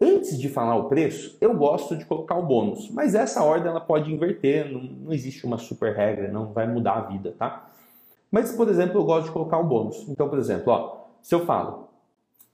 Antes 0.00 0.36
de 0.36 0.48
falar 0.48 0.74
o 0.74 0.88
preço, 0.88 1.36
eu 1.40 1.56
gosto 1.56 1.96
de 1.96 2.04
colocar 2.04 2.34
o 2.34 2.44
bônus, 2.44 2.90
mas 2.90 3.14
essa 3.14 3.44
ordem 3.44 3.68
ela 3.68 3.80
pode 3.80 4.12
inverter, 4.12 4.68
não, 4.68 4.80
não 4.82 5.12
existe 5.12 5.46
uma 5.46 5.58
super 5.58 5.94
regra, 5.94 6.26
não 6.26 6.52
vai 6.52 6.66
mudar 6.66 6.94
a 6.94 7.00
vida, 7.02 7.32
tá? 7.38 7.70
Mas, 8.32 8.50
por 8.52 8.66
exemplo, 8.70 8.98
eu 8.98 9.04
gosto 9.04 9.26
de 9.26 9.32
colocar 9.32 9.58
um 9.58 9.68
bônus. 9.68 10.08
Então, 10.08 10.26
por 10.26 10.38
exemplo, 10.38 10.72
ó, 10.72 11.04
se 11.20 11.34
eu 11.34 11.44
falo, 11.44 11.88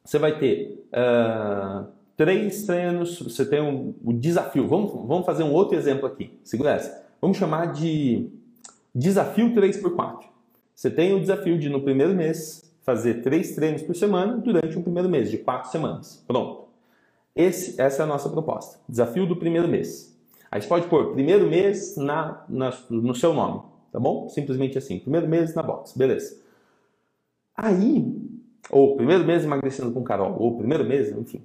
você 0.05 0.19
vai 0.19 0.37
ter 0.37 0.85
uh, 0.89 1.87
três 2.17 2.65
treinos, 2.65 3.21
você 3.21 3.47
tem 3.47 3.63
um, 3.63 3.95
um, 4.05 4.19
desafio. 4.19 4.67
Vamos, 4.67 4.91
vamos 5.07 5.25
fazer 5.25 5.45
um 5.45 5.53
outro 5.53 5.79
exemplo 5.79 6.05
aqui. 6.05 6.37
Segura 6.43 6.73
essa. 6.73 7.07
Vamos 7.21 7.37
chamar 7.37 7.67
de 7.73 8.29
desafio 8.93 9.55
3x4. 9.55 10.25
Você 10.75 10.91
tem 10.91 11.15
o 11.15 11.21
desafio 11.21 11.57
de, 11.57 11.69
no 11.69 11.81
primeiro 11.81 12.13
mês, 12.13 12.75
fazer 12.83 13.23
três 13.23 13.55
treinos 13.55 13.83
por 13.83 13.95
semana 13.95 14.37
durante 14.37 14.77
um 14.77 14.83
primeiro 14.83 15.09
mês, 15.09 15.31
de 15.31 15.39
quatro 15.39 15.71
semanas. 15.71 16.25
Pronto. 16.27 16.69
Esse, 17.37 17.81
essa 17.81 18.03
é 18.03 18.05
a 18.05 18.07
nossa 18.07 18.29
proposta. 18.29 18.81
Desafio 18.89 19.27
do 19.27 19.37
primeiro 19.37 19.69
mês. 19.69 20.19
Aí 20.51 20.61
você 20.61 20.67
pode 20.67 20.89
pôr 20.89 21.13
primeiro 21.13 21.47
mês 21.47 21.97
na, 21.97 22.45
na, 22.49 22.73
no 22.91 23.15
seu 23.15 23.33
nome, 23.33 23.63
tá 23.93 23.99
bom? 23.99 24.29
Simplesmente 24.29 24.79
assim. 24.79 24.99
Primeiro 24.99 25.29
mês 25.29 25.55
na 25.55 25.63
box, 25.63 25.97
beleza. 25.97 26.41
Aí, 27.57 28.05
ou 28.71 28.97
primeiro 28.97 29.25
mês 29.25 29.45
emagrecendo 29.45 29.93
com 29.93 30.03
Carol, 30.03 30.37
ou 30.39 30.57
primeiro 30.57 30.85
mês, 30.85 31.11
enfim. 31.11 31.43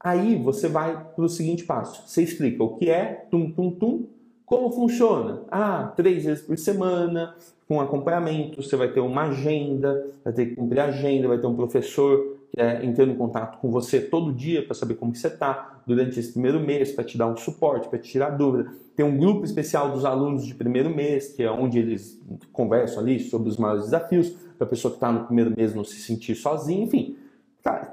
Aí 0.00 0.36
você 0.36 0.68
vai 0.68 1.04
para 1.14 1.24
o 1.24 1.28
seguinte 1.28 1.64
passo. 1.64 2.08
Você 2.08 2.22
explica 2.22 2.62
o 2.64 2.76
que 2.76 2.90
é 2.90 3.26
tum 3.30 3.50
tum 3.50 3.70
tum, 3.70 4.06
como 4.44 4.72
funciona. 4.72 5.42
Ah, 5.50 5.92
três 5.96 6.24
vezes 6.24 6.44
por 6.44 6.58
semana, 6.58 7.34
com 7.68 7.80
acompanhamento, 7.80 8.62
você 8.62 8.76
vai 8.76 8.88
ter 8.92 9.00
uma 9.00 9.28
agenda, 9.28 10.06
vai 10.24 10.32
ter 10.32 10.46
que 10.46 10.56
cumprir 10.56 10.80
a 10.80 10.86
agenda, 10.86 11.28
vai 11.28 11.38
ter 11.38 11.46
um 11.46 11.54
professor 11.54 12.36
é, 12.56 12.84
entrando 12.84 13.12
em 13.12 13.16
contato 13.16 13.58
com 13.58 13.70
você 13.70 14.00
todo 14.00 14.32
dia 14.32 14.64
para 14.64 14.74
saber 14.74 14.94
como 14.94 15.14
você 15.14 15.28
está 15.28 15.82
durante 15.86 16.20
esse 16.20 16.32
primeiro 16.32 16.60
mês, 16.60 16.92
para 16.92 17.04
te 17.04 17.16
dar 17.16 17.26
um 17.26 17.36
suporte, 17.36 17.88
para 17.88 17.98
te 17.98 18.10
tirar 18.10 18.30
dúvida. 18.30 18.70
Tem 18.94 19.04
um 19.04 19.16
grupo 19.16 19.44
especial 19.44 19.90
dos 19.90 20.04
alunos 20.04 20.44
de 20.44 20.54
primeiro 20.54 20.94
mês, 20.94 21.28
que 21.32 21.42
é 21.42 21.50
onde 21.50 21.78
eles 21.78 22.20
conversam 22.52 23.02
ali 23.02 23.20
sobre 23.20 23.48
os 23.48 23.56
maiores 23.56 23.84
desafios, 23.84 24.30
para 24.58 24.66
a 24.66 24.70
pessoa 24.70 24.92
que 24.92 24.96
está 24.96 25.10
no 25.10 25.24
primeiro 25.24 25.52
mês 25.56 25.74
não 25.74 25.82
se 25.82 25.96
sentir 25.96 26.34
sozinha, 26.34 26.84
enfim. 26.84 27.16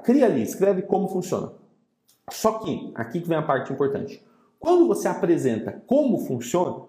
Cria 0.04 0.26
ali, 0.26 0.42
escreve 0.42 0.82
como 0.82 1.08
funciona. 1.08 1.52
Só 2.30 2.58
que, 2.58 2.92
aqui 2.94 3.20
que 3.20 3.28
vem 3.28 3.38
a 3.38 3.42
parte 3.42 3.72
importante. 3.72 4.22
Quando 4.58 4.86
você 4.86 5.08
apresenta 5.08 5.82
como 5.86 6.18
funciona, 6.18 6.84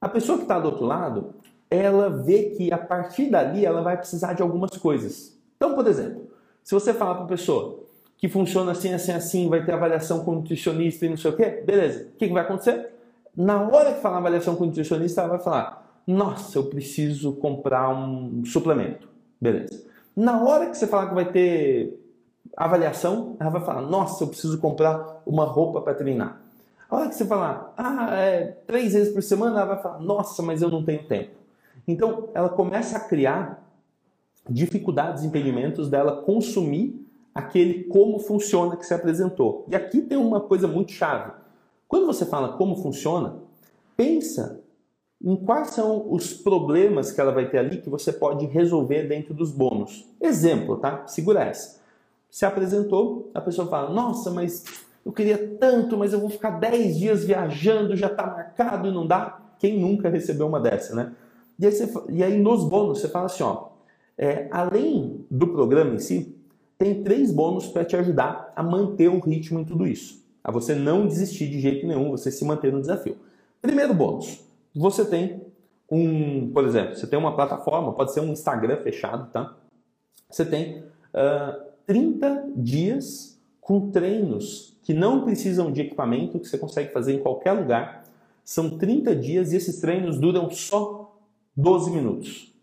a 0.00 0.08
pessoa 0.08 0.36
que 0.36 0.44
está 0.44 0.58
do 0.58 0.66
outro 0.66 0.84
lado, 0.84 1.34
ela 1.70 2.10
vê 2.10 2.50
que 2.50 2.72
a 2.72 2.78
partir 2.78 3.30
dali 3.30 3.64
ela 3.64 3.82
vai 3.82 3.96
precisar 3.96 4.32
de 4.34 4.42
algumas 4.42 4.76
coisas. 4.76 5.38
Então, 5.56 5.74
por 5.74 5.86
exemplo, 5.86 6.25
se 6.66 6.74
você 6.74 6.92
falar 6.92 7.14
para 7.14 7.24
a 7.26 7.28
pessoa 7.28 7.78
que 8.18 8.28
funciona 8.28 8.72
assim, 8.72 8.92
assim, 8.92 9.12
assim, 9.12 9.48
vai 9.48 9.64
ter 9.64 9.70
avaliação 9.70 10.24
com 10.24 10.32
nutricionista 10.32 11.06
e 11.06 11.08
não 11.08 11.16
sei 11.16 11.30
o 11.30 11.36
quê, 11.36 11.62
beleza. 11.64 12.08
O 12.08 12.16
que, 12.18 12.26
que 12.26 12.32
vai 12.32 12.42
acontecer? 12.42 12.90
Na 13.36 13.62
hora 13.68 13.94
que 13.94 14.00
falar 14.00 14.16
avaliação 14.16 14.56
com 14.56 14.66
nutricionista, 14.66 15.20
ela 15.20 15.30
vai 15.30 15.38
falar: 15.38 16.02
Nossa, 16.04 16.58
eu 16.58 16.64
preciso 16.64 17.34
comprar 17.34 17.88
um 17.90 18.44
suplemento. 18.44 19.08
Beleza. 19.40 19.80
Na 20.16 20.42
hora 20.42 20.66
que 20.68 20.76
você 20.76 20.88
falar 20.88 21.08
que 21.08 21.14
vai 21.14 21.30
ter 21.30 22.00
avaliação, 22.56 23.36
ela 23.38 23.50
vai 23.50 23.64
falar: 23.64 23.82
Nossa, 23.82 24.24
eu 24.24 24.28
preciso 24.28 24.58
comprar 24.58 25.22
uma 25.24 25.44
roupa 25.44 25.80
para 25.80 25.94
treinar. 25.94 26.40
A 26.90 26.96
hora 26.96 27.08
que 27.08 27.14
você 27.14 27.26
falar, 27.26 27.72
ah, 27.76 28.08
é 28.16 28.56
três 28.66 28.92
vezes 28.92 29.14
por 29.14 29.22
semana, 29.22 29.60
ela 29.60 29.74
vai 29.74 29.82
falar, 29.82 30.00
nossa, 30.00 30.42
mas 30.42 30.62
eu 30.62 30.68
não 30.68 30.84
tenho 30.84 31.04
tempo. 31.04 31.30
Então, 31.86 32.28
ela 32.34 32.48
começa 32.48 32.96
a 32.96 33.00
criar 33.00 33.65
dificuldades, 34.48 35.24
impedimentos 35.24 35.88
dela 35.88 36.22
consumir 36.22 37.06
aquele 37.34 37.84
como 37.84 38.18
funciona 38.18 38.76
que 38.76 38.86
se 38.86 38.94
apresentou. 38.94 39.66
E 39.68 39.76
aqui 39.76 40.00
tem 40.00 40.16
uma 40.16 40.40
coisa 40.40 40.66
muito 40.66 40.92
chave. 40.92 41.32
Quando 41.86 42.06
você 42.06 42.24
fala 42.24 42.56
como 42.56 42.76
funciona, 42.76 43.36
pensa 43.96 44.60
em 45.22 45.36
quais 45.36 45.70
são 45.70 46.12
os 46.12 46.32
problemas 46.32 47.10
que 47.10 47.20
ela 47.20 47.32
vai 47.32 47.48
ter 47.48 47.58
ali 47.58 47.78
que 47.78 47.88
você 47.88 48.12
pode 48.12 48.46
resolver 48.46 49.04
dentro 49.04 49.34
dos 49.34 49.50
bônus. 49.50 50.06
Exemplo, 50.20 50.76
tá? 50.76 51.06
Segura 51.06 51.42
essa. 51.42 51.80
Se 52.30 52.44
apresentou, 52.44 53.30
a 53.34 53.40
pessoa 53.40 53.66
fala: 53.68 53.90
Nossa, 53.90 54.30
mas 54.30 54.64
eu 55.04 55.12
queria 55.12 55.56
tanto, 55.58 55.96
mas 55.96 56.12
eu 56.12 56.20
vou 56.20 56.28
ficar 56.28 56.50
10 56.50 56.98
dias 56.98 57.24
viajando, 57.24 57.96
já 57.96 58.08
está 58.08 58.26
marcado 58.26 58.88
e 58.88 58.92
não 58.92 59.06
dá. 59.06 59.40
Quem 59.58 59.80
nunca 59.80 60.08
recebeu 60.08 60.46
uma 60.46 60.60
dessa, 60.60 60.94
né? 60.94 61.12
E 61.58 61.64
aí, 61.64 61.72
você, 61.72 61.90
e 62.10 62.22
aí 62.22 62.38
nos 62.38 62.64
bônus 62.64 63.00
você 63.00 63.08
fala 63.08 63.26
assim: 63.26 63.42
ó, 63.42 63.68
é, 64.18 64.48
além 64.50 65.24
do 65.30 65.48
programa 65.48 65.94
em 65.94 65.98
si, 65.98 66.36
tem 66.78 67.02
três 67.02 67.32
bônus 67.32 67.66
para 67.66 67.84
te 67.84 67.96
ajudar 67.96 68.52
a 68.54 68.62
manter 68.62 69.08
o 69.08 69.18
ritmo 69.18 69.58
em 69.58 69.64
tudo 69.64 69.86
isso. 69.86 70.24
A 70.42 70.50
você 70.50 70.74
não 70.74 71.06
desistir 71.06 71.48
de 71.48 71.60
jeito 71.60 71.86
nenhum, 71.86 72.10
você 72.10 72.30
se 72.30 72.44
manter 72.44 72.72
no 72.72 72.80
desafio. 72.80 73.16
Primeiro 73.60 73.94
bônus, 73.94 74.44
você 74.74 75.04
tem 75.04 75.42
um, 75.90 76.50
por 76.52 76.64
exemplo, 76.64 76.94
você 76.96 77.06
tem 77.06 77.18
uma 77.18 77.34
plataforma, 77.34 77.92
pode 77.92 78.12
ser 78.12 78.20
um 78.20 78.32
Instagram 78.32 78.82
fechado, 78.82 79.30
tá? 79.32 79.56
Você 80.30 80.44
tem 80.44 80.80
uh, 80.80 81.66
30 81.86 82.52
dias 82.56 83.40
com 83.60 83.90
treinos 83.90 84.76
que 84.82 84.92
não 84.94 85.24
precisam 85.24 85.72
de 85.72 85.80
equipamento, 85.80 86.38
que 86.38 86.46
você 86.46 86.58
consegue 86.58 86.92
fazer 86.92 87.14
em 87.14 87.18
qualquer 87.18 87.52
lugar. 87.52 88.04
São 88.44 88.78
30 88.78 89.16
dias 89.16 89.52
e 89.52 89.56
esses 89.56 89.80
treinos 89.80 90.18
duram 90.18 90.48
só 90.50 91.16
12 91.56 91.90
minutos. 91.90 92.55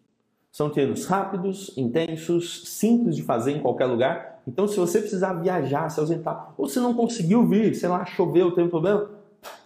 São 0.54 0.70
treinos 0.70 1.08
rápidos, 1.08 1.76
intensos, 1.76 2.62
simples 2.70 3.16
de 3.16 3.24
fazer 3.24 3.54
em 3.54 3.60
qualquer 3.60 3.88
lugar. 3.88 4.40
Então, 4.48 4.68
se 4.68 4.78
você 4.78 5.00
precisar 5.00 5.34
viajar, 5.34 5.90
se 5.90 6.00
ausentar, 6.00 6.54
ou 6.56 6.68
se 6.68 6.80
não 6.80 6.94
conseguiu 6.94 7.44
vir, 7.44 7.74
sei 7.74 7.90
lá, 7.90 8.06
choveu, 8.06 8.52
teve 8.52 8.68
um 8.68 8.70
problema, 8.70 9.10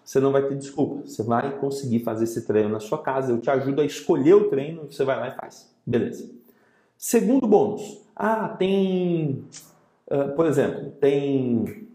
você 0.01 0.21
não 0.21 0.31
vai 0.31 0.43
ter 0.43 0.55
desculpa. 0.55 1.05
Você 1.05 1.21
vai 1.23 1.59
conseguir 1.59 1.99
fazer 1.99 2.23
esse 2.23 2.47
treino 2.47 2.69
na 2.69 2.79
sua 2.79 2.99
casa. 2.99 3.33
Eu 3.33 3.41
te 3.41 3.49
ajudo 3.49 3.81
a 3.81 3.85
escolher 3.85 4.35
o 4.35 4.49
treino, 4.49 4.89
você 4.89 5.03
vai 5.03 5.19
lá 5.19 5.27
e 5.27 5.35
faz. 5.35 5.69
Beleza. 5.85 6.31
Segundo 6.97 7.45
bônus. 7.45 8.01
Ah, 8.15 8.47
tem. 8.47 9.43
Uh, 10.09 10.33
por 10.38 10.45
exemplo, 10.45 10.91
tem 11.01 11.85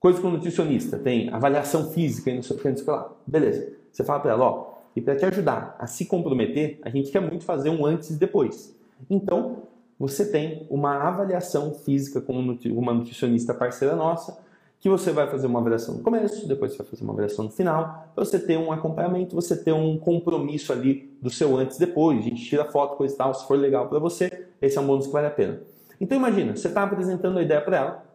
coisa 0.00 0.18
com 0.18 0.30
nutricionista, 0.30 0.98
tem 0.98 1.28
avaliação 1.28 1.90
física 1.90 2.30
e 2.30 2.36
não 2.36 2.42
sei 2.42 2.56
o 2.56 2.58
que 2.58 2.90
lá. 2.90 3.12
Beleza. 3.26 3.70
Você 3.92 4.02
fala 4.02 4.20
para 4.20 4.30
ela, 4.30 4.44
ó, 4.46 4.75
e 4.96 5.00
para 5.00 5.14
te 5.14 5.26
ajudar 5.26 5.76
a 5.78 5.86
se 5.86 6.06
comprometer, 6.06 6.80
a 6.82 6.88
gente 6.88 7.12
quer 7.12 7.20
muito 7.20 7.44
fazer 7.44 7.68
um 7.68 7.84
antes 7.84 8.10
e 8.10 8.14
depois. 8.14 8.74
Então, 9.10 9.64
você 9.98 10.30
tem 10.30 10.66
uma 10.70 10.94
avaliação 11.06 11.74
física 11.74 12.20
com 12.20 12.32
uma 12.32 12.94
nutricionista 12.94 13.52
parceira 13.52 13.94
nossa, 13.94 14.38
que 14.80 14.88
você 14.88 15.10
vai 15.10 15.28
fazer 15.28 15.46
uma 15.46 15.58
avaliação 15.58 15.94
no 15.94 16.02
começo, 16.02 16.48
depois 16.48 16.72
você 16.72 16.78
vai 16.78 16.86
fazer 16.86 17.02
uma 17.02 17.12
avaliação 17.12 17.44
no 17.44 17.50
final, 17.50 18.10
para 18.14 18.24
você 18.24 18.38
ter 18.38 18.58
um 18.58 18.72
acompanhamento, 18.72 19.34
você 19.34 19.56
ter 19.56 19.72
um 19.72 19.98
compromisso 19.98 20.72
ali 20.72 21.14
do 21.20 21.28
seu 21.28 21.56
antes 21.56 21.76
e 21.76 21.80
depois, 21.80 22.18
a 22.18 22.22
gente 22.22 22.42
tira 22.42 22.64
foto, 22.64 22.96
coisa 22.96 23.14
e 23.14 23.16
tal, 23.16 23.34
se 23.34 23.46
for 23.46 23.58
legal 23.58 23.88
para 23.88 23.98
você, 23.98 24.46
esse 24.60 24.78
é 24.78 24.80
um 24.80 24.86
bônus 24.86 25.06
que 25.06 25.12
vale 25.12 25.26
a 25.26 25.30
pena. 25.30 25.60
Então 26.00 26.16
imagina, 26.16 26.56
você 26.56 26.68
está 26.68 26.82
apresentando 26.82 27.38
a 27.38 27.42
ideia 27.42 27.60
para 27.60 27.76
ela, 27.76 28.06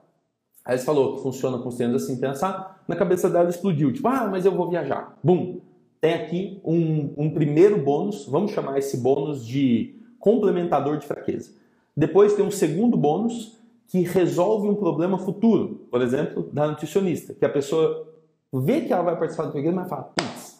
Aí 0.64 0.78
você 0.78 0.86
falou 0.86 1.16
que 1.16 1.24
funciona 1.24 1.58
com 1.58 1.70
os 1.70 1.76
treinos 1.76 2.04
assim, 2.04 2.20
pensar, 2.20 2.84
na 2.88 2.96
cabeça 2.96 3.28
dela 3.28 3.50
explodiu, 3.50 3.92
tipo, 3.92 4.08
ah, 4.08 4.28
mas 4.28 4.46
eu 4.46 4.52
vou 4.52 4.70
viajar. 4.70 5.18
Bum! 5.24 5.60
Tem 6.02 6.16
aqui 6.16 6.60
um, 6.66 7.14
um 7.16 7.30
primeiro 7.30 7.78
bônus, 7.78 8.26
vamos 8.26 8.52
chamar 8.52 8.80
esse 8.80 8.98
bônus 8.98 9.46
de 9.46 9.96
complementador 10.20 10.98
de 10.98 11.06
fraqueza. 11.06 11.52
Depois 11.96 12.34
tem 12.34 12.44
um 12.44 12.50
segundo 12.50 12.98
bônus 12.98 13.60
que 13.88 14.02
resolve 14.02 14.68
um 14.68 14.74
problema 14.76 15.20
futuro, 15.20 15.86
por 15.92 16.02
exemplo, 16.02 16.50
da 16.52 16.68
nutricionista, 16.68 17.36
que 17.36 17.46
a 17.46 17.50
pessoa 17.50 18.08
vê 18.52 18.82
que 18.82 18.92
ela 18.92 19.04
vai 19.04 19.16
participar 19.16 19.46
do 19.46 19.52
programa, 19.52 19.82
mas 19.82 19.90
fala, 19.90 20.04
putz, 20.16 20.60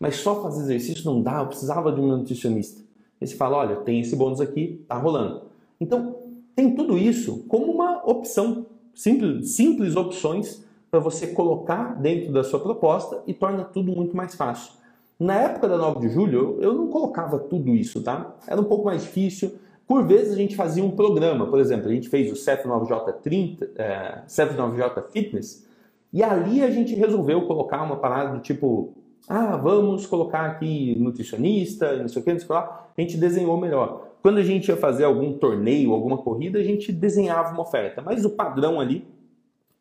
mas 0.00 0.16
só 0.16 0.42
fazer 0.42 0.62
exercício 0.62 1.04
não 1.04 1.20
dá, 1.20 1.40
eu 1.40 1.48
precisava 1.48 1.92
de 1.92 2.00
um 2.00 2.06
nutricionista. 2.06 2.80
Aí 3.20 3.26
você 3.26 3.36
fala, 3.36 3.58
olha, 3.58 3.76
tem 3.76 4.00
esse 4.00 4.16
bônus 4.16 4.40
aqui, 4.40 4.82
tá 4.88 4.96
rolando. 4.96 5.42
Então, 5.78 6.16
tem 6.56 6.74
tudo 6.74 6.96
isso 6.96 7.44
como 7.48 7.70
uma 7.70 8.02
opção, 8.06 8.64
simples, 8.94 9.50
simples 9.50 9.94
opções 9.94 10.64
para 10.90 11.00
você 11.00 11.28
colocar 11.28 11.94
dentro 12.00 12.32
da 12.32 12.42
sua 12.42 12.60
proposta 12.60 13.22
e 13.26 13.32
torna 13.32 13.64
tudo 13.64 13.92
muito 13.92 14.16
mais 14.16 14.34
fácil. 14.34 14.72
Na 15.18 15.34
época 15.34 15.68
da 15.68 15.76
9 15.76 16.00
de 16.00 16.08
julho, 16.08 16.58
eu 16.60 16.72
não 16.72 16.88
colocava 16.88 17.38
tudo 17.38 17.74
isso, 17.74 18.02
tá? 18.02 18.34
Era 18.46 18.60
um 18.60 18.64
pouco 18.64 18.86
mais 18.86 19.02
difícil. 19.02 19.54
Por 19.86 20.06
vezes 20.06 20.32
a 20.32 20.36
gente 20.36 20.56
fazia 20.56 20.82
um 20.82 20.90
programa, 20.90 21.46
por 21.46 21.60
exemplo, 21.60 21.88
a 21.88 21.92
gente 21.92 22.08
fez 22.08 22.30
o 22.32 22.34
CF9J30, 22.34 23.68
é, 23.76 24.22
CF9J 24.26 25.10
Fitness, 25.10 25.66
e 26.12 26.22
ali 26.22 26.62
a 26.62 26.70
gente 26.70 26.94
resolveu 26.94 27.46
colocar 27.46 27.82
uma 27.82 27.96
parada 27.96 28.36
do 28.36 28.40
tipo, 28.40 28.94
ah, 29.28 29.56
vamos 29.56 30.06
colocar 30.06 30.46
aqui 30.46 30.96
nutricionista, 30.98 31.96
não 31.96 32.08
sei 32.08 32.22
o 32.22 32.24
que, 32.24 32.32
não 32.32 32.38
sei 32.38 32.44
o 32.44 32.48
que 32.48 32.52
lá. 32.52 32.88
A 32.96 33.00
gente 33.00 33.16
desenhou 33.16 33.56
melhor. 33.56 34.08
Quando 34.22 34.38
a 34.38 34.42
gente 34.42 34.68
ia 34.68 34.76
fazer 34.76 35.04
algum 35.04 35.34
torneio, 35.34 35.92
alguma 35.92 36.18
corrida, 36.18 36.58
a 36.58 36.62
gente 36.62 36.92
desenhava 36.92 37.52
uma 37.52 37.62
oferta. 37.62 38.02
Mas 38.02 38.24
o 38.24 38.30
padrão 38.30 38.80
ali, 38.80 39.06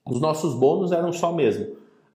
os 0.10 0.20
nossos 0.20 0.56
bônus 0.56 0.92
eram 0.92 1.12
só 1.14 1.32
mesmo. 1.32 1.66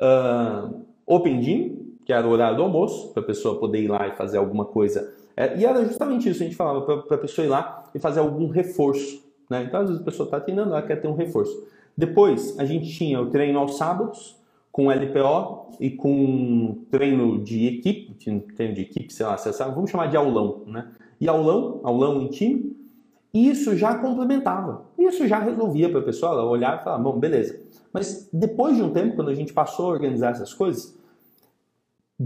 Uh, 0.01 0.83
open 1.07 1.43
Gym, 1.43 1.97
que 2.05 2.13
era 2.13 2.27
o 2.27 2.31
horário 2.31 2.57
do 2.57 2.63
almoço, 2.63 3.13
para 3.13 3.23
a 3.23 3.27
pessoa 3.27 3.59
poder 3.59 3.81
ir 3.81 3.89
lá 3.89 4.09
e 4.09 4.17
fazer 4.17 4.39
alguma 4.39 4.65
coisa. 4.65 5.13
É, 5.37 5.57
e 5.59 5.65
era 5.65 5.85
justamente 5.85 6.29
isso, 6.29 6.43
a 6.43 6.47
gente 6.47 6.57
falava 6.57 7.03
para 7.03 7.17
a 7.17 7.19
pessoa 7.19 7.45
ir 7.47 7.49
lá 7.49 7.85
e 7.95 7.99
fazer 7.99 8.21
algum 8.21 8.49
reforço. 8.49 9.23
Né? 9.49 9.65
Então, 9.65 9.81
às 9.81 9.89
vezes 9.89 10.03
a 10.03 10.05
pessoa 10.05 10.27
está 10.27 10.41
treinando, 10.41 10.71
ela 10.71 10.83
quer 10.83 11.01
ter 11.01 11.09
um 11.09 11.15
reforço. 11.15 11.67
Depois, 11.97 12.59
a 12.59 12.65
gente 12.65 12.91
tinha 12.91 13.21
o 13.21 13.31
treino 13.31 13.59
aos 13.59 13.77
sábados, 13.77 14.37
com 14.71 14.91
LPO 14.91 15.77
e 15.79 15.91
com 15.91 16.79
treino 16.91 17.43
de 17.43 17.67
equipe, 17.67 18.13
treino 18.57 18.75
de 18.75 18.81
equipe, 18.83 19.13
sei 19.13 19.25
lá, 19.25 19.37
vamos 19.73 19.91
chamar 19.91 20.09
de 20.09 20.17
aulão, 20.17 20.63
né? 20.67 20.91
E 21.21 21.29
aulão, 21.29 21.81
aulão 21.85 22.21
em 22.21 22.27
time, 22.27 22.77
isso 23.35 23.77
já 23.77 23.99
complementava. 23.99 24.87
Isso 24.97 25.27
já 25.27 25.41
resolvia 25.41 25.91
para 25.91 25.99
a 25.99 26.05
pessoa 26.05 26.45
olhar 26.45 26.81
e 26.81 26.85
falar, 26.85 26.99
bom, 26.99 27.19
beleza. 27.19 27.61
Mas 27.93 28.29
depois 28.33 28.77
de 28.77 28.83
um 28.83 28.93
tempo, 28.93 29.17
quando 29.17 29.31
a 29.31 29.35
gente 29.35 29.53
passou 29.53 29.87
a 29.87 29.89
organizar 29.91 30.31
essas 30.31 30.55
coisas, 30.55 30.97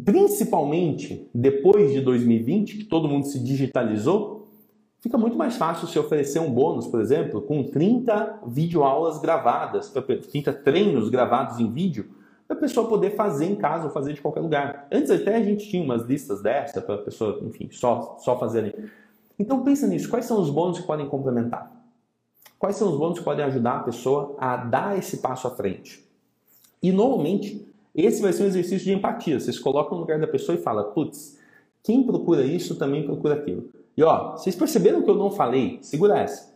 principalmente 0.05 1.29
depois 1.35 1.93
de 1.93 2.03
2020, 2.03 2.77
que 2.77 2.85
todo 2.85 3.09
mundo 3.09 3.27
se 3.27 3.39
digitalizou, 3.39 4.49
fica 5.01 5.17
muito 5.17 5.37
mais 5.37 5.57
fácil 5.57 5.89
se 5.89 5.99
oferecer 5.99 6.41
um 6.41 6.51
bônus, 6.51 6.87
por 6.87 7.01
exemplo, 7.01 7.41
com 7.41 7.65
30 7.65 8.41
videoaulas 8.47 9.19
gravadas, 9.19 9.91
30 10.31 10.53
treinos 10.53 11.09
gravados 11.09 11.59
em 11.59 11.73
vídeo, 11.73 12.11
para 12.47 12.57
a 12.57 12.61
pessoa 12.61 12.89
poder 12.89 13.15
fazer 13.15 13.47
em 13.47 13.57
casa 13.57 13.87
ou 13.87 13.91
fazer 13.91 14.15
de 14.15 14.21
qualquer 14.21 14.41
lugar. 14.41 14.89
Antes 14.91 15.11
até 15.11 15.37
a 15.37 15.43
gente 15.43 15.69
tinha 15.69 15.83
umas 15.83 16.03
listas 16.03 16.43
dessa 16.43 16.81
para 16.81 16.97
a 16.97 16.99
pessoa, 16.99 17.41
enfim, 17.43 17.69
só, 17.71 18.17
só 18.21 18.39
fazer 18.39 18.59
ali. 18.61 18.75
Então 19.39 19.63
pensa 19.63 19.87
nisso, 19.87 20.09
quais 20.09 20.25
são 20.25 20.41
os 20.41 20.51
bônus 20.51 20.81
que 20.81 20.87
podem 20.87 21.09
complementar? 21.09 21.73
Quais 22.59 22.77
são 22.77 22.91
os 22.91 22.99
bônus 22.99 23.19
que 23.19 23.25
podem 23.25 23.45
ajudar 23.45 23.77
a 23.77 23.83
pessoa 23.85 24.35
a 24.39 24.57
dar 24.57 24.99
esse 24.99 25.19
passo 25.19 25.47
à 25.47 25.51
frente? 25.51 26.05
E 26.83 26.91
normalmente 26.91 27.67
esse 27.95 28.21
vai 28.21 28.33
ser 28.33 28.45
um 28.45 28.47
exercício 28.47 28.85
de 28.85 28.93
empatia. 28.93 29.39
Vocês 29.39 29.59
colocam 29.59 29.95
no 29.95 30.03
lugar 30.03 30.19
da 30.19 30.27
pessoa 30.27 30.57
e 30.57 30.63
fala, 30.63 30.85
putz, 30.85 31.39
quem 31.83 32.03
procura 32.03 32.45
isso 32.45 32.77
também 32.77 33.05
procura 33.05 33.35
aquilo. 33.35 33.71
E 33.97 34.03
ó, 34.03 34.33
vocês 34.33 34.55
perceberam 34.55 35.03
que 35.03 35.11
eu 35.11 35.17
não 35.17 35.31
falei? 35.31 35.79
Segura 35.83 36.19
essa. 36.19 36.55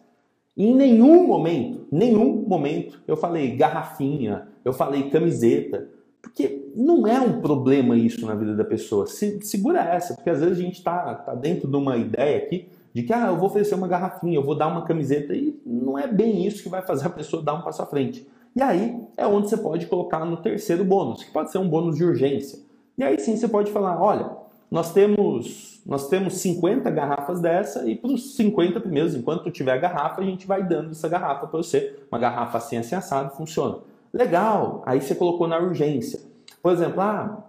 Em 0.57 0.75
nenhum 0.75 1.27
momento, 1.27 1.87
nenhum 1.91 2.45
momento, 2.47 3.01
eu 3.07 3.17
falei 3.17 3.57
garrafinha, 3.57 4.49
eu 4.65 4.73
falei 4.73 5.09
camiseta, 5.09 5.89
porque 6.23 6.71
não 6.75 7.07
é 7.07 7.21
um 7.21 7.41
problema 7.41 7.97
isso 7.97 8.25
na 8.25 8.35
vida 8.35 8.55
da 8.55 8.65
pessoa. 8.65 9.07
Se, 9.07 9.43
segura 9.43 9.81
essa, 9.81 10.15
porque 10.15 10.31
às 10.31 10.41
vezes 10.41 10.59
a 10.59 10.63
gente 10.63 10.79
está 10.79 11.15
tá 11.17 11.35
dentro 11.35 11.69
de 11.69 11.77
uma 11.77 11.97
ideia 11.97 12.39
aqui 12.39 12.69
de 12.95 13.03
que 13.03 13.13
ah, 13.13 13.27
eu 13.27 13.37
vou 13.37 13.47
oferecer 13.47 13.75
uma 13.75 13.89
garrafinha, 13.89 14.37
eu 14.37 14.45
vou 14.45 14.55
dar 14.55 14.69
uma 14.69 14.85
camiseta, 14.85 15.35
e 15.35 15.59
não 15.67 15.99
é 15.99 16.07
bem 16.07 16.47
isso 16.47 16.63
que 16.63 16.69
vai 16.69 16.83
fazer 16.83 17.07
a 17.07 17.11
pessoa 17.11 17.43
dar 17.43 17.55
um 17.55 17.63
passo 17.63 17.83
à 17.83 17.87
frente. 17.87 18.27
E 18.55 18.63
aí 18.63 18.99
é 19.17 19.27
onde 19.27 19.49
você 19.49 19.57
pode 19.57 19.87
colocar 19.87 20.25
no 20.25 20.37
terceiro 20.37 20.85
bônus, 20.85 21.25
que 21.25 21.31
pode 21.33 21.51
ser 21.51 21.59
um 21.59 21.69
bônus 21.69 21.97
de 21.97 22.05
urgência. 22.05 22.59
E 22.97 23.03
aí 23.03 23.19
sim 23.19 23.37
você 23.37 23.49
pode 23.49 23.73
falar, 23.73 24.01
olha, 24.01 24.31
nós 24.71 24.93
temos 24.93 25.73
nós 25.85 26.09
temos 26.09 26.35
50 26.35 26.89
garrafas 26.91 27.41
dessa 27.41 27.89
e 27.89 27.97
para 27.97 28.13
os 28.13 28.37
50 28.37 28.79
primeiros, 28.79 29.15
enquanto 29.17 29.51
tiver 29.51 29.77
garrafa, 29.81 30.21
a 30.21 30.25
gente 30.25 30.47
vai 30.47 30.63
dando 30.63 30.93
essa 30.93 31.09
garrafa 31.09 31.47
para 31.47 31.57
você. 31.57 31.99
Uma 32.11 32.21
garrafa 32.21 32.59
assim, 32.59 32.77
assim, 32.77 32.95
assado, 32.95 33.35
funciona. 33.35 33.79
Legal, 34.13 34.83
aí 34.85 35.01
você 35.01 35.15
colocou 35.15 35.49
na 35.49 35.59
urgência. 35.59 36.21
Por 36.63 36.73
exemplo, 36.73 37.01
ah, 37.01 37.45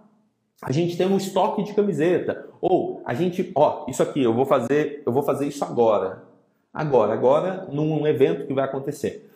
a 0.62 0.72
gente 0.72 0.96
tem 0.96 1.06
um 1.06 1.16
estoque 1.16 1.62
de 1.62 1.74
camiseta. 1.74 2.48
Ou 2.60 3.02
a 3.04 3.12
gente, 3.12 3.52
ó, 3.54 3.84
isso 3.88 4.02
aqui, 4.02 4.22
eu 4.22 4.32
vou 4.32 4.46
fazer, 4.46 5.02
eu 5.04 5.12
vou 5.12 5.22
fazer 5.22 5.46
isso 5.46 5.64
agora. 5.64 6.22
Agora, 6.72 7.12
agora, 7.12 7.68
num 7.70 8.06
evento 8.06 8.46
que 8.46 8.54
vai 8.54 8.64
acontecer. 8.64 9.30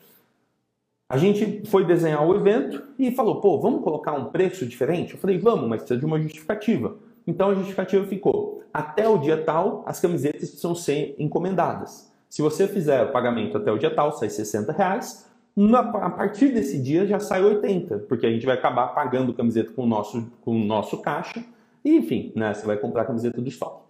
A 1.08 1.16
gente 1.16 1.62
foi 1.66 1.86
desenhar 1.86 2.26
o 2.26 2.34
evento 2.34 2.82
e 2.98 3.10
falou, 3.10 3.40
pô, 3.40 3.58
vamos 3.60 3.82
colocar 3.82 4.12
um 4.12 4.26
preço 4.26 4.66
diferente? 4.66 5.14
Eu 5.14 5.18
falei, 5.18 5.38
vamos, 5.38 5.68
mas 5.68 5.80
precisa 5.80 6.00
de 6.00 6.04
uma 6.04 6.20
justificativa. 6.20 6.96
Então 7.26 7.50
a 7.50 7.54
justificativa 7.54 8.06
ficou, 8.06 8.62
até 8.72 9.08
o 9.08 9.18
dia 9.18 9.42
tal, 9.42 9.82
as 9.86 10.00
camisetas 10.00 10.48
precisam 10.48 10.74
ser 10.74 11.14
encomendadas. 11.18 12.10
Se 12.28 12.42
você 12.42 12.66
fizer 12.68 13.04
o 13.04 13.12
pagamento 13.12 13.56
até 13.56 13.72
o 13.72 13.78
dia 13.78 13.94
tal, 13.94 14.12
sai 14.12 14.28
60 14.28 14.72
reais. 14.72 15.28
A 15.74 16.10
partir 16.10 16.52
desse 16.52 16.80
dia 16.80 17.06
já 17.06 17.18
sai 17.18 17.42
80, 17.42 17.98
porque 18.08 18.26
a 18.26 18.30
gente 18.30 18.46
vai 18.46 18.54
acabar 18.54 18.88
pagando 18.88 19.34
camiseta 19.34 19.72
com 19.72 19.82
o 19.82 19.86
nosso, 19.86 20.30
com 20.42 20.52
o 20.52 20.64
nosso 20.64 20.98
caixa. 20.98 21.44
E, 21.84 21.96
enfim, 21.96 22.32
né, 22.36 22.54
você 22.54 22.66
vai 22.66 22.76
comprar 22.76 23.02
a 23.02 23.04
camiseta 23.04 23.40
do 23.40 23.48
estoque. 23.48 23.82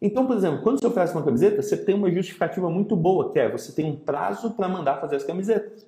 Então, 0.00 0.26
por 0.26 0.36
exemplo, 0.36 0.62
quando 0.62 0.80
você 0.80 0.86
oferece 0.86 1.14
uma 1.14 1.22
camiseta, 1.22 1.62
você 1.62 1.76
tem 1.76 1.94
uma 1.94 2.10
justificativa 2.10 2.68
muito 2.68 2.94
boa, 2.96 3.32
que 3.32 3.38
é 3.38 3.48
você 3.48 3.72
tem 3.72 3.90
um 3.90 3.96
prazo 3.96 4.50
para 4.50 4.68
mandar 4.68 5.00
fazer 5.00 5.16
as 5.16 5.24
camisetas. 5.24 5.86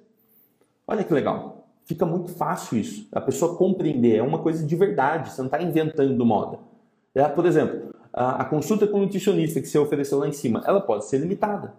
Olha 0.86 1.04
que 1.04 1.12
legal. 1.12 1.66
Fica 1.84 2.06
muito 2.06 2.30
fácil 2.30 2.78
isso. 2.78 3.08
A 3.12 3.20
pessoa 3.20 3.56
compreender. 3.56 4.16
É 4.16 4.22
uma 4.22 4.38
coisa 4.38 4.64
de 4.64 4.76
verdade. 4.76 5.30
Você 5.30 5.40
não 5.40 5.46
está 5.46 5.60
inventando 5.60 6.24
moda. 6.24 6.58
É, 7.14 7.26
por 7.28 7.44
exemplo, 7.44 7.94
a, 8.12 8.42
a 8.42 8.44
consulta 8.44 8.86
com 8.86 8.98
o 8.98 9.00
nutricionista 9.02 9.60
que 9.60 9.66
você 9.66 9.78
ofereceu 9.78 10.18
lá 10.18 10.28
em 10.28 10.32
cima, 10.32 10.62
ela 10.66 10.80
pode 10.80 11.06
ser 11.06 11.18
limitada. 11.18 11.74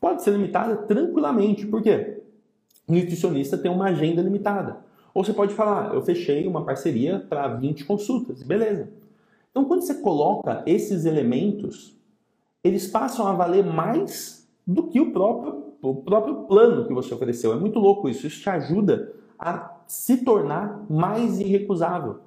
Pode 0.00 0.22
ser 0.22 0.30
limitada 0.30 0.76
tranquilamente. 0.76 1.66
Por 1.66 1.82
quê? 1.82 2.17
Nutricionista 2.88 3.58
tem 3.58 3.70
uma 3.70 3.86
agenda 3.86 4.22
limitada. 4.22 4.78
Ou 5.14 5.24
você 5.24 5.32
pode 5.32 5.54
falar, 5.54 5.94
eu 5.94 6.02
fechei 6.02 6.46
uma 6.46 6.64
parceria 6.64 7.24
para 7.28 7.48
20 7.48 7.84
consultas. 7.84 8.42
Beleza. 8.42 8.88
Então, 9.50 9.64
quando 9.64 9.82
você 9.82 9.94
coloca 9.94 10.62
esses 10.66 11.04
elementos, 11.04 11.96
eles 12.62 12.86
passam 12.86 13.26
a 13.26 13.32
valer 13.32 13.64
mais 13.64 14.48
do 14.66 14.84
que 14.84 15.00
o 15.00 15.12
próprio 15.12 15.68
o 15.80 15.94
próprio 15.94 16.42
plano 16.44 16.86
que 16.86 16.92
você 16.92 17.14
ofereceu. 17.14 17.52
É 17.52 17.56
muito 17.56 17.78
louco 17.78 18.08
isso. 18.08 18.26
Isso 18.26 18.40
te 18.40 18.50
ajuda 18.50 19.12
a 19.38 19.76
se 19.86 20.18
tornar 20.18 20.84
mais 20.90 21.40
irrecusável. 21.40 22.18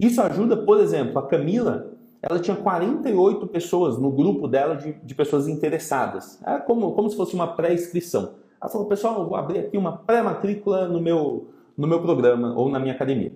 Isso 0.00 0.20
ajuda, 0.20 0.56
por 0.56 0.80
exemplo, 0.80 1.18
a 1.18 1.26
Camila, 1.26 1.92
ela 2.22 2.40
tinha 2.40 2.56
48 2.56 3.46
pessoas 3.48 3.98
no 3.98 4.10
grupo 4.10 4.48
dela 4.48 4.76
de, 4.76 4.92
de 4.92 5.14
pessoas 5.14 5.46
interessadas. 5.46 6.40
É 6.44 6.58
como, 6.58 6.92
como 6.92 7.08
se 7.08 7.16
fosse 7.16 7.34
uma 7.34 7.54
pré-inscrição. 7.54 8.34
Ela 8.64 8.72
falou, 8.72 8.86
pessoal, 8.86 9.20
eu 9.20 9.28
vou 9.28 9.36
abrir 9.36 9.58
aqui 9.58 9.76
uma 9.76 9.94
pré-matrícula 9.94 10.88
no 10.88 10.98
meu, 10.98 11.50
no 11.76 11.86
meu 11.86 12.00
programa 12.00 12.54
ou 12.56 12.70
na 12.70 12.80
minha 12.80 12.94
academia. 12.94 13.30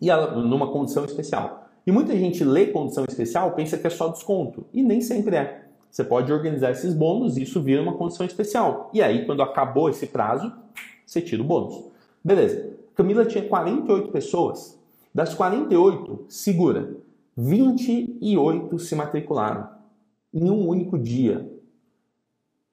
E 0.00 0.10
ela, 0.10 0.34
numa 0.34 0.72
condição 0.72 1.04
especial. 1.04 1.68
E 1.86 1.92
muita 1.92 2.16
gente 2.16 2.42
lê 2.42 2.66
condição 2.66 3.04
especial, 3.08 3.52
pensa 3.52 3.78
que 3.78 3.86
é 3.86 3.90
só 3.90 4.08
desconto. 4.08 4.66
E 4.72 4.82
nem 4.82 5.00
sempre 5.00 5.36
é. 5.36 5.68
Você 5.88 6.02
pode 6.02 6.32
organizar 6.32 6.72
esses 6.72 6.92
bônus 6.92 7.36
e 7.36 7.44
isso 7.44 7.62
vira 7.62 7.80
uma 7.80 7.92
condição 7.92 8.26
especial. 8.26 8.90
E 8.92 9.00
aí, 9.00 9.24
quando 9.26 9.44
acabou 9.44 9.88
esse 9.88 10.08
prazo, 10.08 10.52
você 11.06 11.20
tira 11.20 11.40
o 11.40 11.46
bônus. 11.46 11.80
Beleza. 12.24 12.68
Camila 12.96 13.24
tinha 13.24 13.46
48 13.46 14.10
pessoas. 14.10 14.76
Das 15.14 15.34
48, 15.34 16.24
segura, 16.28 16.96
28 17.36 18.76
se 18.80 18.96
matricularam 18.96 19.68
em 20.34 20.50
um 20.50 20.66
único 20.66 20.98
dia. 20.98 21.48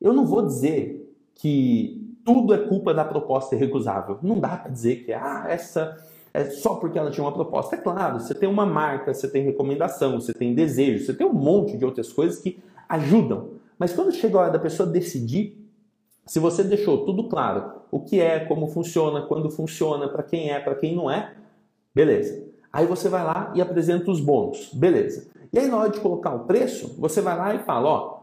Eu 0.01 0.13
não 0.13 0.25
vou 0.25 0.43
dizer 0.43 0.98
que 1.39 2.19
tudo 2.25 2.53
é 2.53 2.57
culpa 2.57 2.93
da 2.93 3.05
proposta 3.05 3.55
irrecusável. 3.55 4.19
Não 4.21 4.39
dá 4.39 4.57
para 4.57 4.69
dizer 4.69 4.97
que 5.05 5.13
ah, 5.13 5.45
essa 5.47 5.97
é 6.33 6.43
só 6.45 6.75
porque 6.75 6.99
ela 6.99 7.09
tinha 7.09 7.23
uma 7.23 7.31
proposta. 7.33 7.75
É 7.75 7.79
claro, 7.79 8.19
você 8.19 8.35
tem 8.35 8.47
uma 8.47 8.65
marca, 8.65 9.13
você 9.13 9.27
tem 9.27 9.43
recomendação, 9.43 10.19
você 10.19 10.33
tem 10.33 10.53
desejo, 10.53 11.05
você 11.05 11.13
tem 11.13 11.25
um 11.25 11.33
monte 11.33 11.77
de 11.77 11.85
outras 11.85 12.11
coisas 12.11 12.39
que 12.39 12.59
ajudam. 12.89 13.51
Mas 13.79 13.93
quando 13.93 14.11
chega 14.11 14.37
a 14.37 14.41
hora 14.41 14.51
da 14.51 14.59
pessoa 14.59 14.87
decidir, 14.87 15.55
Se 16.29 16.39
você 16.39 16.63
deixou 16.63 17.05
tudo 17.05 17.27
claro, 17.27 17.81
o 17.89 18.01
que 18.01 18.21
é, 18.21 18.41
como 18.41 18.67
funciona, 18.67 19.23
quando 19.23 19.49
funciona, 19.49 20.07
para 20.07 20.21
quem 20.21 20.51
é, 20.51 20.59
para 20.59 20.75
quem 20.75 20.95
não 20.95 21.09
é, 21.09 21.33
beleza. 21.95 22.43
Aí 22.71 22.85
você 22.85 23.09
vai 23.09 23.23
lá 23.23 23.51
e 23.55 23.61
apresenta 23.61 24.11
os 24.11 24.19
bônus, 24.19 24.69
beleza. 24.71 25.27
E 25.51 25.57
aí 25.57 25.67
na 25.67 25.77
hora 25.77 25.89
de 25.89 25.99
colocar 25.99 26.35
o 26.35 26.41
preço, 26.41 26.95
você 26.99 27.19
vai 27.19 27.35
lá 27.35 27.55
e 27.55 27.59
fala, 27.63 27.89
ó, 27.89 28.18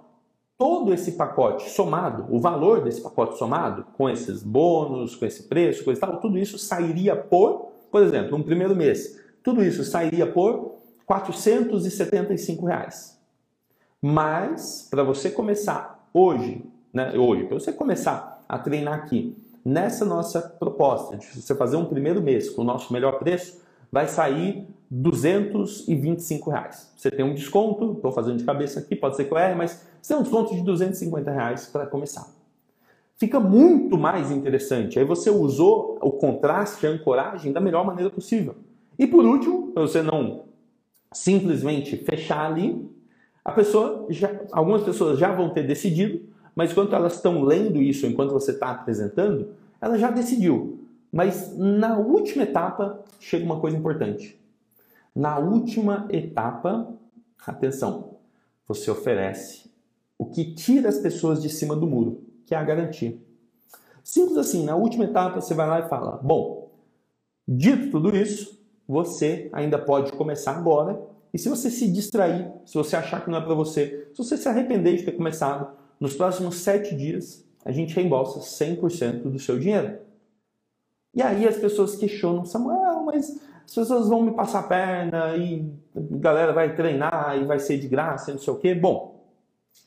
todo 0.58 0.92
esse 0.92 1.12
pacote 1.12 1.68
somado, 1.70 2.26
o 2.30 2.40
valor 2.40 2.82
desse 2.82 3.00
pacote 3.00 3.38
somado, 3.38 3.84
com 3.96 4.08
esses 4.08 4.42
bônus, 4.42 5.14
com 5.14 5.26
esse 5.26 5.44
preço, 5.44 5.84
coisa 5.84 5.98
e 5.98 6.00
tal, 6.00 6.20
tudo 6.20 6.38
isso 6.38 6.58
sairia 6.58 7.14
por, 7.14 7.72
por 7.90 8.02
exemplo, 8.02 8.36
no 8.38 8.44
primeiro 8.44 8.74
mês, 8.74 9.20
tudo 9.42 9.62
isso 9.62 9.84
sairia 9.84 10.26
por 10.26 10.76
475 11.04 12.66
reais. 12.66 13.20
Mas, 14.00 14.86
para 14.90 15.02
você 15.02 15.30
começar 15.30 16.08
hoje, 16.12 16.64
né, 16.92 17.16
hoje, 17.16 17.44
para 17.44 17.58
você 17.58 17.72
começar 17.72 18.44
a 18.48 18.58
treinar 18.58 18.94
aqui, 18.94 19.36
nessa 19.64 20.04
nossa 20.04 20.40
proposta 20.40 21.16
de 21.16 21.26
você 21.26 21.54
fazer 21.54 21.76
um 21.76 21.84
primeiro 21.84 22.22
mês 22.22 22.48
com 22.48 22.62
o 22.62 22.64
nosso 22.64 22.92
melhor 22.92 23.18
preço, 23.18 23.60
vai 23.90 24.06
sair 24.06 24.66
225 24.90 26.50
reais. 26.50 26.92
Você 26.96 27.10
tem 27.10 27.24
um 27.24 27.34
desconto, 27.34 27.92
estou 27.92 28.12
fazendo 28.12 28.38
de 28.38 28.44
cabeça 28.44 28.80
aqui, 28.80 28.94
pode 28.94 29.16
ser 29.16 29.24
que 29.24 29.32
eu 29.32 29.38
erre, 29.38 29.54
mas 29.54 29.84
você 30.00 30.12
tem 30.12 30.20
um 30.20 30.22
desconto 30.22 30.54
de 30.54 30.62
250 30.62 31.30
reais 31.30 31.66
para 31.66 31.86
começar. 31.86 32.28
Fica 33.18 33.40
muito 33.40 33.96
mais 33.96 34.30
interessante. 34.30 34.98
Aí 34.98 35.04
você 35.04 35.30
usou 35.30 35.98
o 36.02 36.12
contraste, 36.12 36.86
a 36.86 36.90
ancoragem 36.90 37.52
da 37.52 37.60
melhor 37.60 37.84
maneira 37.84 38.10
possível. 38.10 38.54
E 38.98 39.06
por 39.06 39.24
último, 39.24 39.72
para 39.72 39.82
você 39.82 40.02
não 40.02 40.44
simplesmente 41.12 41.96
fechar 41.96 42.46
ali, 42.46 42.88
a 43.44 43.52
pessoa 43.52 44.06
já, 44.10 44.30
algumas 44.52 44.82
pessoas 44.82 45.18
já 45.18 45.32
vão 45.32 45.50
ter 45.50 45.66
decidido, 45.66 46.20
mas 46.54 46.72
enquanto 46.72 46.94
elas 46.94 47.14
estão 47.14 47.42
lendo 47.42 47.80
isso, 47.80 48.06
enquanto 48.06 48.32
você 48.32 48.50
está 48.50 48.70
apresentando, 48.70 49.48
ela 49.80 49.98
já 49.98 50.10
decidiu. 50.10 50.80
Mas 51.12 51.56
na 51.56 51.98
última 51.98 52.42
etapa 52.42 53.00
chega 53.18 53.44
uma 53.44 53.60
coisa 53.60 53.76
importante. 53.76 54.38
Na 55.16 55.38
última 55.38 56.06
etapa, 56.10 56.94
atenção, 57.46 58.18
você 58.68 58.90
oferece 58.90 59.70
o 60.18 60.26
que 60.26 60.54
tira 60.54 60.90
as 60.90 60.98
pessoas 60.98 61.40
de 61.40 61.48
cima 61.48 61.74
do 61.74 61.86
muro, 61.86 62.22
que 62.44 62.54
é 62.54 62.58
a 62.58 62.62
garantia. 62.62 63.16
Simples 64.04 64.36
assim, 64.36 64.62
na 64.62 64.76
última 64.76 65.04
etapa 65.06 65.40
você 65.40 65.54
vai 65.54 65.66
lá 65.66 65.80
e 65.80 65.88
fala: 65.88 66.20
Bom, 66.22 66.70
dito 67.48 67.90
tudo 67.92 68.14
isso, 68.14 68.62
você 68.86 69.48
ainda 69.54 69.78
pode 69.78 70.12
começar 70.12 70.54
agora. 70.54 71.00
E 71.32 71.38
se 71.38 71.48
você 71.48 71.70
se 71.70 71.90
distrair, 71.90 72.52
se 72.66 72.74
você 72.74 72.94
achar 72.94 73.24
que 73.24 73.30
não 73.30 73.38
é 73.38 73.40
para 73.40 73.54
você, 73.54 74.10
se 74.12 74.18
você 74.18 74.36
se 74.36 74.46
arrepender 74.50 74.98
de 74.98 75.04
ter 75.04 75.12
começado, 75.12 75.78
nos 75.98 76.12
próximos 76.12 76.56
sete 76.56 76.94
dias 76.94 77.42
a 77.64 77.72
gente 77.72 77.94
reembolsa 77.94 78.40
100% 78.40 79.22
do 79.22 79.38
seu 79.38 79.58
dinheiro. 79.58 79.98
E 81.14 81.22
aí 81.22 81.48
as 81.48 81.56
pessoas 81.56 81.96
questionam, 81.96 82.44
Samuel, 82.44 83.02
mas 83.02 83.40
as 83.66 83.74
pessoas 83.74 84.08
vão 84.08 84.22
me 84.22 84.30
passar 84.30 84.60
a 84.60 84.62
perna 84.62 85.36
e 85.36 85.68
a 85.94 86.00
galera 86.18 86.52
vai 86.52 86.74
treinar 86.76 87.36
e 87.36 87.44
vai 87.44 87.58
ser 87.58 87.78
de 87.78 87.88
graça, 87.88 88.32
não 88.32 88.38
sei 88.38 88.52
o 88.52 88.56
quê. 88.56 88.74
Bom, 88.74 89.26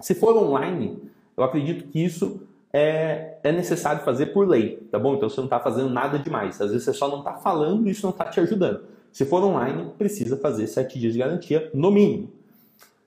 se 0.01 0.13
for 0.13 0.36
online, 0.36 1.01
eu 1.38 1.43
acredito 1.43 1.88
que 1.88 2.03
isso 2.03 2.41
é, 2.73 3.38
é 3.41 3.51
necessário 3.53 4.03
fazer 4.03 4.27
por 4.27 4.45
lei, 4.45 4.77
tá 4.91 4.99
bom? 4.99 5.15
Então 5.15 5.30
você 5.30 5.38
não 5.38 5.45
está 5.45 5.61
fazendo 5.61 5.89
nada 5.89 6.19
demais. 6.19 6.59
Às 6.59 6.71
vezes 6.71 6.84
você 6.84 6.93
só 6.93 7.07
não 7.07 7.19
está 7.19 7.36
falando 7.36 7.88
e 7.88 7.91
isso 7.91 8.05
não 8.05 8.11
está 8.11 8.25
te 8.25 8.41
ajudando. 8.41 8.82
Se 9.13 9.23
for 9.23 9.41
online, 9.43 9.91
precisa 9.97 10.36
fazer 10.36 10.67
sete 10.67 10.99
dias 10.99 11.13
de 11.13 11.19
garantia, 11.19 11.71
no 11.73 11.89
mínimo. 11.89 12.30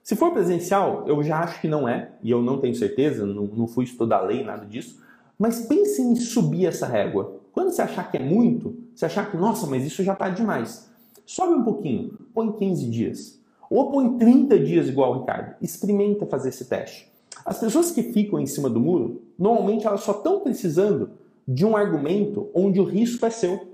Se 0.01 0.15
for 0.15 0.31
presencial, 0.31 1.05
eu 1.07 1.21
já 1.23 1.39
acho 1.39 1.61
que 1.61 1.67
não 1.67 1.87
é, 1.87 2.09
e 2.21 2.31
eu 2.31 2.41
não 2.41 2.59
tenho 2.59 2.75
certeza, 2.75 3.25
não, 3.25 3.43
não 3.43 3.67
fui 3.67 3.85
estudar 3.85 4.21
lei, 4.21 4.43
nada 4.43 4.65
disso. 4.65 5.01
Mas 5.37 5.65
pense 5.67 6.01
em 6.01 6.15
subir 6.15 6.65
essa 6.65 6.87
régua. 6.87 7.42
Quando 7.53 7.69
você 7.69 7.83
achar 7.83 8.09
que 8.09 8.17
é 8.17 8.19
muito, 8.19 8.75
você 8.93 9.05
achar 9.05 9.29
que, 9.29 9.37
nossa, 9.37 9.67
mas 9.67 9.85
isso 9.85 10.03
já 10.03 10.13
está 10.13 10.27
demais. 10.27 10.89
Sobe 11.25 11.53
um 11.53 11.63
pouquinho, 11.63 12.17
põe 12.33 12.51
15 12.51 12.89
dias. 12.89 13.39
Ou 13.69 13.91
põe 13.91 14.17
30 14.17 14.59
dias 14.59 14.89
igual 14.89 15.11
o 15.11 15.19
Ricardo. 15.19 15.55
Experimenta 15.61 16.25
fazer 16.25 16.49
esse 16.49 16.65
teste. 16.65 17.11
As 17.45 17.59
pessoas 17.59 17.91
que 17.91 18.03
ficam 18.03 18.39
em 18.39 18.47
cima 18.47 18.69
do 18.69 18.79
muro, 18.79 19.21
normalmente 19.37 19.85
elas 19.85 20.01
só 20.01 20.13
estão 20.13 20.39
precisando 20.39 21.11
de 21.47 21.65
um 21.65 21.77
argumento 21.77 22.49
onde 22.55 22.79
o 22.79 22.83
risco 22.83 23.25
é 23.25 23.29
seu. 23.29 23.67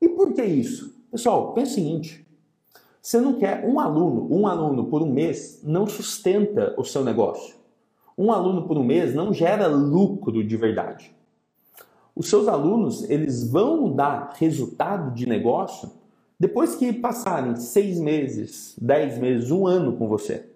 E 0.00 0.08
por 0.08 0.34
que 0.34 0.44
isso? 0.44 0.94
Pessoal, 1.10 1.54
pense 1.54 1.72
o 1.72 1.74
seguinte: 1.76 2.26
você 3.00 3.20
não 3.20 3.34
quer 3.34 3.64
um 3.66 3.80
aluno, 3.80 4.28
um 4.30 4.46
aluno 4.46 4.84
por 4.84 5.00
um 5.02 5.10
mês 5.10 5.62
não 5.64 5.86
sustenta 5.86 6.74
o 6.76 6.84
seu 6.84 7.02
negócio. 7.02 7.54
Um 8.18 8.30
aluno 8.30 8.66
por 8.66 8.76
um 8.76 8.84
mês 8.84 9.14
não 9.14 9.32
gera 9.32 9.66
lucro 9.66 10.44
de 10.44 10.56
verdade. 10.56 11.14
Os 12.14 12.28
seus 12.28 12.48
alunos 12.48 13.08
eles 13.08 13.48
vão 13.48 13.92
dar 13.94 14.34
resultado 14.36 15.14
de 15.14 15.26
negócio 15.26 15.90
depois 16.38 16.74
que 16.74 16.90
passarem 16.92 17.54
seis 17.56 18.00
meses, 18.00 18.74
dez 18.80 19.18
meses, 19.18 19.50
um 19.50 19.66
ano 19.66 19.96
com 19.96 20.08
você. 20.08 20.46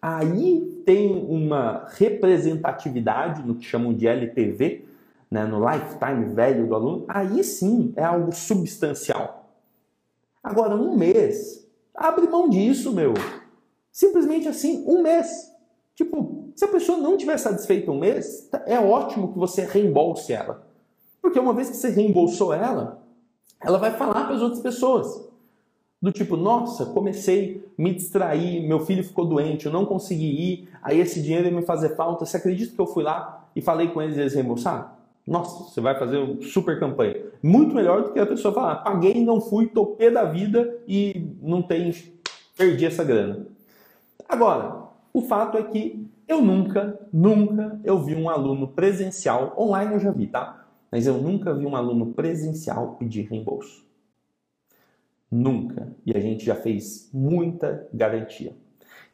Aí 0.00 0.82
tem 0.86 1.12
uma 1.28 1.86
representatividade 1.90 3.46
no 3.46 3.56
que 3.56 3.64
chamam 3.64 3.92
de 3.92 4.06
LTV, 4.06 4.86
né, 5.30 5.44
no 5.44 5.58
lifetime 5.68 6.34
value 6.34 6.66
do 6.66 6.74
aluno. 6.74 7.04
Aí 7.08 7.44
sim 7.44 7.92
é 7.94 8.04
algo 8.04 8.32
substancial. 8.32 9.50
Agora, 10.42 10.74
um 10.74 10.96
mês, 10.96 11.68
abre 11.94 12.26
mão 12.26 12.48
disso, 12.48 12.92
meu. 12.92 13.12
Simplesmente 13.92 14.48
assim, 14.48 14.84
um 14.86 15.02
mês. 15.02 15.52
Tipo, 15.94 16.48
se 16.54 16.64
a 16.64 16.68
pessoa 16.68 16.96
não 16.96 17.16
tiver 17.18 17.36
satisfeita 17.36 17.90
um 17.90 17.98
mês, 17.98 18.48
é 18.64 18.78
ótimo 18.78 19.32
que 19.32 19.38
você 19.38 19.66
reembolse 19.66 20.32
ela. 20.32 20.67
Porque 21.28 21.38
uma 21.38 21.52
vez 21.52 21.68
que 21.68 21.76
você 21.76 21.90
reembolsou 21.90 22.54
ela, 22.54 23.02
ela 23.60 23.76
vai 23.76 23.90
falar 23.90 24.24
para 24.24 24.36
as 24.36 24.40
outras 24.40 24.62
pessoas. 24.62 25.28
Do 26.00 26.10
tipo, 26.10 26.38
nossa, 26.38 26.86
comecei, 26.86 27.68
me 27.76 27.92
distrair, 27.92 28.66
meu 28.66 28.80
filho 28.80 29.04
ficou 29.04 29.26
doente, 29.26 29.66
eu 29.66 29.72
não 29.72 29.84
consegui 29.84 30.24
ir, 30.24 30.68
aí 30.82 30.98
esse 30.98 31.20
dinheiro 31.20 31.46
ia 31.46 31.54
me 31.54 31.60
fazer 31.60 31.94
falta. 31.96 32.24
Você 32.24 32.38
acredita 32.38 32.74
que 32.74 32.80
eu 32.80 32.86
fui 32.86 33.04
lá 33.04 33.46
e 33.54 33.60
falei 33.60 33.88
com 33.88 34.00
eles 34.00 34.16
e 34.16 34.20
eles 34.20 34.34
reembolsaram? 34.34 34.88
Nossa, 35.26 35.64
você 35.64 35.82
vai 35.82 35.98
fazer 35.98 36.16
uma 36.16 36.40
super 36.40 36.80
campanha. 36.80 37.20
Muito 37.42 37.74
melhor 37.74 38.04
do 38.04 38.12
que 38.14 38.18
a 38.18 38.24
pessoa 38.24 38.54
falar, 38.54 38.76
paguei, 38.76 39.22
não 39.22 39.38
fui, 39.38 39.66
topei 39.66 40.10
da 40.10 40.24
vida 40.24 40.78
e 40.88 41.30
não 41.42 41.60
tem, 41.60 41.94
perdi 42.56 42.86
essa 42.86 43.04
grana. 43.04 43.48
Agora, 44.26 44.84
o 45.12 45.20
fato 45.20 45.58
é 45.58 45.62
que 45.62 46.08
eu 46.26 46.40
nunca, 46.40 46.98
nunca 47.12 47.78
eu 47.84 48.02
vi 48.02 48.14
um 48.14 48.30
aluno 48.30 48.68
presencial, 48.68 49.54
online 49.58 49.92
eu 49.92 50.00
já 50.00 50.10
vi, 50.10 50.26
tá? 50.26 50.64
Mas 50.90 51.06
eu 51.06 51.18
nunca 51.18 51.54
vi 51.54 51.66
um 51.66 51.76
aluno 51.76 52.12
presencial 52.14 52.96
pedir 52.96 53.28
reembolso. 53.28 53.86
Nunca. 55.30 55.92
E 56.06 56.16
a 56.16 56.20
gente 56.20 56.44
já 56.44 56.54
fez 56.54 57.10
muita 57.12 57.86
garantia. 57.92 58.56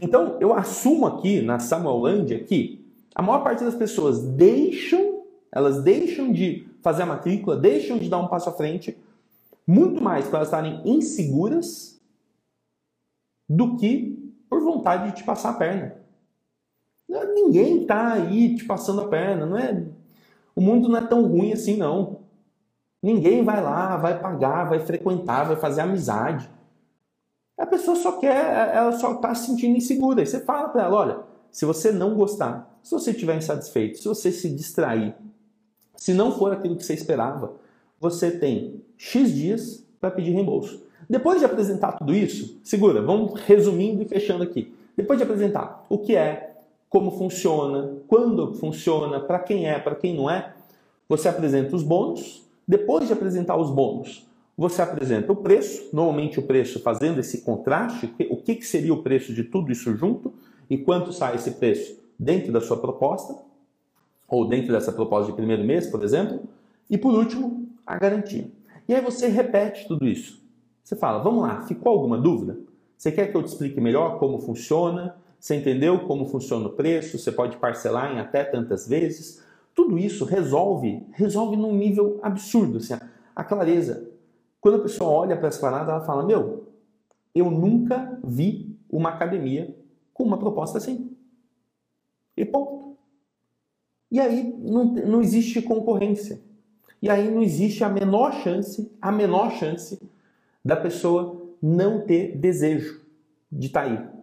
Então, 0.01 0.39
eu 0.41 0.53
assumo 0.53 1.07
aqui 1.07 1.43
na 1.43 1.59
Samuelândia 1.59 2.43
que 2.43 2.85
a 3.15 3.23
maior 3.23 3.43
parte 3.43 3.65
das 3.65 3.75
pessoas 3.75 4.23
deixam, 4.23 5.25
elas 5.51 5.83
deixam 5.83 6.33
de 6.33 6.67
fazer 6.83 7.03
a 7.03 7.07
matrícula, 7.07 7.57
deixam 7.57 7.99
de 7.99 8.09
dar 8.09 8.19
um 8.19 8.29
passo 8.29 8.49
à 8.49 8.53
frente, 8.53 8.97
muito 9.67 10.03
mais 10.03 10.27
para 10.27 10.39
elas 10.39 10.49
estarem 10.49 10.83
inseguras 10.85 12.01
do 13.49 13.77
que 13.77 14.33
por 14.49 14.63
vontade 14.63 15.11
de 15.11 15.17
te 15.17 15.25
passar 15.25 15.51
a 15.51 15.55
perna. 15.55 15.97
Ninguém 17.09 17.83
está 17.83 18.15
aí 18.15 18.57
te 18.57 18.65
passando 18.65 19.03
a 19.03 19.09
perna, 19.09 19.47
não 19.47 19.57
é 19.57 19.85
o 20.55 20.61
mundo 20.61 20.89
não 20.89 20.99
é 20.99 21.07
tão 21.07 21.27
ruim 21.27 21.53
assim, 21.53 21.77
não. 21.77 22.21
Ninguém 23.03 23.45
vai 23.45 23.63
lá, 23.63 23.97
vai 23.97 24.19
pagar, 24.19 24.69
vai 24.69 24.81
frequentar, 24.81 25.45
vai 25.45 25.57
fazer 25.57 25.83
amizade. 25.83 26.49
A 27.59 27.67
pessoa 27.67 27.97
só 27.97 28.13
quer, 28.13 28.75
ela 28.75 28.93
só 28.93 29.15
está 29.15 29.35
se 29.35 29.47
sentindo 29.47 29.77
insegura. 29.77 30.23
E 30.23 30.27
você 30.27 30.41
fala 30.41 30.69
para 30.69 30.85
ela: 30.85 30.97
olha, 30.97 31.19
se 31.51 31.65
você 31.65 31.93
não 31.93 32.15
gostar, 32.15 32.79
se 32.83 32.91
você 32.91 33.11
estiver 33.11 33.37
insatisfeito, 33.37 33.99
se 33.99 34.09
você 34.09 34.33
se 34.33 34.49
distrair, 34.51 35.15
se 35.97 36.13
não 36.13 36.33
for 36.33 36.53
aquilo 36.53 36.77
que 36.77 36.85
você 36.85 36.95
esperava, 36.95 37.53
você 38.01 38.31
tem 38.31 38.83
X 38.97 39.33
dias 39.33 39.87
para 40.01 40.11
pedir 40.11 40.33
reembolso. 40.33 40.85
Depois 41.09 41.39
de 41.39 41.45
apresentar 41.45 41.93
tudo 41.93 42.15
isso, 42.15 42.59
segura, 42.65 43.03
vamos 43.03 43.41
resumindo 43.41 44.03
e 44.03 44.07
fechando 44.09 44.43
aqui. 44.43 44.75
Depois 44.97 45.19
de 45.19 45.25
apresentar 45.25 45.85
o 45.89 45.99
que 45.99 46.17
é, 46.17 46.54
como 46.95 47.11
funciona, 47.11 47.97
quando 48.07 48.55
funciona, 48.55 49.19
para 49.19 49.41
quem 49.41 49.69
é, 49.69 49.81
para 49.81 49.97
quem 49.97 50.15
não 50.15 50.31
é. 50.31 50.55
Você 51.09 51.29
apresenta 51.29 51.75
os 51.75 51.83
bônus. 51.83 52.49
Depois 52.69 53.09
de 53.09 53.13
apresentar 53.13 53.57
os 53.57 53.69
bônus, 53.69 54.25
você 54.57 54.81
apresenta 54.81 55.33
o 55.33 55.35
preço, 55.35 55.89
normalmente 55.93 56.39
o 56.39 56.43
preço 56.43 56.79
fazendo 56.79 57.19
esse 57.19 57.41
contraste, 57.41 58.15
o 58.31 58.37
que, 58.37 58.63
seria 58.63 58.95
o 58.95 59.03
preço 59.03 59.35
de 59.35 59.43
tudo 59.43 59.73
isso 59.73 59.93
junto 59.97 60.33
e 60.71 60.79
quanto 60.79 61.13
sai 61.13 61.35
esse 61.35 61.51
preço 61.51 61.99
dentro 62.17 62.53
da 62.53 62.61
sua 62.61 62.77
proposta, 62.77 63.37
ou 64.29 64.47
dentro 64.47 64.71
dessa 64.71 64.93
proposta 64.93 65.33
de 65.33 65.37
primeiro 65.37 65.65
mês, 65.65 65.89
por 65.89 66.01
exemplo. 66.05 66.45
E 66.89 66.97
por 66.97 67.13
último, 67.13 67.67
a 67.85 67.99
garantia. 67.99 68.49
E 68.89 68.95
aí 68.95 69.01
você 69.01 69.27
repete 69.27 69.89
tudo 69.89 70.07
isso. 70.07 70.41
Você 70.85 70.95
fala, 70.95 71.21
vamos 71.21 71.43
lá, 71.43 71.63
ficou 71.63 71.91
alguma 71.91 72.17
dúvida? 72.17 72.57
Você 72.97 73.11
quer 73.11 73.33
que 73.33 73.37
eu 73.37 73.43
te 73.43 73.49
explique 73.49 73.81
melhor 73.81 74.21
como 74.21 74.39
funciona? 74.39 75.17
Você 75.45 75.57
entendeu 75.57 76.07
como 76.07 76.25
funciona 76.25 76.69
o 76.69 76.73
preço? 76.73 77.19
Você 77.19 77.31
pode 77.31 77.59
parcelar 77.59 78.11
em 78.11 78.19
até 78.19 78.43
tantas 78.43 78.89
vezes. 78.89 79.45
Tudo 79.75 79.99
isso 79.99 80.25
resolve, 80.25 81.07
resolve 81.13 81.55
num 81.55 81.77
nível 81.77 82.19
absurdo, 82.23 82.79
assim, 82.79 82.95
a 83.37 83.45
clareza. 83.45 84.11
Quando 84.59 84.77
a 84.77 84.81
pessoa 84.81 85.11
olha 85.11 85.37
para 85.37 85.49
essa 85.49 85.61
parada, 85.61 85.93
ela 85.93 86.01
fala: 86.01 86.25
Meu, 86.25 86.73
eu 87.35 87.51
nunca 87.51 88.19
vi 88.25 88.75
uma 88.89 89.11
academia 89.11 89.77
com 90.15 90.25
uma 90.25 90.39
proposta 90.39 90.79
assim. 90.79 91.15
E 92.35 92.47
ponto. 92.47 92.97
E 94.11 94.21
aí 94.21 94.51
não, 94.59 94.87
não 94.95 95.21
existe 95.21 95.61
concorrência. 95.61 96.41
E 97.03 97.11
aí 97.11 97.31
não 97.31 97.43
existe 97.43 97.85
a 97.85 97.91
menor 97.91 98.33
chance, 98.33 98.91
a 98.99 99.13
menor 99.13 99.51
chance 99.51 100.01
da 100.65 100.75
pessoa 100.75 101.55
não 101.61 102.01
ter 102.01 102.35
desejo 102.35 103.03
de 103.53 103.67
estar 103.67 103.85
tá 103.85 103.91
aí. 103.91 104.14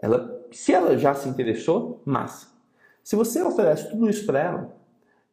Ela, 0.00 0.40
se 0.50 0.72
ela 0.72 0.96
já 0.96 1.14
se 1.14 1.28
interessou, 1.28 2.00
massa. 2.04 2.48
Se 3.02 3.16
você 3.16 3.42
oferece 3.42 3.90
tudo 3.90 4.08
isso 4.08 4.24
para 4.26 4.40
ela, 4.40 4.76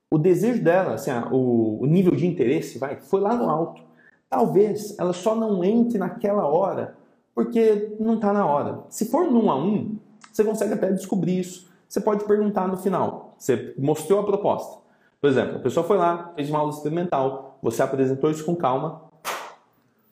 o 0.10 0.18
desejo 0.18 0.64
dela, 0.64 0.94
assim, 0.94 1.12
o, 1.32 1.82
o 1.82 1.86
nível 1.86 2.16
de 2.16 2.26
interesse, 2.26 2.78
vai, 2.78 2.98
foi 2.98 3.20
lá 3.20 3.36
no 3.36 3.50
alto. 3.50 3.82
Talvez 4.30 4.98
ela 4.98 5.14
só 5.14 5.36
não 5.36 5.64
entre 5.64 5.98
naquela 5.98 6.46
hora 6.48 6.96
porque 7.36 7.96
não 8.00 8.16
está 8.16 8.32
na 8.32 8.46
hora. 8.46 8.84
Se 8.90 9.06
for 9.06 9.30
num 9.30 9.52
a 9.52 9.58
um, 9.58 9.98
você 10.32 10.44
consegue 10.44 10.74
até 10.74 10.92
descobrir 10.92 11.40
isso. 11.40 11.70
Você 11.88 12.00
pode 12.00 12.24
perguntar 12.24 12.68
no 12.68 12.78
final. 12.78 13.36
Você 13.38 13.76
mostrou 13.78 14.22
a 14.22 14.24
proposta. 14.24 14.82
Por 15.20 15.30
exemplo, 15.30 15.58
a 15.58 15.60
pessoa 15.60 15.86
foi 15.86 15.98
lá, 15.98 16.32
fez 16.36 16.50
uma 16.50 16.60
aula 16.60 16.72
experimental, 16.72 17.60
você 17.62 17.82
apresentou 17.84 18.32
isso 18.32 18.46
com 18.46 18.56
calma. 18.56 19.02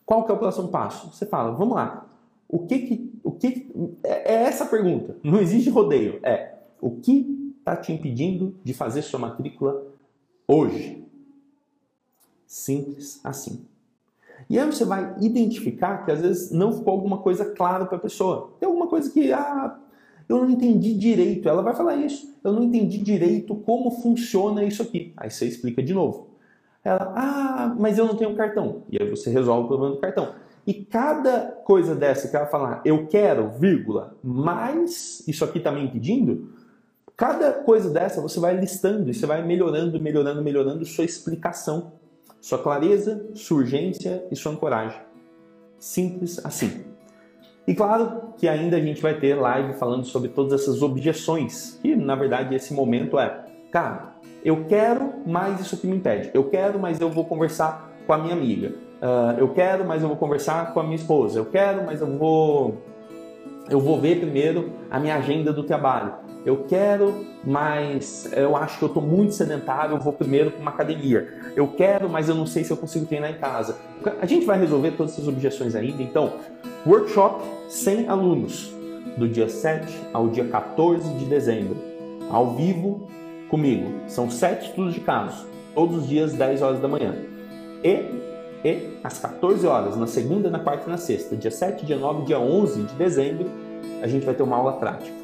Qual 0.06 0.26
que 0.26 0.32
é 0.32 0.36
o 0.36 0.38
próximo 0.38 0.68
passo? 0.68 1.14
Você 1.14 1.26
fala, 1.26 1.52
vamos 1.52 1.76
lá. 1.76 2.06
O 2.48 2.68
que 2.68 2.80
que, 2.80 3.12
o 3.24 3.32
que 3.32 3.72
é, 4.04 4.34
é 4.34 4.44
essa 4.44 4.66
pergunta? 4.66 5.18
Não 5.24 5.40
existe 5.40 5.70
rodeio. 5.70 6.20
É 6.24 6.54
o 6.84 6.92
que 6.92 7.54
está 7.60 7.78
te 7.78 7.94
impedindo 7.94 8.56
de 8.62 8.74
fazer 8.74 9.02
sua 9.02 9.20
matrícula 9.20 9.86
hoje? 10.46 11.04
Simples 12.46 13.22
assim. 13.24 13.66
E 14.50 14.60
aí 14.60 14.66
você 14.66 14.84
vai 14.84 15.16
identificar 15.22 16.04
que 16.04 16.12
às 16.12 16.20
vezes 16.20 16.52
não 16.52 16.74
ficou 16.74 16.94
alguma 16.94 17.20
coisa 17.20 17.46
clara 17.46 17.86
para 17.86 17.96
a 17.96 18.02
pessoa. 18.02 18.52
Tem 18.60 18.68
alguma 18.68 18.88
coisa 18.88 19.10
que, 19.10 19.32
ah, 19.32 19.80
eu 20.28 20.40
não 20.40 20.50
entendi 20.50 20.94
direito. 20.94 21.48
Ela 21.48 21.62
vai 21.62 21.74
falar 21.74 21.96
isso. 21.96 22.38
Eu 22.44 22.52
não 22.52 22.64
entendi 22.64 22.98
direito 22.98 23.56
como 23.56 23.90
funciona 23.90 24.64
isso 24.64 24.82
aqui. 24.82 25.14
Aí 25.16 25.32
você 25.32 25.48
explica 25.48 25.82
de 25.82 25.94
novo. 25.94 26.28
Ela, 26.84 27.14
ah, 27.16 27.76
mas 27.80 27.98
eu 27.98 28.06
não 28.06 28.16
tenho 28.16 28.36
cartão. 28.36 28.84
E 28.90 29.02
aí 29.02 29.10
você 29.10 29.30
resolve 29.30 29.66
o 29.66 29.68
problema 29.68 29.96
do 29.96 30.02
cartão. 30.02 30.36
E 30.66 30.74
cada 30.74 31.42
coisa 31.66 31.94
dessa 31.94 32.28
que 32.28 32.36
ela 32.36 32.46
falar, 32.46 32.82
eu 32.86 33.08
quero, 33.08 33.50
vírgula, 33.52 34.16
mas 34.24 35.24
isso 35.28 35.44
aqui 35.44 35.58
está 35.58 35.72
me 35.72 35.84
impedindo, 35.84 36.54
cada 37.18 37.52
coisa 37.52 37.90
dessa 37.90 38.22
você 38.22 38.40
vai 38.40 38.56
listando 38.56 39.10
e 39.10 39.14
você 39.14 39.26
vai 39.26 39.46
melhorando, 39.46 40.00
melhorando, 40.00 40.42
melhorando 40.42 40.86
sua 40.86 41.04
explicação 41.04 41.92
sua 42.44 42.58
clareza, 42.58 43.26
sua 43.36 43.60
urgência 43.60 44.22
e 44.30 44.36
sua 44.36 44.52
ancoragem. 44.52 45.00
Simples 45.80 46.46
assim. 46.46 46.84
E 47.66 47.74
claro 47.74 48.34
que 48.38 48.50
ainda 48.50 48.76
a 48.76 48.82
gente 48.82 49.02
vai 49.02 49.18
ter 49.18 49.36
live 49.36 49.76
falando 49.76 50.04
sobre 50.04 50.28
todas 50.28 50.62
essas 50.62 50.82
objeções, 50.82 51.80
que 51.82 51.96
na 51.96 52.16
verdade 52.16 52.54
esse 52.54 52.74
momento 52.74 53.18
é, 53.18 53.46
cara, 53.72 54.16
eu 54.44 54.66
quero, 54.66 55.14
mas 55.26 55.62
isso 55.62 55.76
aqui 55.76 55.88
me 55.88 55.96
impede. 55.96 56.32
Eu 56.34 56.50
quero, 56.50 56.78
mas 56.78 57.00
eu 57.00 57.10
vou 57.10 57.24
conversar 57.24 57.90
com 58.06 58.12
a 58.12 58.18
minha 58.18 58.34
amiga. 58.34 58.74
Uh, 59.04 59.38
eu 59.38 59.50
quero, 59.50 59.84
mas 59.84 60.02
eu 60.02 60.08
vou 60.08 60.16
conversar 60.16 60.74
com 60.74 60.80
a 60.80 60.84
minha 60.84 60.96
esposa. 60.96 61.38
Eu 61.38 61.46
quero, 61.46 61.84
mas 61.86 62.00
eu 62.00 62.08
vou 62.08 62.82
eu 63.70 63.80
vou 63.80 64.00
ver 64.00 64.20
primeiro 64.20 64.72
a 64.90 64.98
minha 64.98 65.16
agenda 65.16 65.52
do 65.52 65.64
trabalho. 65.64 66.14
Eu 66.46 66.66
quero, 66.68 67.26
mas 67.44 68.30
eu 68.34 68.56
acho 68.56 68.78
que 68.78 68.84
eu 68.84 68.88
estou 68.88 69.02
muito 69.04 69.34
sedentário, 69.34 69.96
eu 69.96 70.00
vou 70.00 70.12
primeiro 70.14 70.52
para 70.52 70.62
uma 70.62 70.72
academia. 70.72 71.28
Eu 71.56 71.68
quero, 71.68 72.10
mas 72.10 72.28
eu 72.28 72.36
não 72.36 72.46
sei 72.46 72.64
se 72.64 72.72
eu 72.72 72.78
consigo 72.78 73.06
treinar 73.06 73.32
em 73.32 73.36
casa. 73.36 73.78
A 74.22 74.26
gente 74.26 74.46
vai 74.46 74.58
resolver 74.58 74.92
todas 74.92 75.14
essas 75.14 75.28
objeções 75.28 75.76
ainda. 75.76 76.02
Então, 76.02 76.34
workshop 76.86 77.44
sem 77.70 78.08
alunos, 78.08 78.74
do 79.18 79.28
dia 79.28 79.48
7 79.48 79.88
ao 80.12 80.28
dia 80.28 80.46
14 80.46 81.14
de 81.14 81.26
dezembro, 81.26 81.78
ao 82.30 82.56
vivo 82.56 83.08
comigo. 83.50 83.94
São 84.08 84.30
sete 84.30 84.68
estudos 84.68 84.94
de 84.94 85.00
casos, 85.00 85.46
todos 85.74 85.98
os 85.98 86.08
dias 86.08 86.34
10 86.34 86.62
horas 86.62 86.80
da 86.80 86.88
manhã. 86.88 87.16
E, 87.84 88.33
e 88.64 88.98
às 89.04 89.20
14 89.20 89.66
horas, 89.68 89.98
na 89.98 90.08
segunda, 90.08 90.50
na 90.50 90.60
quarta 90.60 90.88
e 90.88 90.90
na 90.90 90.98
sexta, 90.98 91.36
dia 91.36 91.52
7, 91.52 91.86
dia 91.86 91.98
9, 91.98 92.26
dia 92.26 92.40
11 92.40 92.84
de 92.84 92.94
dezembro, 92.96 93.50
a 94.02 94.08
gente 94.08 94.26
vai 94.26 94.34
ter 94.34 94.44
uma 94.44 94.56
aula 94.56 94.74
prática 94.74 95.24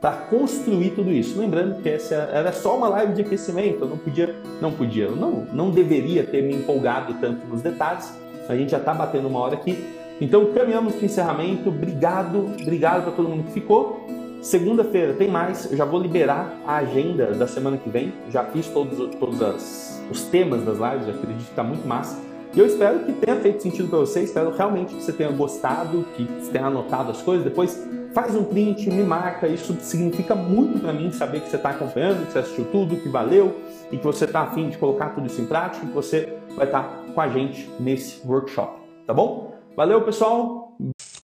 para 0.00 0.12
construir 0.12 0.90
tudo 0.90 1.10
isso. 1.10 1.38
Lembrando 1.38 1.82
que 1.82 1.88
essa 1.88 2.14
era 2.14 2.52
só 2.52 2.76
uma 2.76 2.88
live 2.88 3.12
de 3.12 3.20
aquecimento, 3.20 3.82
eu 3.82 3.88
não 3.88 3.98
podia, 3.98 4.34
não 4.60 4.72
podia, 4.72 5.10
não, 5.10 5.46
não 5.52 5.70
deveria 5.70 6.24
ter 6.24 6.42
me 6.42 6.54
empolgado 6.54 7.14
tanto 7.20 7.46
nos 7.46 7.60
detalhes. 7.60 8.12
A 8.48 8.56
gente 8.56 8.70
já 8.70 8.78
está 8.78 8.94
batendo 8.94 9.28
uma 9.28 9.38
hora 9.38 9.54
aqui. 9.54 9.78
Então 10.20 10.52
caminhamos 10.52 10.94
para 10.94 11.02
o 11.02 11.04
encerramento. 11.04 11.68
Obrigado, 11.68 12.50
obrigado 12.60 13.04
para 13.04 13.12
todo 13.12 13.28
mundo 13.28 13.44
que 13.44 13.52
ficou. 13.52 14.06
Segunda-feira 14.40 15.12
tem 15.12 15.28
mais, 15.28 15.70
eu 15.70 15.76
já 15.76 15.84
vou 15.84 16.00
liberar 16.00 16.58
a 16.66 16.76
agenda 16.76 17.26
da 17.34 17.46
semana 17.46 17.76
que 17.76 17.90
vem. 17.90 18.12
Já 18.30 18.44
fiz 18.44 18.66
todos, 18.68 19.14
todos 19.16 19.42
as, 19.42 20.02
os 20.10 20.22
temas 20.24 20.64
das 20.64 20.78
lives, 20.78 21.14
acredito 21.14 21.44
que 21.44 21.50
está 21.50 21.62
muito 21.62 21.86
massa. 21.86 22.29
E 22.52 22.58
eu 22.58 22.66
espero 22.66 23.00
que 23.00 23.12
tenha 23.12 23.36
feito 23.36 23.62
sentido 23.62 23.88
para 23.88 24.00
você, 24.00 24.22
espero 24.22 24.50
realmente 24.50 24.94
que 24.94 25.02
você 25.02 25.12
tenha 25.12 25.30
gostado, 25.30 26.04
que 26.16 26.24
você 26.24 26.50
tenha 26.50 26.66
anotado 26.66 27.12
as 27.12 27.22
coisas. 27.22 27.44
Depois 27.44 27.86
faz 28.12 28.34
um 28.34 28.42
print, 28.42 28.90
me 28.90 29.04
marca, 29.04 29.46
isso 29.46 29.72
significa 29.80 30.34
muito 30.34 30.80
para 30.80 30.92
mim 30.92 31.12
saber 31.12 31.42
que 31.42 31.48
você 31.48 31.56
está 31.56 31.70
acompanhando, 31.70 32.26
que 32.26 32.32
você 32.32 32.40
assistiu 32.40 32.64
tudo, 32.72 32.96
que 32.96 33.08
valeu 33.08 33.56
e 33.92 33.96
que 33.96 34.04
você 34.04 34.24
está 34.24 34.42
afim 34.42 34.68
de 34.68 34.78
colocar 34.78 35.10
tudo 35.10 35.28
isso 35.28 35.40
em 35.40 35.46
prática 35.46 35.84
e 35.84 35.88
que 35.88 35.94
você 35.94 36.36
vai 36.56 36.66
estar 36.66 36.82
tá 36.82 37.12
com 37.14 37.20
a 37.20 37.28
gente 37.28 37.70
nesse 37.78 38.20
workshop, 38.26 38.80
tá 39.06 39.14
bom? 39.14 39.54
Valeu, 39.76 40.02
pessoal! 40.02 40.76